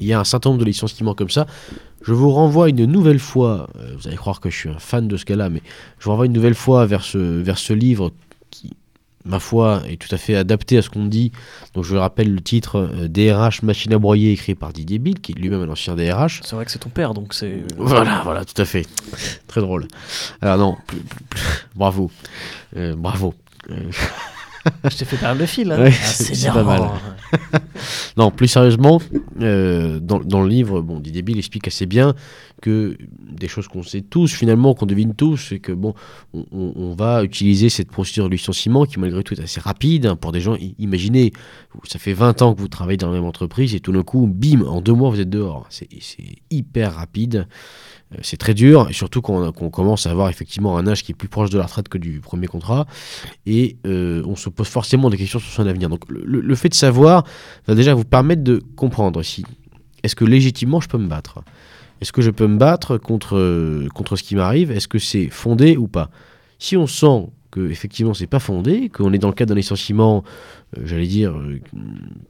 Il 0.00 0.06
y 0.06 0.12
a 0.12 0.20
un 0.20 0.24
certain 0.24 0.50
nombre 0.50 0.60
de 0.60 0.66
licenciements 0.66 1.14
comme 1.14 1.30
ça. 1.30 1.46
Je 2.02 2.12
vous 2.12 2.30
renvoie 2.30 2.68
une 2.68 2.84
nouvelle 2.84 3.18
fois. 3.18 3.68
euh, 3.80 3.94
vous 3.98 4.06
allez 4.08 4.16
croire 4.16 4.40
que 4.40 4.50
je 4.50 4.56
suis 4.56 4.68
un 4.68 4.78
fan 4.78 5.08
de 5.08 5.16
ce 5.16 5.24
gars-là, 5.24 5.48
mais 5.50 5.62
je 5.98 6.04
vous 6.04 6.10
renvoie 6.10 6.26
une 6.26 6.32
nouvelle 6.32 6.54
fois 6.54 6.86
vers 6.86 7.02
ce, 7.02 7.18
vers 7.18 7.58
ce 7.58 7.72
livre 7.72 8.12
qui, 8.50 8.70
ma 9.24 9.40
foi, 9.40 9.82
est 9.88 9.96
tout 10.00 10.14
à 10.14 10.18
fait 10.18 10.36
adapté 10.36 10.78
à 10.78 10.82
ce 10.82 10.90
qu'on 10.90 11.06
dit. 11.06 11.32
Donc 11.74 11.84
je 11.84 11.96
rappelle 11.96 12.32
le 12.32 12.40
titre 12.40 12.76
euh, 12.94 13.08
DRH 13.08 13.62
Machine 13.62 13.92
à 13.94 13.98
broyer, 13.98 14.30
écrit 14.32 14.54
par 14.54 14.72
Didier 14.72 14.98
Bill, 14.98 15.18
qui 15.20 15.32
est 15.32 15.34
lui-même 15.34 15.62
un 15.62 15.68
ancien 15.68 15.96
DRH. 15.96 16.42
C'est 16.44 16.54
vrai 16.54 16.64
que 16.64 16.70
c'est 16.70 16.78
ton 16.78 16.90
père, 16.90 17.12
donc 17.14 17.34
c'est. 17.34 17.64
Voilà, 17.76 18.20
voilà, 18.22 18.44
tout 18.44 18.60
à 18.60 18.64
fait. 18.66 18.86
Très 19.48 19.60
drôle. 19.62 19.88
Alors 20.42 20.58
non, 20.58 20.76
plus- 20.86 20.98
plus- 21.00 21.24
plus- 21.28 21.40
bravo. 21.74 22.10
Euh, 22.76 22.94
bravo. 22.96 23.34
Je 24.90 24.96
t'ai 24.96 25.04
fait 25.04 25.16
perdre 25.16 25.40
le 25.40 25.46
fil. 25.46 25.70
Hein. 25.72 25.82
Ouais, 25.82 25.92
Ah, 25.92 26.06
c'est 26.06 26.52
pas 26.52 26.64
mal. 26.64 26.82
Non, 28.16 28.30
plus 28.30 28.48
sérieusement, 28.48 29.00
euh, 29.40 30.00
dans, 30.00 30.20
dans 30.20 30.42
le 30.42 30.48
livre, 30.48 30.80
bon, 30.80 31.00
Didier 31.00 31.22
Bill 31.22 31.38
explique 31.38 31.68
assez 31.68 31.84
bien 31.84 32.14
que 32.62 32.96
des 33.20 33.48
choses 33.48 33.68
qu'on 33.68 33.82
sait 33.82 34.00
tous, 34.00 34.32
finalement, 34.32 34.74
qu'on 34.74 34.86
devine 34.86 35.14
tous, 35.14 35.36
c'est 35.36 35.58
que 35.58 35.72
bon, 35.72 35.94
on, 36.32 36.94
va 36.94 37.22
utiliser 37.22 37.68
cette 37.68 37.90
procédure 37.90 38.24
de 38.24 38.30
licenciement 38.30 38.86
qui, 38.86 38.98
malgré 38.98 39.22
tout, 39.22 39.34
est 39.34 39.42
assez 39.42 39.60
rapide 39.60 40.06
hein, 40.06 40.16
pour 40.16 40.32
des 40.32 40.40
gens. 40.40 40.56
Imaginez, 40.78 41.32
ça 41.84 41.98
fait 41.98 42.14
20 42.14 42.40
ans 42.42 42.54
que 42.54 42.60
vous 42.60 42.68
travaillez 42.68 42.96
dans 42.96 43.08
la 43.08 43.14
même 43.14 43.26
entreprise 43.26 43.74
et 43.74 43.80
tout 43.80 43.92
d'un 43.92 44.02
coup, 44.02 44.26
bim, 44.26 44.62
en 44.62 44.80
deux 44.80 44.94
mois, 44.94 45.10
vous 45.10 45.20
êtes 45.20 45.30
dehors. 45.30 45.66
C'est 45.68 45.88
c'est 46.00 46.36
hyper 46.50 46.94
rapide. 46.94 47.46
Euh, 48.12 48.18
C'est 48.22 48.36
très 48.36 48.54
dur, 48.54 48.88
surtout 48.92 49.20
quand 49.20 49.48
on, 49.48 49.52
qu'on 49.52 49.70
commence 49.70 50.06
à 50.06 50.10
avoir 50.10 50.28
effectivement 50.28 50.78
un 50.78 50.86
âge 50.86 51.02
qui 51.02 51.12
est 51.12 51.14
plus 51.14 51.28
proche 51.28 51.50
de 51.50 51.58
la 51.58 51.64
retraite 51.64 51.88
que 51.88 51.98
du 51.98 52.20
premier 52.20 52.46
contrat, 52.46 52.86
et 53.46 53.76
euh, 53.86 54.22
on 54.26 54.36
se 54.36 54.48
pose 54.48 54.68
forcément 54.68 55.10
des 55.10 55.16
questions 55.16 55.38
sur 55.38 55.50
son 55.50 55.66
avenir. 55.66 55.88
Donc 55.88 56.04
le, 56.08 56.54
fait 56.54 56.68
de 56.68 56.74
savoir 56.74 57.24
va 57.66 57.74
déjà 57.74 57.94
vous 57.94 58.04
permettre 58.04 58.42
de 58.42 58.62
comprendre 58.76 59.22
si 59.22 59.44
est-ce 60.02 60.14
que 60.14 60.24
légitimement 60.24 60.80
je 60.80 60.88
peux 60.88 60.98
me 60.98 61.08
battre? 61.08 61.42
Est-ce 62.00 62.12
que 62.12 62.22
je 62.22 62.30
peux 62.30 62.46
me 62.46 62.58
battre 62.58 62.98
contre, 62.98 63.88
contre 63.94 64.16
ce 64.16 64.22
qui 64.22 64.36
m'arrive? 64.36 64.70
Est-ce 64.70 64.86
que 64.86 64.98
c'est 64.98 65.30
fondé 65.30 65.76
ou 65.76 65.88
pas? 65.88 66.10
Si 66.58 66.76
on 66.76 66.86
sent 66.86 67.28
que 67.50 67.70
effectivement 67.70 68.12
c'est 68.12 68.26
pas 68.26 68.38
fondé, 68.38 68.90
qu'on 68.90 69.12
est 69.12 69.18
dans 69.18 69.28
le 69.28 69.34
cadre 69.34 69.50
d'un 69.50 69.56
licenciement, 69.56 70.22
euh, 70.76 70.82
j'allais 70.84 71.06
dire 71.06 71.34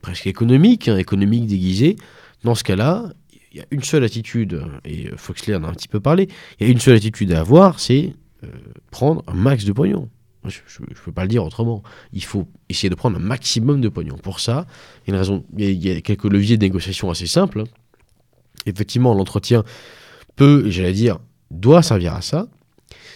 presque 0.01 0.27
économique, 0.27 0.87
hein, 0.87 0.97
économique 0.97 1.47
déguisé, 1.47 1.97
dans 2.43 2.55
ce 2.55 2.63
cas-là, 2.63 3.11
y 3.57 3.61
a 3.61 3.65
une 3.71 3.83
seule 3.83 4.03
attitude, 4.03 4.61
et 4.85 5.07
euh, 5.07 5.17
Foxley 5.17 5.55
en 5.55 5.63
a 5.63 5.67
un 5.67 5.73
petit 5.73 5.87
peu 5.87 5.99
parlé, 5.99 6.27
il 6.59 6.67
y 6.67 6.69
a 6.69 6.71
une 6.71 6.79
seule 6.79 6.95
attitude 6.95 7.31
à 7.31 7.39
avoir, 7.39 7.79
c'est 7.79 8.13
euh, 8.43 8.47
prendre 8.91 9.23
un 9.27 9.33
max 9.33 9.65
de 9.65 9.71
pognon. 9.71 10.09
Je 10.45 10.59
ne 10.79 10.93
peux 10.93 11.11
pas 11.11 11.23
le 11.23 11.27
dire 11.27 11.43
autrement. 11.43 11.83
Il 12.13 12.23
faut 12.23 12.47
essayer 12.69 12.89
de 12.89 12.95
prendre 12.95 13.17
un 13.17 13.21
maximum 13.21 13.81
de 13.81 13.89
pognon. 13.89 14.15
Pour 14.15 14.39
ça, 14.39 14.65
il 15.05 15.09
y 15.09 15.11
a, 15.11 15.15
une 15.15 15.19
raison, 15.19 15.43
il 15.57 15.83
y 15.83 15.89
a- 15.89 15.93
il 15.93 16.01
quelques 16.01 16.23
leviers 16.23 16.55
de 16.57 16.63
négociation 16.63 17.09
assez 17.09 17.27
simples. 17.27 17.63
Effectivement, 18.65 19.13
l'entretien 19.13 19.63
peut, 20.37 20.69
j'allais 20.69 20.93
dire, 20.93 21.19
doit 21.51 21.81
servir 21.83 22.13
à 22.13 22.21
ça. 22.21 22.47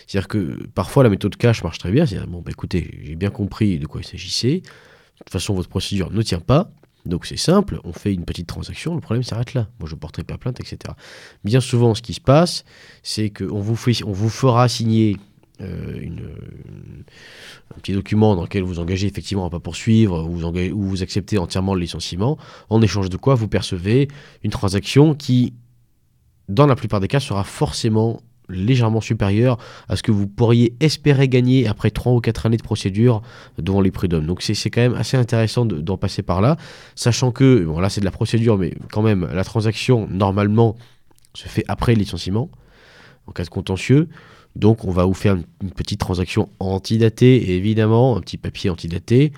C'est-à-dire 0.08 0.28
que 0.28 0.68
parfois 0.74 1.04
la 1.04 1.10
méthode 1.10 1.38
cash 1.38 1.64
marche 1.64 1.78
très 1.78 1.92
bien. 1.92 2.06
C'est-à-dire, 2.06 2.28
bon, 2.28 2.42
bah, 2.42 2.52
écoutez, 2.52 3.00
j'ai 3.04 3.16
bien 3.16 3.30
compris 3.30 3.80
de 3.80 3.86
quoi 3.88 4.02
il 4.02 4.06
s'agissait. 4.06 4.58
De 4.60 4.64
toute 5.20 5.30
façon, 5.30 5.54
votre 5.54 5.70
procédure 5.70 6.12
ne 6.12 6.22
tient 6.22 6.40
pas. 6.40 6.72
Donc 7.06 7.26
c'est 7.26 7.38
simple, 7.38 7.80
on 7.84 7.94
fait 7.94 8.14
une 8.14 8.26
petite 8.26 8.48
transaction, 8.48 8.94
le 8.96 9.02
problème 9.02 9.24
s'arrête 9.24 9.54
là. 9.54 9.68
Moi 9.80 9.90
je 9.90 9.96
ne 9.96 10.00
porterai 10.00 10.24
pas 10.24 10.38
plainte, 10.38 10.60
etc. 10.60 10.94
Bien 11.44 11.60
souvent, 11.60 11.96
ce 11.96 12.02
qui 12.02 12.14
se 12.14 12.22
passe, 12.22 12.64
c'est 13.04 13.30
qu'on 13.30 13.60
vous, 13.60 13.76
fera 13.76 14.68
signer 14.70 15.18
euh, 15.62 16.06
un 17.76 17.80
petit 17.80 17.94
document 17.94 18.36
dans 18.36 18.44
lequel 18.44 18.64
vous 18.64 18.80
engagez 18.80 19.08
effectivement 19.08 19.44
à 19.44 19.48
ne 19.48 19.52
pas 19.52 19.60
poursuivre, 19.60 20.28
ou 20.28 20.84
vous 20.84 21.04
acceptez 21.04 21.38
entièrement 21.38 21.74
le 21.74 21.82
licenciement, 21.82 22.38
en 22.70 22.82
échange 22.82 23.10
de 23.10 23.18
quoi 23.18 23.36
vous 23.36 23.48
percevez 23.48 24.08
une 24.44 24.52
transaction 24.52 25.16
qui, 25.16 25.54
dans 26.50 26.68
la 26.68 26.76
plupart 26.76 27.00
des 27.00 27.08
cas, 27.08 27.20
sera 27.20 27.44
forcément 27.44 28.22
légèrement 28.52 29.02
supérieure 29.02 29.58
à 29.90 29.96
ce 29.96 30.04
que 30.04 30.12
vous 30.12 30.28
pourriez 30.28 30.74
espérer 30.80 31.28
gagner 31.28 31.68
après 31.68 31.90
3 31.90 32.14
ou 32.14 32.20
4 32.20 32.46
années 32.46 32.58
de 32.58 32.64
procédure 32.64 33.22
devant 33.58 33.82
les 33.82 33.92
prud'hommes. 33.92 34.26
Donc 34.26 34.42
c'est 34.42 34.70
quand 34.70 34.82
même 34.82 34.96
assez 34.96 35.18
intéressant 35.18 35.66
de- 35.66 35.82
d'en 35.82 35.98
passer 35.98 36.22
par 36.22 36.42
là, 36.42 36.58
sachant 36.96 37.32
que, 37.32 37.64
bon 37.64 37.80
là 37.80 37.90
c'est 37.90 38.02
de 38.02 38.06
la 38.06 38.12
procédure, 38.12 38.58
mais 38.58 38.74
quand 38.92 39.02
même, 39.02 39.28
la 39.34 39.44
transaction, 39.44 40.08
normalement, 40.12 40.76
se 41.34 41.48
fait 41.48 41.64
après 41.68 41.94
le 41.94 42.00
licenciement, 42.00 42.50
en 43.28 43.32
cas 43.32 43.44
de 43.44 43.50
contentieux. 43.50 44.10
Donc 44.58 44.84
on 44.84 44.92
va 44.92 45.06
vous 45.06 45.14
faire 45.14 45.36
une, 45.36 45.44
une 45.64 45.72
petite 45.72 46.00
transaction 46.00 46.50
antidatée, 46.60 47.52
évidemment, 47.56 48.18
un 48.18 48.22
petit 48.22 48.38
papier 48.38 48.70
antidaté, 48.70 49.32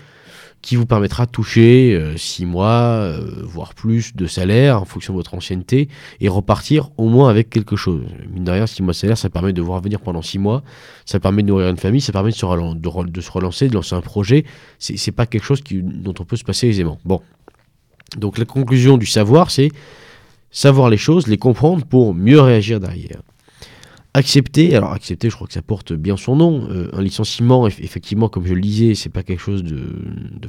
qui 0.64 0.78
vous 0.78 0.86
permettra 0.86 1.26
de 1.28 1.32
toucher 1.32 2.14
6 2.16 2.46
mois, 2.46 2.72
euh, 2.72 3.20
voire 3.44 3.76
plus 3.76 4.16
de 4.16 4.26
salaire 4.26 4.82
en 4.82 4.86
fonction 4.86 5.14
de 5.14 5.18
votre 5.18 5.34
ancienneté, 5.36 5.90
et 6.22 6.30
repartir 6.30 6.90
au 6.98 7.10
moins 7.10 7.30
avec 7.30 7.50
quelque 7.50 7.76
chose. 7.76 8.02
Mine 8.34 8.46
de 8.46 8.52
rien, 8.52 8.66
6 8.66 8.82
mois 8.82 8.94
de 8.94 8.98
salaire, 8.98 9.18
ça 9.18 9.30
permet 9.30 9.52
de 9.52 9.62
vous 9.62 9.74
revenir 9.74 10.00
pendant 10.00 10.22
6 10.22 10.40
mois, 10.40 10.64
ça 11.06 11.20
permet 11.20 11.44
de 11.44 11.50
nourrir 11.50 11.68
une 11.68 11.78
famille, 11.78 12.00
ça 12.00 12.14
permet 12.14 12.32
de 12.32 12.36
se, 12.36 12.46
relancer, 12.46 13.68
de 13.68 13.74
lancer 13.74 13.94
un 13.94 14.02
projet. 14.02 14.46
C'est 14.80 14.96
c'est 14.98 15.12
pas 15.12 15.26
quelque 15.26 15.44
chose 15.44 15.62
qui- 15.62 15.82
dont 15.84 16.14
on 16.20 16.24
peut 16.24 16.38
se 16.38 16.46
passer 16.46 16.68
aisément. 16.70 16.98
Bon. 17.04 17.22
Donc 18.18 18.38
la 18.38 18.46
conclusion 18.46 18.98
du 18.98 19.06
savoir, 19.06 19.52
c'est 19.52 19.70
savoir 20.50 20.90
les 20.90 20.98
choses, 20.98 21.28
les 21.28 21.38
comprendre 21.38 21.86
pour 21.86 22.14
mieux 22.14 22.40
réagir 22.40 22.80
derrière. 22.80 23.22
Accepter, 24.16 24.76
alors 24.76 24.92
accepter, 24.92 25.32
je 25.32 25.36
crois 25.36 25.48
que 25.48 25.54
ça 25.54 25.64
porte 25.64 25.94
bien 25.94 26.18
son 26.18 26.36
nom. 26.36 26.68
Euh, 26.70 26.90
un 26.94 27.02
licenciement, 27.02 27.68
eff- 27.68 27.82
effectivement, 27.82 28.30
comme 28.30 28.46
je 28.46 28.54
le 28.54 28.62
disais, 28.62 28.94
c'est 28.94 29.10
pas 29.10 29.24
quelque 29.24 29.40
chose 29.40 29.64
de, 29.64 29.84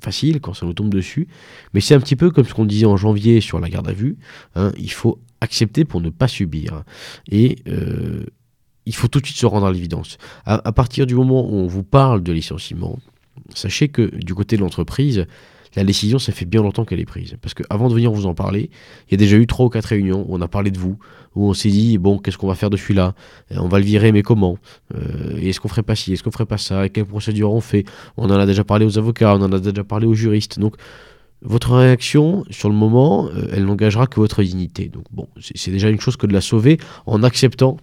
facile 0.02 0.40
quand 0.40 0.52
ça 0.52 0.66
nous 0.66 0.74
tombe 0.74 0.90
dessus. 0.92 1.28
Mais 1.72 1.80
c'est 1.80 1.94
un 1.94 2.00
petit 2.00 2.16
peu 2.16 2.30
comme 2.30 2.44
ce 2.44 2.52
qu'on 2.52 2.66
disait 2.66 2.84
en 2.84 2.98
janvier 2.98 3.40
sur 3.40 3.60
la 3.60 3.70
garde 3.70 3.88
à 3.88 3.92
vue. 3.92 4.18
hein, 4.54 4.70
il 4.76 4.92
faut 4.92 5.18
accepter 5.40 5.86
pour 5.86 6.02
ne 6.02 6.10
pas 6.10 6.28
subir. 6.28 6.82
Et 7.30 7.56
euh, 7.66 8.24
il 8.84 8.94
faut 8.94 9.08
tout 9.08 9.20
de 9.20 9.24
suite 9.26 9.38
se 9.38 9.46
rendre 9.46 9.64
à 9.64 9.72
l'évidence. 9.72 10.18
À 10.44 10.72
partir 10.72 11.06
du 11.06 11.14
moment 11.14 11.48
où 11.48 11.54
on 11.54 11.66
vous 11.66 11.84
parle 11.84 12.22
de 12.22 12.32
licenciement, 12.32 12.98
sachez 13.54 13.88
que 13.88 14.14
du 14.14 14.34
côté 14.34 14.56
de 14.56 14.60
l'entreprise, 14.60 15.26
la 15.76 15.84
décision, 15.84 16.18
ça 16.18 16.32
fait 16.32 16.44
bien 16.44 16.62
longtemps 16.62 16.84
qu'elle 16.84 17.00
est 17.00 17.04
prise. 17.06 17.36
Parce 17.42 17.54
qu'avant 17.54 17.88
de 17.88 17.94
venir 17.94 18.12
vous 18.12 18.26
en 18.26 18.34
parler, 18.34 18.70
il 19.08 19.12
y 19.12 19.14
a 19.14 19.16
déjà 19.16 19.36
eu 19.36 19.46
trois 19.46 19.66
ou 19.66 19.68
quatre 19.68 19.86
réunions 19.86 20.24
où 20.28 20.34
on 20.36 20.40
a 20.40 20.48
parlé 20.48 20.70
de 20.70 20.78
vous, 20.78 20.98
où 21.34 21.48
on 21.48 21.54
s'est 21.54 21.68
dit, 21.70 21.98
bon, 21.98 22.18
qu'est-ce 22.18 22.38
qu'on 22.38 22.46
va 22.46 22.54
faire 22.54 22.70
de 22.70 22.76
celui-là? 22.76 23.14
Euh, 23.52 23.56
On 23.58 23.68
va 23.68 23.78
le 23.78 23.84
virer, 23.84 24.12
mais 24.12 24.22
comment? 24.22 24.58
Euh, 24.94 25.36
Est-ce 25.38 25.58
qu'on 25.60 25.68
ferait 25.68 25.82
pas 25.82 25.96
ci? 25.96 26.12
Est-ce 26.12 26.22
qu'on 26.22 26.30
ferait 26.30 26.46
pas 26.46 26.58
ça? 26.58 26.86
Et 26.86 26.90
quelle 26.90 27.06
procédure 27.06 27.52
on 27.52 27.60
fait? 27.60 27.84
On 28.16 28.26
en 28.30 28.38
a 28.38 28.46
déjà 28.46 28.62
parlé 28.62 28.86
aux 28.86 28.98
avocats, 28.98 29.34
on 29.34 29.42
en 29.42 29.52
a 29.52 29.58
déjà 29.58 29.84
parlé 29.84 30.06
aux 30.06 30.14
juristes. 30.14 30.58
Donc, 30.58 30.76
votre 31.42 31.74
réaction, 31.74 32.44
sur 32.50 32.68
le 32.68 32.74
moment, 32.74 33.28
euh, 33.34 33.48
elle 33.52 33.64
n'engagera 33.64 34.06
que 34.06 34.20
votre 34.20 34.42
dignité. 34.42 34.88
Donc, 34.88 35.04
bon, 35.10 35.28
c'est 35.40 35.70
déjà 35.70 35.90
une 35.90 36.00
chose 36.00 36.16
que 36.16 36.26
de 36.26 36.32
la 36.32 36.40
sauver 36.40 36.78
en 37.06 37.22
acceptant 37.22 37.76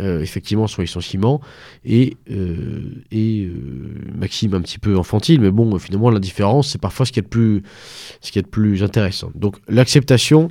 euh, 0.00 0.20
effectivement 0.20 0.66
son 0.66 0.82
licenciement 0.82 1.40
et, 1.84 2.16
euh, 2.28 3.04
et 3.12 3.44
euh, 3.44 4.12
Maxime 4.16 4.54
un 4.54 4.60
petit 4.60 4.80
peu 4.80 4.96
enfantile, 4.96 5.40
mais 5.40 5.52
bon, 5.52 5.78
finalement, 5.78 6.10
la 6.10 6.18
différence, 6.18 6.70
c'est 6.70 6.80
parfois 6.80 7.06
ce 7.06 7.12
qui 7.12 7.20
est 7.20 7.22
le 7.22 7.28
plus, 7.28 7.62
ce 8.20 8.32
qui 8.32 8.40
est 8.40 8.46
plus 8.46 8.82
intéressant. 8.82 9.30
Donc, 9.36 9.56
l'acceptation 9.68 10.48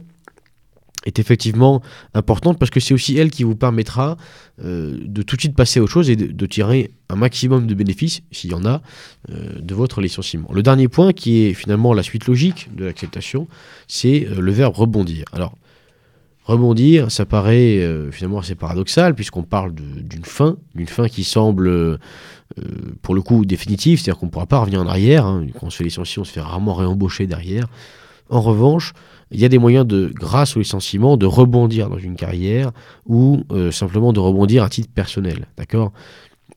est 1.06 1.20
effectivement 1.20 1.82
importante 2.14 2.58
parce 2.58 2.72
que 2.72 2.80
c'est 2.80 2.94
aussi 2.94 3.18
elle 3.18 3.32
qui 3.32 3.44
vous 3.44 3.58
permettra 3.58 4.16
de 4.60 5.22
tout 5.22 5.36
de 5.36 5.42
suite 5.42 5.54
passer 5.54 5.82
à 5.82 5.84
autre 5.84 5.92
chose 5.92 6.10
et 6.10 6.16
de, 6.16 6.46
tirer 6.46 6.92
un 7.10 7.18
maximum 7.18 7.68
de 7.68 7.74
bénéfices, 7.74 8.22
s'il 8.32 8.52
y 8.52 8.54
en 8.54 8.66
a, 8.66 8.82
de 9.28 9.76
votre 9.76 10.00
licenciement. 10.00 10.50
Le 10.54 10.64
dernier 10.64 10.88
point, 10.88 11.12
qui 11.12 11.44
est 11.44 11.54
finalement 11.54 11.94
la 11.94 12.04
suite 12.04 12.28
logique 12.28 12.74
de 12.74 12.86
l'acceptation, 12.86 13.50
c'est 13.90 14.26
le 14.34 14.52
verbe 14.54 14.78
rebondir. 14.78 15.26
Alors, 15.34 15.58
rebondir, 16.46 17.12
ça 17.12 17.26
paraît 17.26 17.80
euh, 17.80 18.12
finalement 18.12 18.40
assez 18.40 18.56
paradoxal 18.56 19.16
puisqu'on 19.16 19.44
parle 19.44 19.74
d'une 19.74 20.26
fin, 20.26 20.58
d'une 20.76 20.88
fin 20.88 21.08
qui 21.08 21.24
semble, 21.24 21.68
euh, 21.68 21.98
pour 23.02 23.16
le 23.16 23.22
coup, 23.22 23.46
définitive, 23.46 24.00
c'est-à-dire 24.00 24.20
qu'on 24.20 24.28
ne 24.28 24.32
pourra 24.32 24.46
pas 24.46 24.60
revenir 24.60 24.82
en 24.82 24.88
arrière. 24.88 25.26
hein. 25.26 25.46
Quand 25.60 25.68
on 25.68 25.70
se 25.70 25.78
fait 25.78 25.84
licencier, 25.84 26.22
on 26.22 26.26
se 26.26 26.32
fait 26.32 26.42
rarement 26.42 26.74
réembaucher 26.74 27.28
derrière. 27.28 27.66
En 28.30 28.42
revanche, 28.42 28.94
il 29.32 29.40
y 29.40 29.46
a 29.46 29.50
des 29.50 29.58
moyens 29.58 29.86
de, 29.86 30.12
grâce 30.14 30.56
au 30.56 30.60
licenciement, 30.60 31.18
de 31.18 31.26
rebondir 31.26 31.90
dans 31.90 31.98
une 31.98 32.16
carrière 32.16 32.72
ou 33.06 33.44
euh, 33.52 33.72
simplement 33.72 34.14
de 34.14 34.20
rebondir 34.20 34.64
à 34.64 34.70
titre 34.70 34.90
personnel. 34.94 35.48
D'accord? 35.58 35.92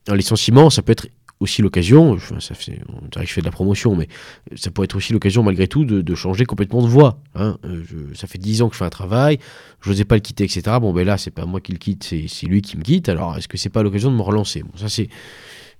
Un 0.09 0.15
licenciement, 0.15 0.71
ça 0.71 0.83
peut 0.83 0.93
être 0.93 1.07
aussi 1.41 1.61
l'occasion, 1.61 2.19
ça 2.19 2.55
on 2.89 3.09
dirait 3.09 3.25
que 3.25 3.29
je 3.29 3.35
fais 3.35 3.41
de 3.43 3.47
la 3.47 3.53
promotion, 3.53 3.95
mais 3.95 4.09
ça 4.55 4.71
peut 4.71 4.83
être 4.85 4.97
aussi 4.97 5.13
l'occasion 5.13 5.43
malgré 5.43 5.69
tout 5.69 5.85
de, 5.85 6.15
changer 6.15 6.47
complètement 6.47 6.83
de 6.83 6.89
voie. 6.89 7.19
hein. 7.35 7.59
Euh, 7.65 7.83
ça 8.15 8.27
fait 8.27 8.39
10 8.39 8.63
ans 8.63 8.69
que 8.69 8.75
je 8.75 8.79
fais 8.79 8.85
un 8.87 8.91
travail, 8.91 9.39
je 9.83 9.91
n'osais 9.91 10.05
pas 10.05 10.15
le 10.15 10.23
quitter, 10.23 10.45
etc. 10.45 10.63
Bon, 10.81 10.93
ben 10.93 11.07
là, 11.07 11.19
c'est 11.19 11.31
pas 11.31 11.45
moi 11.45 11.61
qui 11.61 11.73
le 11.73 11.79
quitte, 11.79 12.05
c'est 12.05 12.47
lui 12.47 12.63
qui 12.63 12.79
me 12.79 12.83
quitte. 12.83 13.09
Alors, 13.09 13.37
est-ce 13.37 13.49
que 13.49 13.59
c'est 13.59 13.69
pas 13.69 13.83
l'occasion 13.83 14.11
de 14.11 14.17
me 14.17 14.23
relancer? 14.23 14.65
Ça, 14.77 14.89
c'est 14.89 15.09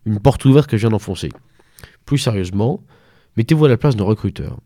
une 0.05 0.21
porte 0.21 0.45
ouverte 0.45 0.69
que 0.69 0.77
je 0.77 0.83
viens 0.83 0.91
d'enfoncer. 0.91 1.31
Plus 2.05 2.19
sérieusement, 2.19 2.83
mettez-vous 3.37 3.65
à 3.65 3.69
la 3.69 3.79
place 3.79 3.97
d'un 3.97 4.05
recruteur. 4.05 4.61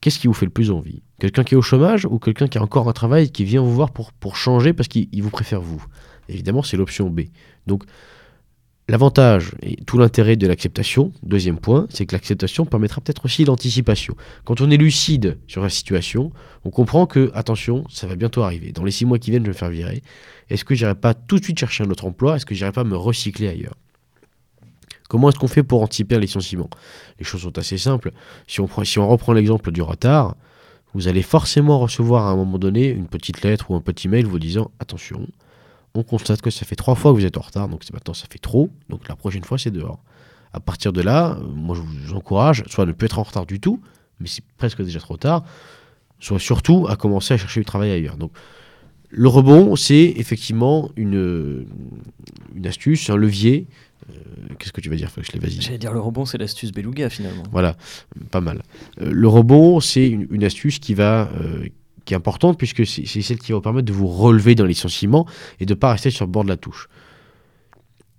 Qu'est-ce 0.00 0.18
qui 0.18 0.26
vous 0.26 0.34
fait 0.34 0.46
le 0.46 0.50
plus 0.50 0.72
envie? 0.72 1.02
Quelqu'un 1.20 1.44
qui 1.44 1.54
est 1.54 1.56
au 1.56 1.62
chômage 1.62 2.04
ou 2.04 2.18
quelqu'un 2.18 2.48
qui 2.48 2.58
a 2.58 2.62
encore 2.62 2.88
un 2.88 2.92
travail 2.92 3.30
qui 3.30 3.44
vient 3.44 3.62
vous 3.62 3.72
voir 3.72 3.92
pour, 3.92 4.12
pour 4.12 4.36
changer 4.36 4.72
parce 4.72 4.88
qu'il 4.88 5.08
il 5.12 5.22
vous 5.22 5.30
préfère 5.30 5.60
vous? 5.60 5.84
Évidemment, 6.28 6.62
c'est 6.62 6.76
l'option 6.76 7.08
B. 7.08 7.22
Donc, 7.68 7.84
l'avantage 8.88 9.52
et 9.62 9.76
tout 9.76 9.98
l'intérêt 9.98 10.36
de 10.36 10.46
l'acceptation, 10.46 11.12
deuxième 11.22 11.58
point, 11.58 11.86
c'est 11.90 12.06
que 12.06 12.14
l'acceptation 12.14 12.66
permettra 12.66 13.00
peut-être 13.00 13.24
aussi 13.24 13.44
l'anticipation. 13.44 14.14
Quand 14.44 14.60
on 14.60 14.70
est 14.70 14.76
lucide 14.76 15.38
sur 15.46 15.62
la 15.62 15.70
situation, 15.70 16.32
on 16.64 16.70
comprend 16.70 17.06
que, 17.06 17.30
attention, 17.34 17.84
ça 17.88 18.06
va 18.06 18.16
bientôt 18.16 18.42
arriver. 18.42 18.72
Dans 18.72 18.84
les 18.84 18.90
six 18.90 19.04
mois 19.04 19.18
qui 19.18 19.30
viennent, 19.30 19.42
je 19.42 19.50
vais 19.50 19.54
me 19.54 19.58
faire 19.58 19.70
virer. 19.70 20.02
Est-ce 20.50 20.64
que 20.64 20.74
j'irai 20.74 20.94
pas 20.94 21.14
tout 21.14 21.38
de 21.38 21.44
suite 21.44 21.58
chercher 21.58 21.84
un 21.84 21.90
autre 21.90 22.04
emploi? 22.04 22.36
Est-ce 22.36 22.46
que 22.46 22.54
j'irai 22.54 22.72
pas 22.72 22.84
me 22.84 22.96
recycler 22.96 23.48
ailleurs? 23.48 23.76
Comment 25.08 25.28
est-ce 25.28 25.38
qu'on 25.38 25.48
fait 25.48 25.62
pour 25.62 25.82
anticiper 25.82 26.16
un 26.16 26.20
licenciement? 26.20 26.70
Les 27.18 27.24
choses 27.24 27.42
sont 27.42 27.58
assez 27.58 27.76
simples. 27.78 28.12
Si 28.46 28.60
on, 28.60 28.84
si 28.84 28.98
on 28.98 29.08
reprend 29.08 29.34
l'exemple 29.34 29.70
du 29.70 29.82
retard, 29.82 30.36
vous 30.94 31.08
allez 31.08 31.22
forcément 31.22 31.78
recevoir 31.78 32.26
à 32.26 32.30
un 32.30 32.36
moment 32.36 32.58
donné 32.58 32.88
une 32.88 33.08
petite 33.08 33.42
lettre 33.42 33.70
ou 33.70 33.74
un 33.74 33.80
petit 33.80 34.08
mail 34.08 34.26
vous 34.26 34.38
disant 34.38 34.70
attention, 34.78 35.26
on 35.94 36.02
constate 36.02 36.40
que 36.40 36.50
ça 36.50 36.64
fait 36.64 36.76
trois 36.76 36.94
fois 36.94 37.12
que 37.12 37.18
vous 37.18 37.26
êtes 37.26 37.36
en 37.38 37.42
retard, 37.42 37.68
donc 37.68 37.84
c'est 37.84 37.92
maintenant 37.92 38.14
ça 38.14 38.26
fait 38.30 38.38
trop, 38.38 38.70
donc 38.88 39.08
la 39.08 39.16
prochaine 39.16 39.44
fois 39.44 39.58
c'est 39.58 39.70
dehors. 39.70 40.02
À 40.52 40.60
partir 40.60 40.92
de 40.92 41.00
là, 41.00 41.38
euh, 41.38 41.46
moi 41.54 41.76
je 41.76 41.82
vous 41.82 42.14
encourage 42.14 42.64
soit 42.66 42.84
à 42.84 42.86
ne 42.86 42.92
plus 42.92 43.06
être 43.06 43.18
en 43.18 43.22
retard 43.22 43.46
du 43.46 43.60
tout, 43.60 43.80
mais 44.20 44.28
c'est 44.28 44.44
presque 44.56 44.82
déjà 44.82 45.00
trop 45.00 45.16
tard, 45.16 45.44
soit 46.20 46.38
surtout 46.38 46.86
à 46.88 46.96
commencer 46.96 47.34
à 47.34 47.36
chercher 47.36 47.60
du 47.60 47.66
travail 47.66 47.90
ailleurs. 47.90 48.16
Donc, 48.16 48.32
le 49.14 49.28
rebond, 49.28 49.76
c'est 49.76 50.14
effectivement 50.16 50.90
une, 50.96 51.66
une 52.54 52.66
astuce, 52.66 53.10
un 53.10 53.16
levier. 53.16 53.66
Euh, 54.08 54.14
qu'est-ce 54.58 54.72
que 54.72 54.80
tu 54.80 54.88
vas 54.88 54.96
dire, 54.96 55.10
Foxley 55.10 55.38
Vas-y. 55.38 55.60
J'allais 55.60 55.78
dire 55.78 55.92
le 55.92 56.00
rebond, 56.00 56.24
c'est 56.24 56.38
l'astuce 56.38 56.72
beluga 56.72 57.10
finalement. 57.10 57.42
Voilà, 57.52 57.76
pas 58.30 58.40
mal. 58.40 58.62
Euh, 59.00 59.10
le 59.12 59.28
rebond, 59.28 59.80
c'est 59.80 60.08
une, 60.08 60.26
une 60.30 60.44
astuce 60.44 60.78
qui 60.78 60.94
va, 60.94 61.30
euh, 61.40 61.66
qui 62.04 62.14
est 62.14 62.16
importante 62.16 62.58
puisque 62.58 62.86
c'est 62.86 63.04
celle 63.22 63.38
qui 63.38 63.52
va 63.52 63.56
vous 63.58 63.62
permettre 63.62 63.86
de 63.86 63.92
vous 63.92 64.08
relever 64.08 64.54
dans 64.54 64.64
les 64.64 64.70
licenciements 64.70 65.26
et 65.60 65.66
de 65.66 65.72
ne 65.74 65.78
pas 65.78 65.92
rester 65.92 66.10
sur 66.10 66.24
le 66.26 66.30
bord 66.30 66.44
de 66.44 66.48
la 66.48 66.56
touche. 66.56 66.88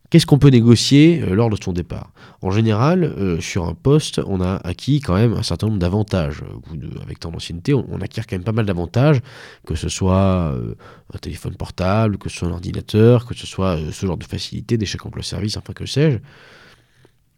Qu'est-ce 0.09 0.27
qu'on 0.27 0.38
peut 0.38 0.49
négocier 0.49 1.23
euh, 1.23 1.34
lors 1.34 1.49
de 1.49 1.57
son 1.59 1.73
départ? 1.73 2.11
En 2.43 2.51
général, 2.51 3.03
euh, 3.03 3.41
sur 3.41 3.65
un 3.65 3.73
poste, 3.73 4.21
on 4.27 4.41
a 4.41 4.57
acquis 4.57 4.99
quand 5.01 5.15
même 5.15 5.34
un 5.34 5.41
certain 5.41 5.65
nombre 5.65 5.79
d'avantages. 5.79 6.43
De- 6.71 7.01
Avec 7.01 7.19
tant 7.19 7.31
d'ancienneté, 7.31 7.73
on, 7.73 7.99
acquiert 7.99 8.27
quand 8.27 8.36
même 8.36 8.43
pas 8.43 8.51
mal 8.51 8.67
d'avantages, 8.67 9.21
que 9.65 9.73
ce 9.73 9.89
soit 9.89 10.53
euh, 10.53 10.75
un 11.15 11.17
téléphone 11.17 11.55
portable, 11.55 12.19
que 12.19 12.29
ce 12.29 12.38
soit 12.38 12.47
un 12.47 12.51
ordinateur, 12.51 13.25
que 13.25 13.34
ce 13.34 13.47
soit 13.47 13.75
euh, 13.79 13.91
ce 13.91 14.05
genre 14.05 14.17
de 14.17 14.23
facilité, 14.23 14.77
des 14.77 14.86
chèques 14.86 15.03
emploi-service, 15.03 15.57
enfin 15.57 15.73
que 15.73 15.88
sais-je. 15.88 16.19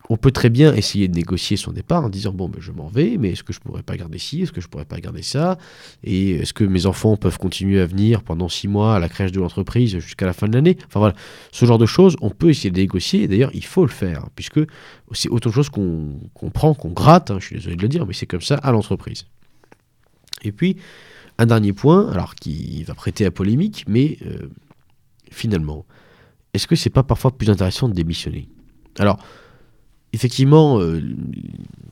On 0.10 0.18
peut 0.18 0.32
très 0.32 0.50
bien 0.50 0.74
essayer 0.76 1.08
de 1.08 1.16
négocier 1.16 1.58
son 1.58 1.72
départ 1.72 2.04
en 2.04 2.10
disant 2.10 2.32
bon, 2.32 2.48
ben, 2.48 2.62
je 2.62 2.72
m'en 2.72 2.88
vais, 2.88 3.18
mais 3.18 3.32
est-ce 3.32 3.44
que 3.44 3.54
je 3.54 3.60
pourrais 3.60 3.84
pas 3.84 3.98
garder 3.98 4.20
ci, 4.20 4.44
est-ce 4.44 4.52
que 4.52 4.62
je 4.62 4.68
pourrais 4.68 4.86
pas 4.86 5.00
garder 5.00 5.24
ça, 5.24 5.58
et 6.04 6.32
est-ce 6.32 6.54
que 6.54 6.64
mes 6.64 6.86
enfants 6.86 7.18
peuvent 7.18 7.38
continuer 7.38 7.82
à 7.82 7.86
venir 7.86 8.22
pendant 8.22 8.48
six 8.48 8.68
mois 8.68 8.96
à 8.96 9.00
la 9.00 9.10
crèche 9.10 9.32
de 9.32 9.40
l'entreprise 9.40 9.98
jusqu'à 9.98 10.26
la 10.26 10.34
fin 10.34 10.48
de 10.48 10.54
l'année? 10.54 10.78
Enfin 10.88 11.00
voilà, 11.00 11.16
ce 11.52 11.66
genre 11.66 11.78
de 11.80 11.86
choses, 11.86 12.16
on 12.22 12.30
peut 12.30 12.50
essayer 12.50 12.72
de 12.72 12.80
négocier, 12.80 13.28
d'ailleurs 13.28 13.52
il 13.54 13.66
faut 13.66 13.84
le 13.84 13.92
faire, 13.92 14.26
hein, 14.26 14.30
puisque 14.36 14.60
c'est 15.12 15.30
autre 15.30 15.52
chose 15.52 15.70
qu'on 15.70 16.20
qu'on 16.34 16.52
prend, 16.52 16.74
qu'on 16.74 16.92
gratte, 16.92 17.32
hein, 17.32 17.38
je 17.40 17.48
suis 17.48 17.56
désolé 17.56 17.76
de 17.76 17.82
le 17.82 17.90
dire, 17.90 18.06
mais 18.06 18.14
c'est 18.14 18.28
comme 18.28 18.42
ça 18.42 18.56
à 18.56 18.72
l'entreprise. 18.72 19.26
Et 20.44 20.52
puis, 20.52 20.78
un 21.38 21.48
dernier 21.48 21.74
point, 21.74 22.10
alors 22.12 22.36
qui 22.36 22.84
va 22.84 22.94
prêter 22.94 23.26
à 23.26 23.32
polémique, 23.32 23.86
mais 23.88 24.18
euh, 24.26 24.50
finalement, 25.32 25.86
est-ce 26.54 26.68
que 26.68 26.76
c'est 26.76 26.90
pas 26.90 27.04
parfois 27.04 27.38
plus 27.38 27.50
intéressant 27.50 27.90
de 27.90 27.94
démissionner? 27.94 28.48
Alors, 29.00 29.20
effectivement, 30.16 30.80
euh, 30.80 31.02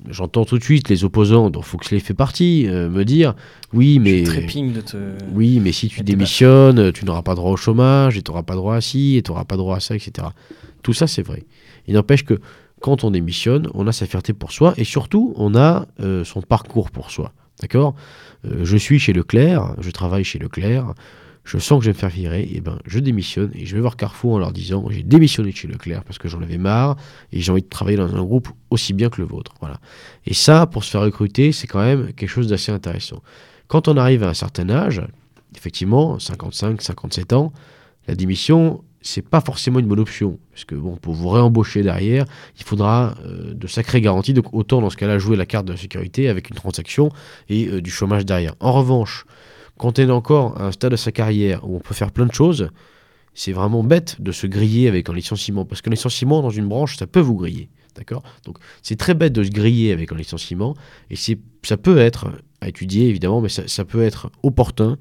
j'entends 0.09 0.45
tout 0.45 0.57
de 0.57 0.63
suite 0.63 0.89
les 0.89 1.03
opposants, 1.03 1.49
dont 1.49 1.61
Foxley 1.61 1.99
fait 1.99 2.13
partie, 2.13 2.67
euh, 2.67 2.89
me 2.89 3.03
dire 3.03 3.35
oui, 3.73 3.99
mais. 3.99 4.25
Je 4.25 4.31
trépigne 4.31 4.71
de 4.71 4.81
te. 4.81 4.97
Oui, 5.33 5.59
mais 5.59 5.71
si 5.71 5.89
tu 5.89 6.01
démissionnes, 6.01 6.91
tu 6.93 7.05
n'auras 7.05 7.21
pas 7.21 7.35
droit 7.35 7.51
au 7.51 7.57
chômage, 7.57 8.17
et 8.17 8.21
tu 8.21 8.31
n'auras 8.31 8.43
pas 8.43 8.55
droit 8.55 8.75
à 8.75 8.81
ci, 8.81 9.17
et 9.17 9.21
tu 9.21 9.31
n'auras 9.31 9.43
pas 9.43 9.57
droit 9.57 9.77
à 9.77 9.79
ça, 9.79 9.95
etc. 9.95 10.27
Tout 10.81 10.93
ça, 10.93 11.05
c'est 11.05 11.21
vrai. 11.21 11.43
Il 11.87 11.95
n'empêche 11.95 12.23
que 12.23 12.39
quand 12.81 13.03
on 13.03 13.11
démissionne, 13.11 13.69
on 13.73 13.87
a 13.87 13.91
sa 13.91 14.05
fierté 14.05 14.33
pour 14.33 14.51
soi, 14.51 14.73
et 14.77 14.83
surtout, 14.85 15.33
on 15.35 15.55
a 15.55 15.85
euh, 15.99 16.23
son 16.23 16.41
parcours 16.41 16.91
pour 16.91 17.11
soi. 17.11 17.33
D'accord? 17.61 17.95
Je 18.61 18.75
suis 18.75 18.99
chez 18.99 19.13
Leclerc, 19.13 19.75
je 19.79 19.89
travaille 19.89 20.25
chez 20.25 20.37
Leclerc, 20.37 20.93
je 21.43 21.57
sens 21.57 21.79
que 21.79 21.85
je 21.85 21.91
vais 21.91 21.95
me 21.95 21.99
faire 21.99 22.09
virer, 22.09 22.49
et 22.53 22.61
ben 22.61 22.79
je 22.85 22.99
démissionne, 22.99 23.51
et 23.53 23.65
je 23.65 23.75
vais 23.75 23.81
voir 23.81 23.97
Carrefour 23.97 24.33
en 24.33 24.39
leur 24.39 24.53
disant 24.53 24.85
j'ai 24.89 25.03
démissionné 25.03 25.51
chez 25.51 25.67
Leclerc 25.67 26.03
parce 26.03 26.17
que 26.17 26.27
j'en 26.27 26.41
avais 26.41 26.57
marre, 26.57 26.95
et 27.31 27.41
j'ai 27.41 27.51
envie 27.51 27.61
de 27.61 27.69
travailler 27.69 27.97
dans 27.97 28.15
un 28.15 28.23
groupe 28.23 28.49
aussi 28.69 28.93
bien 28.93 29.09
que 29.09 29.21
le 29.21 29.27
vôtre. 29.27 29.53
Voilà. 29.59 29.79
Et 30.25 30.33
ça, 30.33 30.67
pour 30.67 30.83
se 30.83 30.91
faire 30.91 31.01
recruter, 31.01 31.51
c'est 31.51 31.67
quand 31.67 31.83
même 31.83 32.13
quelque 32.13 32.29
chose 32.29 32.47
d'assez 32.47 32.71
intéressant. 32.71 33.21
Quand 33.67 33.87
on 33.87 33.97
arrive 33.97 34.23
à 34.23 34.29
un 34.29 34.33
certain 34.33 34.69
âge, 34.69 35.01
effectivement, 35.55 36.19
55, 36.19 36.81
57 36.81 37.33
ans, 37.33 37.51
la 38.07 38.15
démission, 38.15 38.83
c'est 39.01 39.21
pas 39.21 39.41
forcément 39.41 39.79
une 39.79 39.87
bonne 39.87 39.99
option. 39.99 40.39
Parce 40.51 40.65
que 40.65 40.75
bon, 40.75 40.95
pour 40.95 41.13
vous 41.13 41.29
réembaucher 41.29 41.83
derrière, 41.83 42.25
il 42.57 42.63
faudra 42.63 43.15
euh, 43.25 43.53
de 43.53 43.67
sacrées 43.67 44.01
garanties. 44.01 44.33
Donc 44.33 44.53
autant 44.53 44.81
dans 44.81 44.89
ce 44.89 44.97
cas-là 44.97 45.19
jouer 45.19 45.35
la 45.35 45.45
carte 45.45 45.65
de 45.65 45.75
sécurité 45.75 46.29
avec 46.29 46.49
une 46.49 46.55
transaction 46.55 47.09
et 47.49 47.67
euh, 47.67 47.81
du 47.81 47.91
chômage 47.91 48.25
derrière. 48.25 48.55
En 48.59 48.71
revanche, 48.71 49.25
quand 49.77 49.99
on 49.99 50.01
est 50.01 50.11
encore 50.11 50.59
à 50.59 50.67
un 50.67 50.71
stade 50.71 50.91
de 50.91 50.97
sa 50.97 51.11
carrière 51.11 51.67
où 51.67 51.75
on 51.75 51.79
peut 51.79 51.93
faire 51.93 52.11
plein 52.11 52.25
de 52.25 52.33
choses, 52.33 52.69
c'est 53.33 53.51
vraiment 53.51 53.83
bête 53.83 54.21
de 54.21 54.31
se 54.31 54.45
griller 54.47 54.87
avec 54.87 55.09
un 55.09 55.13
licenciement. 55.13 55.65
Parce 55.65 55.81
qu'un 55.81 55.91
licenciement 55.91 56.41
dans 56.41 56.49
une 56.49 56.67
branche, 56.67 56.97
ça 56.97 57.07
peut 57.07 57.19
vous 57.19 57.35
griller. 57.35 57.69
D'accord? 57.95 58.23
Donc 58.45 58.57
c'est 58.81 58.95
très 58.95 59.13
bête 59.13 59.33
de 59.33 59.43
se 59.43 59.49
griller 59.49 59.91
avec 59.91 60.11
un 60.11 60.15
licenciement. 60.15 60.75
Et 61.09 61.15
ça 61.15 61.77
peut 61.77 61.97
être 61.97 62.29
à 62.61 62.69
étudier 62.69 63.07
évidemment, 63.07 63.41
mais 63.41 63.49
ça, 63.49 63.67
ça 63.67 63.85
peut 63.85 64.03
être 64.03 64.31
opportun 64.41 64.97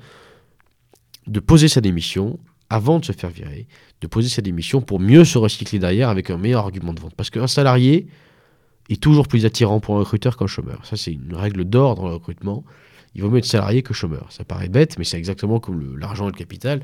de 1.27 1.41
poser 1.41 1.69
sa 1.69 1.81
démission 1.81 2.39
avant 2.69 2.99
de 2.99 3.05
se 3.05 3.13
faire 3.13 3.31
virer, 3.31 3.67
de 4.01 4.07
poser 4.07 4.31
sa 4.31 4.43
démission 4.43 4.81
pour 4.81 4.99
mieux 4.99 5.25
se 5.25 5.37
recycler 5.37 5.79
derrière 5.79 6.09
avec 6.09 6.31
un 6.31 6.39
meilleur 6.39 6.65
argument 6.65 6.95
de 6.95 7.01
vente. 7.01 7.15
Parce 7.15 7.31
qu'un 7.31 7.47
salarié 7.47 8.07
est 8.89 9.01
toujours 9.01 9.29
plus 9.29 9.45
attirant 9.45 9.79
pour 9.79 9.97
un 9.97 10.01
recruteur 10.01 10.37
qu'un 10.37 10.47
chômeur. 10.47 10.85
Ça, 10.85 10.97
c'est 10.97 11.13
une 11.13 11.35
règle 11.35 11.65
d'or 11.65 11.95
dans 11.95 12.09
le 12.09 12.15
recrutement. 12.15 12.65
Il 13.15 13.23
vaut 13.23 13.29
mieux 13.29 13.39
être 13.39 13.45
salarié 13.45 13.83
que 13.83 13.93
chômeur. 13.93 14.27
Ça 14.31 14.43
paraît 14.43 14.69
bête, 14.69 14.99
mais 14.99 15.05
c'est 15.05 15.19
exactement 15.19 15.61
comme 15.61 15.99
l'argent 15.99 16.29
et 16.29 16.33
le 16.33 16.37
capital. 16.37 16.81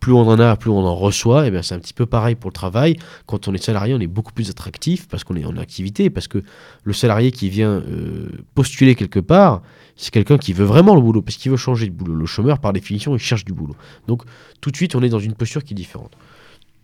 Plus 0.00 0.12
on 0.12 0.20
en 0.22 0.40
a, 0.40 0.56
plus 0.56 0.70
on 0.70 0.78
en 0.78 0.96
reçoit. 0.96 1.46
Et 1.46 1.50
bien, 1.50 1.62
c'est 1.62 1.74
un 1.74 1.78
petit 1.78 1.94
peu 1.94 2.04
pareil 2.06 2.34
pour 2.34 2.50
le 2.50 2.54
travail. 2.54 2.96
Quand 3.26 3.46
on 3.46 3.54
est 3.54 3.62
salarié, 3.62 3.94
on 3.94 4.00
est 4.00 4.08
beaucoup 4.08 4.32
plus 4.32 4.50
attractif 4.50 5.06
parce 5.08 5.22
qu'on 5.22 5.36
est 5.36 5.44
en 5.44 5.56
activité, 5.56 6.10
parce 6.10 6.26
que 6.26 6.42
le 6.82 6.92
salarié 6.92 7.30
qui 7.30 7.48
vient 7.48 7.70
euh, 7.70 8.28
postuler 8.54 8.96
quelque 8.96 9.20
part, 9.20 9.62
c'est 9.94 10.10
quelqu'un 10.10 10.38
qui 10.38 10.52
veut 10.52 10.64
vraiment 10.64 10.94
le 10.94 11.00
boulot, 11.00 11.22
parce 11.22 11.36
qu'il 11.36 11.50
veut 11.50 11.56
changer 11.56 11.86
de 11.86 11.92
boulot. 11.92 12.14
Le 12.14 12.26
chômeur, 12.26 12.58
par 12.58 12.72
définition, 12.72 13.14
il 13.14 13.20
cherche 13.20 13.44
du 13.44 13.52
boulot. 13.52 13.76
Donc, 14.08 14.22
tout 14.60 14.70
de 14.70 14.76
suite, 14.76 14.94
on 14.96 15.02
est 15.02 15.08
dans 15.08 15.18
une 15.20 15.34
posture 15.34 15.62
qui 15.62 15.74
est 15.74 15.76
différente. 15.76 16.12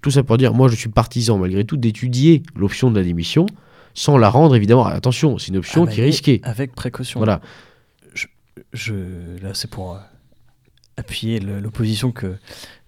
Tout 0.03 0.11
ça 0.11 0.23
pour 0.23 0.37
dire, 0.37 0.53
moi, 0.53 0.69
je 0.69 0.77
suis 0.77 0.91
partisan, 0.91 1.39
malgré 1.39 1.65
tout, 1.65 1.77
d'étudier 1.77 2.43
l'option 2.57 2.91
de 2.91 2.99
la 2.99 3.05
démission, 3.05 3.47
sans 3.95 4.19
la 4.19 4.29
rendre, 4.29 4.55
évidemment, 4.55 4.85
attention, 4.85 5.39
c'est 5.39 5.49
une 5.49 5.57
option 5.57 5.87
Ah, 5.89 5.91
qui 5.91 6.01
est 6.01 6.05
risquée. 6.05 6.41
Avec 6.43 6.75
précaution. 6.75 7.21
Voilà. 7.21 7.41
Je, 8.73 8.95
là, 9.43 9.55
c'est 9.55 9.71
pour 9.71 9.95
euh, 9.95 9.99
appuyer 10.97 11.41
l'opposition 11.41 12.13
que, 12.13 12.37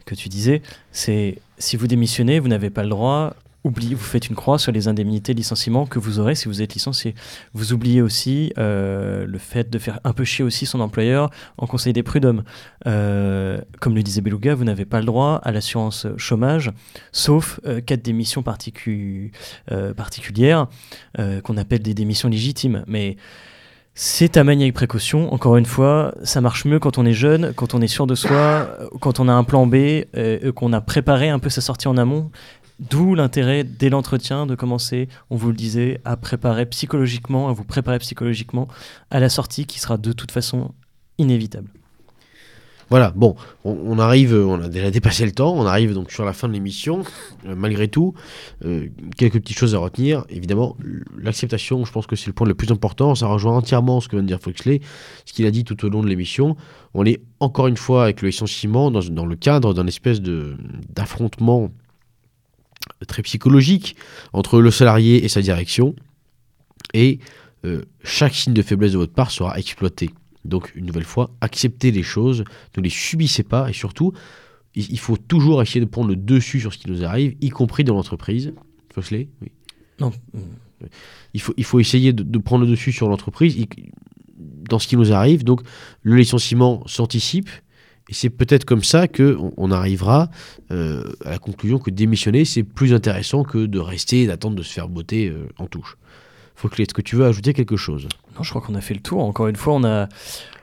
que 0.05 0.15
tu 0.15 0.29
disais. 0.29 0.63
C'est 0.93 1.39
si 1.59 1.77
vous 1.77 1.87
démissionnez, 1.87 2.39
vous 2.39 2.49
n'avez 2.49 2.71
pas 2.71 2.83
le 2.83 2.91
droit. 2.91 3.35
Oubliez, 3.65 3.97
vous 3.97 4.05
faites 4.05 4.29
une 4.29 4.37
croix 4.37 4.61
sur 4.61 4.71
les 4.71 4.87
indemnités 4.87 5.35
de 5.35 5.39
licenciement 5.39 5.87
que 5.87 5.99
vous 5.99 6.21
aurez 6.21 6.37
si 6.37 6.47
vous 6.47 6.63
êtes 6.63 6.75
licencié. 6.75 7.17
Vous 7.53 7.73
oubliez 7.73 8.01
aussi 8.01 8.53
euh, 8.59 9.27
le 9.27 9.39
fait 9.39 9.69
de 9.69 9.79
faire 9.81 9.99
un 10.05 10.13
peu 10.13 10.23
chier 10.23 10.45
aussi 10.45 10.67
son 10.67 10.79
employeur 10.79 11.31
en 11.59 11.67
conseil 11.67 11.93
des 11.93 12.05
prud'hommes. 12.05 12.45
Euh, 12.87 13.61
comme 13.81 13.97
le 13.97 14.05
disait 14.05 14.21
Beluga, 14.21 14.55
vous 14.55 14.63
n'avez 14.63 14.85
pas 14.85 15.01
le 15.01 15.07
droit 15.07 15.41
à 15.43 15.51
l'assurance 15.51 16.07
chômage, 16.17 16.71
sauf 17.11 17.59
cas 17.87 17.97
de 17.97 18.03
démission 18.03 18.43
particu- 18.43 19.33
particulière 19.97 20.69
qu'on 21.43 21.57
appelle 21.57 21.81
des 21.81 21.95
démissions 21.95 22.29
légitimes. 22.29 22.85
Mais 22.87 23.17
c'est 23.99 24.37
à 24.37 24.45
manier 24.45 24.65
avec 24.65 24.75
précaution. 24.75 25.33
Encore 25.33 25.57
une 25.57 25.65
fois, 25.65 26.15
ça 26.23 26.43
marche 26.43 26.67
mieux 26.67 26.79
quand 26.79 26.99
on 26.99 27.07
est 27.07 27.15
jeune, 27.15 27.55
quand 27.55 27.73
on 27.73 27.81
est 27.81 27.89
sûr 27.89 28.07
de 28.07 28.15
soi, 28.15 28.69
euh, 28.79 28.89
quand 29.01 29.21
on 29.21 29.27
a 29.27 29.33
un 29.33 29.43
plan 29.43 29.67
B, 29.67 29.75
euh, 30.17 30.53
qu'on 30.53 30.75
a 30.75 30.83
préparé 30.83 31.31
un 31.31 31.39
peu 31.39 31.49
sa 31.49 31.63
sortie 31.63 31.89
en 31.89 31.97
amont. 31.97 32.31
D'où 32.79 33.15
l'intérêt 33.15 33.65
dès 33.65 33.89
l'entretien 33.89 34.45
de 34.45 34.55
commencer, 34.55 35.09
on 35.31 35.37
vous 35.37 35.49
le 35.49 35.57
disait, 35.57 36.03
à 36.05 36.19
préparer 36.19 36.67
psychologiquement, 36.67 37.49
à 37.49 37.55
vous 37.55 37.65
préparer 37.65 37.99
psychologiquement 37.99 38.69
à 39.11 39.19
la 39.19 39.31
sortie 39.31 39.65
qui 39.65 39.81
sera 39.81 39.97
de 39.97 40.13
toute 40.13 40.31
façon 40.31 40.73
inévitable. 41.17 41.71
Voilà, 42.89 43.13
bon, 43.17 43.35
on, 43.65 43.99
arrive, 43.99 44.33
on 44.33 44.61
a 44.61 44.69
déjà 44.69 44.93
dépassé 44.93 45.27
le 45.27 45.33
temps, 45.33 45.53
on 45.57 45.67
arrive 45.67 45.93
donc 45.93 46.13
sur 46.13 46.25
la 46.25 46.33
fin 46.33 46.47
de 46.47 46.53
l'émission. 46.53 47.03
Euh, 47.45 47.57
malgré 47.57 47.89
tout, 47.89 48.15
euh, 48.65 48.87
quelques 49.17 49.41
petites 49.41 49.59
choses 49.59 49.75
à 49.75 49.79
retenir. 49.79 50.25
Évidemment, 50.29 50.77
l'acceptation, 51.19 51.85
je 51.85 51.91
pense 51.91 52.07
que 52.07 52.15
c'est 52.15 52.29
le 52.29 52.33
point 52.33 52.47
le 52.47 52.55
plus 52.55 52.71
important. 52.71 53.17
Ça 53.17 53.27
rejoint 53.27 53.57
entièrement 53.57 54.01
ce 54.01 54.09
que 54.09 54.15
vient 54.15 54.23
de 54.23 54.29
dire 54.29 54.41
Foxley, 54.41 54.81
ce 55.25 55.33
qu'il 55.33 55.47
a 55.47 55.51
dit 55.51 55.65
tout 55.65 55.85
au 55.85 55.89
long 55.89 56.01
de 56.01 56.09
l'émission. 56.09 56.57
On 56.95 57.05
est 57.05 57.21
encore 57.41 57.67
une 57.67 57.77
fois 57.77 58.05
avec 58.05 58.23
le 58.23 58.29
licenciement 58.29 58.93
dans, 58.93 59.27
le 59.27 59.37
cadre 59.37 59.75
d'un 59.75 59.89
espèce 59.89 60.21
d'affrontement 60.21 61.71
très 63.09 63.23
psychologique 63.23 63.97
entre 64.33 64.61
le 64.61 64.71
salarié 64.71 65.25
et 65.25 65.29
sa 65.29 65.43
direction. 65.43 65.97
Et 66.95 67.19
euh, 67.65 67.83
chaque 68.05 68.35
signe 68.35 68.55
de 68.55 68.63
faiblesse 68.63 68.93
de 68.93 68.99
votre 68.99 69.13
part 69.13 69.33
sera 69.33 69.59
exploité. 69.59 70.11
Donc, 70.47 70.73
une 70.75 70.87
nouvelle 70.87 71.05
fois, 71.05 71.31
acceptez 71.41 71.91
les 71.91 72.03
choses, 72.03 72.45
ne 72.77 72.83
les 72.83 72.91
subissez 72.91 73.43
pas, 73.43 73.69
et 73.71 73.73
surtout, 73.73 74.13
il, 74.75 74.99
faut 74.99 75.17
toujours 75.17 75.63
essayer 75.63 75.81
de 75.81 75.87
prendre 75.87 76.09
le 76.09 76.17
dessus 76.17 76.61
sur 76.61 76.73
ce 76.73 76.79
qui 76.79 76.91
nous 76.91 77.05
arrive, 77.05 77.37
y 77.41 77.49
compris 77.49 77.85
dans 77.85 77.95
l'entreprise. 77.95 78.53
Foxley 78.93 79.29
oui. 79.41 79.51
Non, 79.99 80.13
il, 81.33 81.41
faut, 81.41 81.55
il 81.57 81.65
faut 81.65 81.81
essayer 81.81 82.13
de, 82.13 82.23
de 82.23 82.39
prendre 82.39 82.65
le 82.65 82.71
dessus 82.71 82.93
sur 82.93 83.09
l'entreprise, 83.09 83.57
dans 84.37 84.79
ce 84.79 84.87
qui 84.87 84.97
nous 84.97 85.13
arrive. 85.13 85.45
Donc, 85.45 85.63
le 86.03 86.17
licenciement 86.17 86.83
s'anticipe, 86.87 87.49
et 88.09 88.15
c'est 88.15 88.31
peut-être 88.31 88.65
comme 88.65 88.85
ça 88.85 89.09
qu'on 89.09 89.53
on 89.57 89.71
arrivera 89.71 90.31
euh, 90.71 91.05
à 91.25 91.31
la 91.31 91.39
conclusion 91.39 91.79
que 91.79 91.91
démissionner, 91.91 92.45
c'est 92.45 92.63
plus 92.63 92.95
intéressant 92.95 93.43
que 93.43 93.67
de 93.67 93.79
rester 93.79 94.23
et 94.23 94.27
d'attendre 94.27 94.57
de 94.57 94.63
se 94.63 94.73
faire 94.73 94.89
botter 94.89 95.29
euh, 95.29 95.49
en 95.59 95.67
touche. 95.67 95.97
Foxley, 96.57 96.85
est-ce 96.85 96.95
que 96.95 97.03
tu 97.03 97.17
veux 97.17 97.27
ajouter 97.27 97.53
quelque 97.53 97.77
chose? 97.77 98.09
Non, 98.35 98.43
je 98.43 98.51
crois 98.51 98.63
qu'on 98.63 98.75
a 98.75 98.81
fait 98.81 98.95
le 98.95 99.01
tour. 99.01 99.23
Encore 99.23 99.47
une 99.47 99.57
fois, 99.57 99.75
on 99.75 99.85
a, 99.85 100.09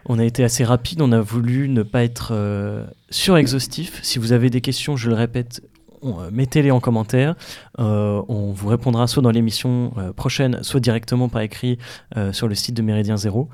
on 0.05 0.19
a 0.19 0.25
été 0.25 0.43
assez 0.43 0.63
rapide. 0.63 1.01
On 1.01 1.11
a 1.11 1.21
voulu 1.21 1.69
ne 1.69 1.83
pas 1.83 2.03
être 2.03 2.29
euh, 2.31 2.85
surexhaustif. 3.11 3.99
Si 4.01 4.19
vous 4.19 4.31
avez 4.31 4.49
des 4.49 4.59
questions, 4.59 4.97
je 4.97 5.09
le 5.09 5.15
répète, 5.15 5.61
euh, 6.03 6.29
mettez-les 6.31 6.71
en 6.71 6.79
commentaire. 6.79 7.35
Euh, 7.79 8.21
on 8.27 8.51
vous 8.51 8.67
répondra 8.67 9.07
soit 9.07 9.21
dans 9.21 9.31
l'émission 9.31 9.93
euh, 9.97 10.11
prochaine, 10.13 10.59
soit 10.63 10.79
directement 10.79 11.29
par 11.29 11.41
écrit 11.41 11.77
euh, 12.17 12.33
sur 12.33 12.47
le 12.47 12.55
site 12.55 12.75
de 12.75 12.81
Méridien 12.81 13.15
Zéro. 13.15 13.49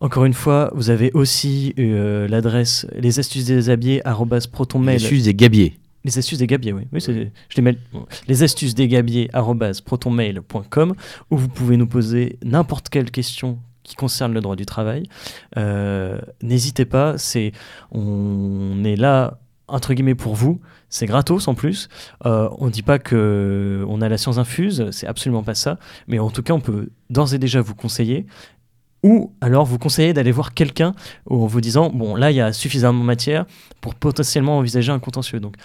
Encore 0.00 0.24
une 0.24 0.34
fois, 0.34 0.72
vous 0.74 0.90
avez 0.90 1.12
aussi 1.12 1.72
l'adresse 1.76 2.86
les 2.94 3.20
astuces 3.20 3.44
des 3.44 3.70
habillés 3.70 4.02
protonmail. 4.50 4.96
Les 4.98 5.04
astuces 5.04 5.24
des 5.24 5.34
gabiers. 5.34 5.78
Les 6.04 6.18
astuces 6.18 6.38
des 6.38 6.46
gabiers, 6.46 6.72
oui. 6.72 6.86
oui 6.92 7.00
je 7.00 7.12
les, 7.56 7.62
mets, 7.62 7.78
les 8.28 8.42
astuces 8.42 8.74
des 8.74 8.88
gabiers 8.88 9.30
protonmail.com 9.84 10.94
où 11.30 11.36
vous 11.36 11.48
pouvez 11.48 11.76
nous 11.76 11.86
poser 11.86 12.38
n'importe 12.44 12.88
quelle 12.90 13.10
question 13.10 13.58
qui 13.82 13.96
concerne 13.96 14.32
le 14.32 14.40
droit 14.40 14.56
du 14.56 14.66
travail. 14.66 15.04
Euh, 15.56 16.18
n'hésitez 16.42 16.84
pas, 16.84 17.18
c'est 17.18 17.52
on 17.92 18.82
est 18.84 18.96
là 18.96 19.38
entre 19.68 19.94
guillemets 19.94 20.14
pour 20.14 20.34
vous. 20.34 20.60
C'est 20.88 21.06
gratos 21.06 21.48
en 21.48 21.54
plus. 21.54 21.88
Euh, 22.26 22.48
on 22.58 22.66
ne 22.66 22.70
dit 22.70 22.82
pas 22.82 22.98
que 22.98 23.84
on 23.88 24.00
a 24.00 24.08
la 24.08 24.18
science 24.18 24.38
infuse, 24.38 24.90
c'est 24.90 25.06
absolument 25.06 25.42
pas 25.42 25.54
ça. 25.54 25.78
Mais 26.06 26.18
en 26.18 26.30
tout 26.30 26.42
cas, 26.42 26.52
on 26.52 26.60
peut 26.60 26.90
d'ores 27.10 27.34
et 27.34 27.38
déjà 27.38 27.60
vous 27.60 27.74
conseiller 27.74 28.26
ou 29.02 29.34
alors 29.42 29.66
vous 29.66 29.78
conseillez 29.78 30.14
d'aller 30.14 30.32
voir 30.32 30.54
quelqu'un 30.54 30.94
en 31.28 31.46
vous 31.46 31.60
disant 31.60 31.90
bon 31.90 32.16
là 32.16 32.30
il 32.30 32.36
y 32.36 32.40
a 32.40 32.54
suffisamment 32.54 33.00
de 33.00 33.04
matière 33.04 33.44
pour 33.82 33.94
potentiellement 33.94 34.58
envisager 34.58 34.90
un 34.90 34.98
contentieux. 34.98 35.40
Donc 35.40 35.56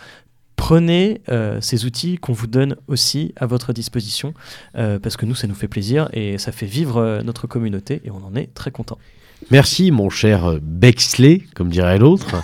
prenez 0.60 1.22
euh, 1.30 1.62
ces 1.62 1.86
outils 1.86 2.18
qu'on 2.18 2.34
vous 2.34 2.45
donne 2.45 2.76
aussi 2.88 3.34
à 3.38 3.45
votre 3.45 3.72
disposition 3.72 4.34
euh, 4.76 4.99
parce 4.99 5.16
que 5.16 5.26
nous 5.26 5.34
ça 5.34 5.47
nous 5.47 5.55
fait 5.55 5.70
plaisir 5.70 6.10
et 6.12 6.38
ça 6.38 6.51
fait 6.51 6.66
vivre 6.66 6.97
euh, 6.97 7.24
notre 7.24 7.47
communauté 7.47 8.01
et 8.03 8.12
on 8.12 8.22
en 8.26 8.36
est 8.36 8.53
très 8.53 8.70
content. 8.70 8.97
Merci 9.51 9.89
mon 9.89 10.10
cher 10.10 10.60
Bexley, 10.62 11.43
comme 11.55 11.70
dirait 11.70 11.97
l'autre. 11.97 12.36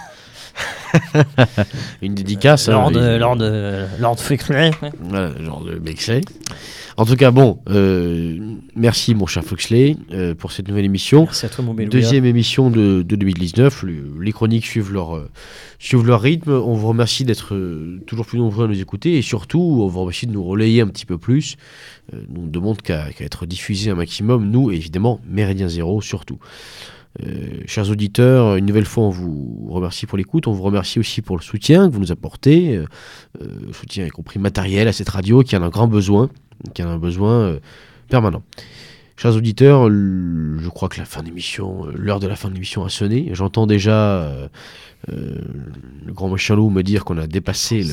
Une 2.01 2.15
dédicace. 2.15 2.69
Lord, 2.69 2.91
hein, 2.95 3.17
Lord, 3.17 3.37
Lord 3.99 4.17
Voilà, 5.01 5.31
genre 5.43 5.63
de 5.63 5.75
Bexley. 5.75 6.21
En 6.97 7.05
tout 7.05 7.17
cas, 7.17 7.31
bon, 7.31 7.59
euh, 7.69 8.37
merci 8.73 9.15
mon 9.15 9.25
cher 9.25 9.43
Foxley 9.43 9.97
euh, 10.13 10.33
pour 10.33 10.53
cette 10.53 10.69
nouvelle 10.69 10.85
émission. 10.85 11.25
Merci 11.25 11.45
à 11.45 11.49
toi 11.49 11.65
mon 11.65 11.73
Deuxième 11.73 12.23
émission 12.23 12.69
de, 12.69 13.01
2019. 13.01 13.83
les 14.21 14.31
chroniques 14.31 14.65
suivent 14.65 14.93
leur, 14.93 15.17
euh, 15.17 15.29
suivent 15.77 16.05
leur 16.05 16.21
rythme. 16.21 16.51
On 16.51 16.73
vous 16.73 16.87
remercie 16.87 17.25
d'être 17.25 17.53
toujours 18.07 18.25
plus 18.25 18.37
nombreux 18.37 18.63
à 18.63 18.67
nous 18.69 18.79
écouter 18.79 19.17
et 19.17 19.21
surtout, 19.21 19.59
on 19.59 19.87
vous 19.87 19.99
remercie 19.99 20.25
de 20.25 20.31
nous 20.31 20.43
relayer 20.43 20.79
un 20.79 20.87
petit 20.87 21.05
peu 21.05 21.17
plus. 21.17 21.57
nous 22.29 22.43
ne 22.43 22.49
demande 22.49 22.81
qu'à 22.81 23.09
être 23.19 23.45
diffusé 23.45 23.91
un 23.91 23.95
maximum. 23.95 24.49
Nous, 24.49 24.71
évidemment, 24.71 25.19
Méridien 25.27 25.67
Zéro 25.67 26.01
surtout. 26.01 26.39
Euh, 27.23 27.61
chers 27.65 27.89
auditeurs, 27.89 28.55
une 28.55 28.65
nouvelle 28.65 28.85
fois, 28.85 29.05
on 29.05 29.09
vous 29.09 29.67
remercie 29.69 30.05
pour 30.05 30.17
l'écoute. 30.17 30.47
On 30.47 30.51
vous 30.51 30.63
remercie 30.63 30.99
aussi 30.99 31.21
pour 31.21 31.37
le 31.37 31.41
soutien 31.41 31.87
que 31.87 31.93
vous 31.93 31.99
nous 31.99 32.11
apportez, 32.11 32.75
euh, 32.75 32.85
euh 33.41 33.71
soutien 33.73 34.05
y 34.05 34.09
compris 34.09 34.39
matériel 34.39 34.87
à 34.87 34.93
cette 34.93 35.09
radio 35.09 35.41
qui 35.41 35.55
en 35.55 35.61
a 35.61 35.65
un 35.65 35.69
grand 35.69 35.87
besoin, 35.87 36.29
qui 36.73 36.83
en 36.83 36.87
a 36.87 36.91
un 36.91 36.99
besoin 36.99 37.57
permanent. 38.09 38.43
Chers 39.17 39.35
auditeurs, 39.35 39.89
je 39.89 40.69
crois 40.69 40.89
que 40.89 40.97
la 40.99 41.05
fin 41.05 41.23
d'émission, 41.23 41.85
l'heure 41.95 42.19
de 42.19 42.27
la 42.27 42.35
fin 42.35 42.49
de 42.49 42.53
l'émission 42.53 42.83
a 42.83 42.89
sonné. 42.89 43.29
J'entends 43.31 43.65
déjà 43.65 44.23
euh, 45.11 45.37
le 46.05 46.13
grand 46.13 46.29
machin 46.29 46.55
loup 46.55 46.69
me 46.69 46.83
dire 46.83 47.05
qu'on 47.05 47.17
a 47.17 47.27
dépassé 47.27 47.85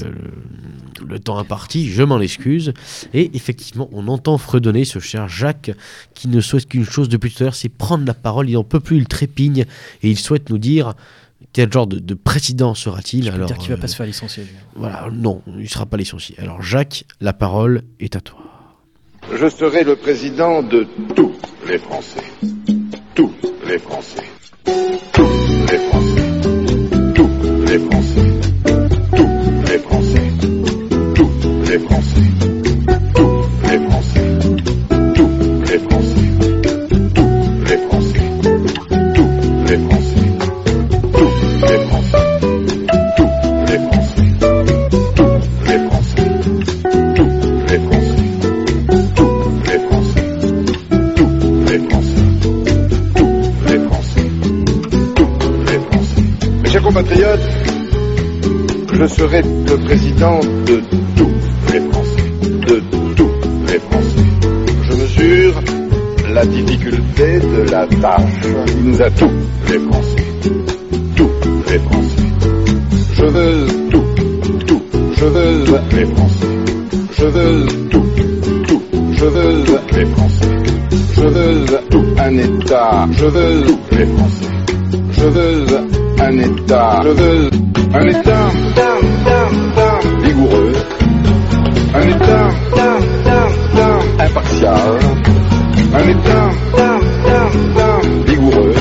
le, 1.06 1.18
temps 1.20 1.38
imparti, 1.38 1.88
je 1.88 2.02
m'en 2.02 2.20
excuse. 2.20 2.72
Et 3.14 3.30
effectivement, 3.34 3.88
on 3.92 4.08
entend 4.08 4.38
fredonner 4.38 4.84
ce 4.84 4.98
cher 4.98 5.28
Jacques 5.28 5.70
qui 6.14 6.28
ne 6.28 6.40
souhaite 6.40 6.66
qu'une 6.66 6.84
chose 6.84 7.08
depuis 7.08 7.30
tout 7.30 7.42
à 7.42 7.44
l'heure, 7.44 7.54
c'est 7.54 7.68
prendre 7.68 8.04
la 8.04 8.14
parole. 8.14 8.48
Il 8.48 8.54
n'en 8.54 8.64
peut 8.64 8.80
plus, 8.80 8.96
il 8.96 9.06
trépigne 9.06 9.64
et 10.02 10.10
il 10.10 10.18
souhaite 10.18 10.50
nous 10.50 10.58
dire 10.58 10.94
quel 11.52 11.70
genre 11.70 11.86
de, 11.86 12.14
président 12.14 12.74
sera-t-il 12.74 13.28
Alors, 13.28 13.46
dire 13.46 13.58
qu'il 13.58 13.70
va 13.70 13.76
pas 13.76 13.88
se 13.88 13.96
faire 13.96 14.06
licencier. 14.06 14.44
Voilà, 14.74 15.08
non, 15.12 15.42
il 15.46 15.62
ne 15.62 15.66
sera 15.66 15.86
pas 15.86 15.96
licencié. 15.96 16.34
Alors 16.38 16.62
Jacques, 16.62 17.04
la 17.20 17.32
parole 17.32 17.82
est 18.00 18.16
à 18.16 18.20
toi. 18.20 18.51
Je 19.34 19.48
serai 19.48 19.82
le 19.82 19.96
président 19.96 20.62
de 20.62 20.86
tous 21.16 21.32
les 21.66 21.78
Français. 21.78 22.20
Tous 23.14 23.32
les 23.66 23.78
Français. 23.78 24.24
Tous 25.12 25.22
les 25.70 25.78
Français. 25.78 26.22
les 27.66 27.78
Français. 27.78 28.30
Tous 29.16 29.70
les 29.70 29.78
Français. 29.78 30.32
Tous 31.14 31.70
les 31.70 31.78
Français. 31.78 32.31
Serai 59.12 59.42
le 59.42 59.76
président 59.84 60.40
de 60.40 60.82
tous 61.16 61.72
les 61.72 61.80
Français. 61.90 62.22
De 62.68 62.82
tous 63.16 63.30
les 63.68 63.78
Français. 63.78 64.26
Je 64.84 64.92
mesure 64.94 65.54
la 66.32 66.46
difficulté 66.46 67.38
de 67.40 67.70
la 67.70 67.86
tâche 67.86 68.40
qui 68.66 68.76
nous 68.84 69.02
a 69.02 69.10
tous 69.10 69.30
les 69.68 69.78
Français. 69.78 70.24
Tous 71.16 71.30
les 71.70 71.78
Français. 71.78 72.22
Je 73.14 73.24
veux 73.24 73.66
tout, 73.90 74.04
tout. 74.66 74.82
Je 75.16 75.24
veux 75.24 75.64
les 75.96 76.06
Français. 76.06 76.46
Je 77.18 77.26
veux 77.26 77.66
tout, 77.90 78.06
tout. 78.66 78.82
Je 79.12 79.24
veux 79.24 79.64
les 79.96 80.06
Français. 80.06 80.48
Je 81.14 81.20
veux 81.22 81.66
tout 81.90 82.04
un 82.18 82.36
État. 82.38 83.08
Je 83.12 83.26
veux 83.26 83.62
tous 83.66 83.96
les 83.96 84.06
Français. 84.06 84.46
Je 85.12 85.24
veux 85.24 85.66
un 86.20 86.38
État. 86.38 87.00
Je 87.04 87.08
veux 87.10 87.50
un 87.94 88.08
État 88.08 88.81
un 92.02 92.08
État 92.08 92.48
impartial, 94.18 94.98
un 95.94 96.08
État 96.08 96.48
vigoureux, 98.26 98.74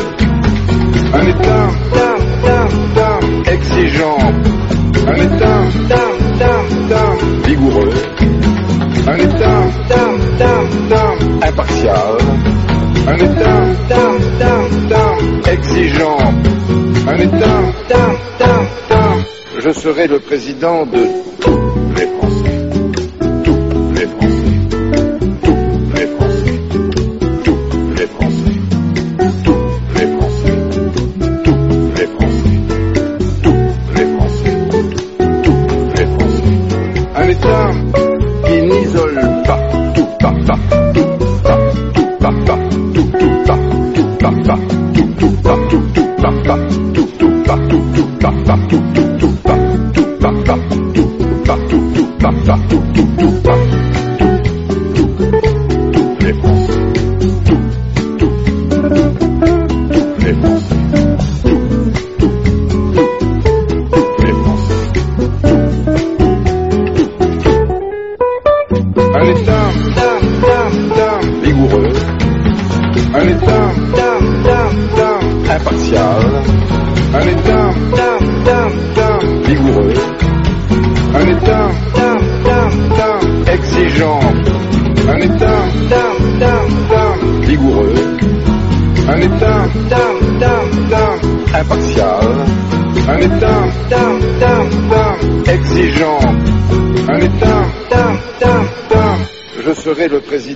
un 1.13 1.27
État 1.27 1.63
exigeant, 3.45 4.17
un 5.07 5.17
État 5.27 5.59
vigoureux, 7.45 7.93
un 9.07 9.17
État 9.17 9.61
impartial, 11.43 12.17
un 13.07 13.17
État 13.17 13.63
exigeant, 15.51 16.33
un 17.07 17.17
État 17.17 17.61
je 19.63 19.71
serai 19.71 20.07
le 20.07 20.19
président 20.19 20.87
de 20.87 21.60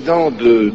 président 0.05 0.29
de 0.29 0.71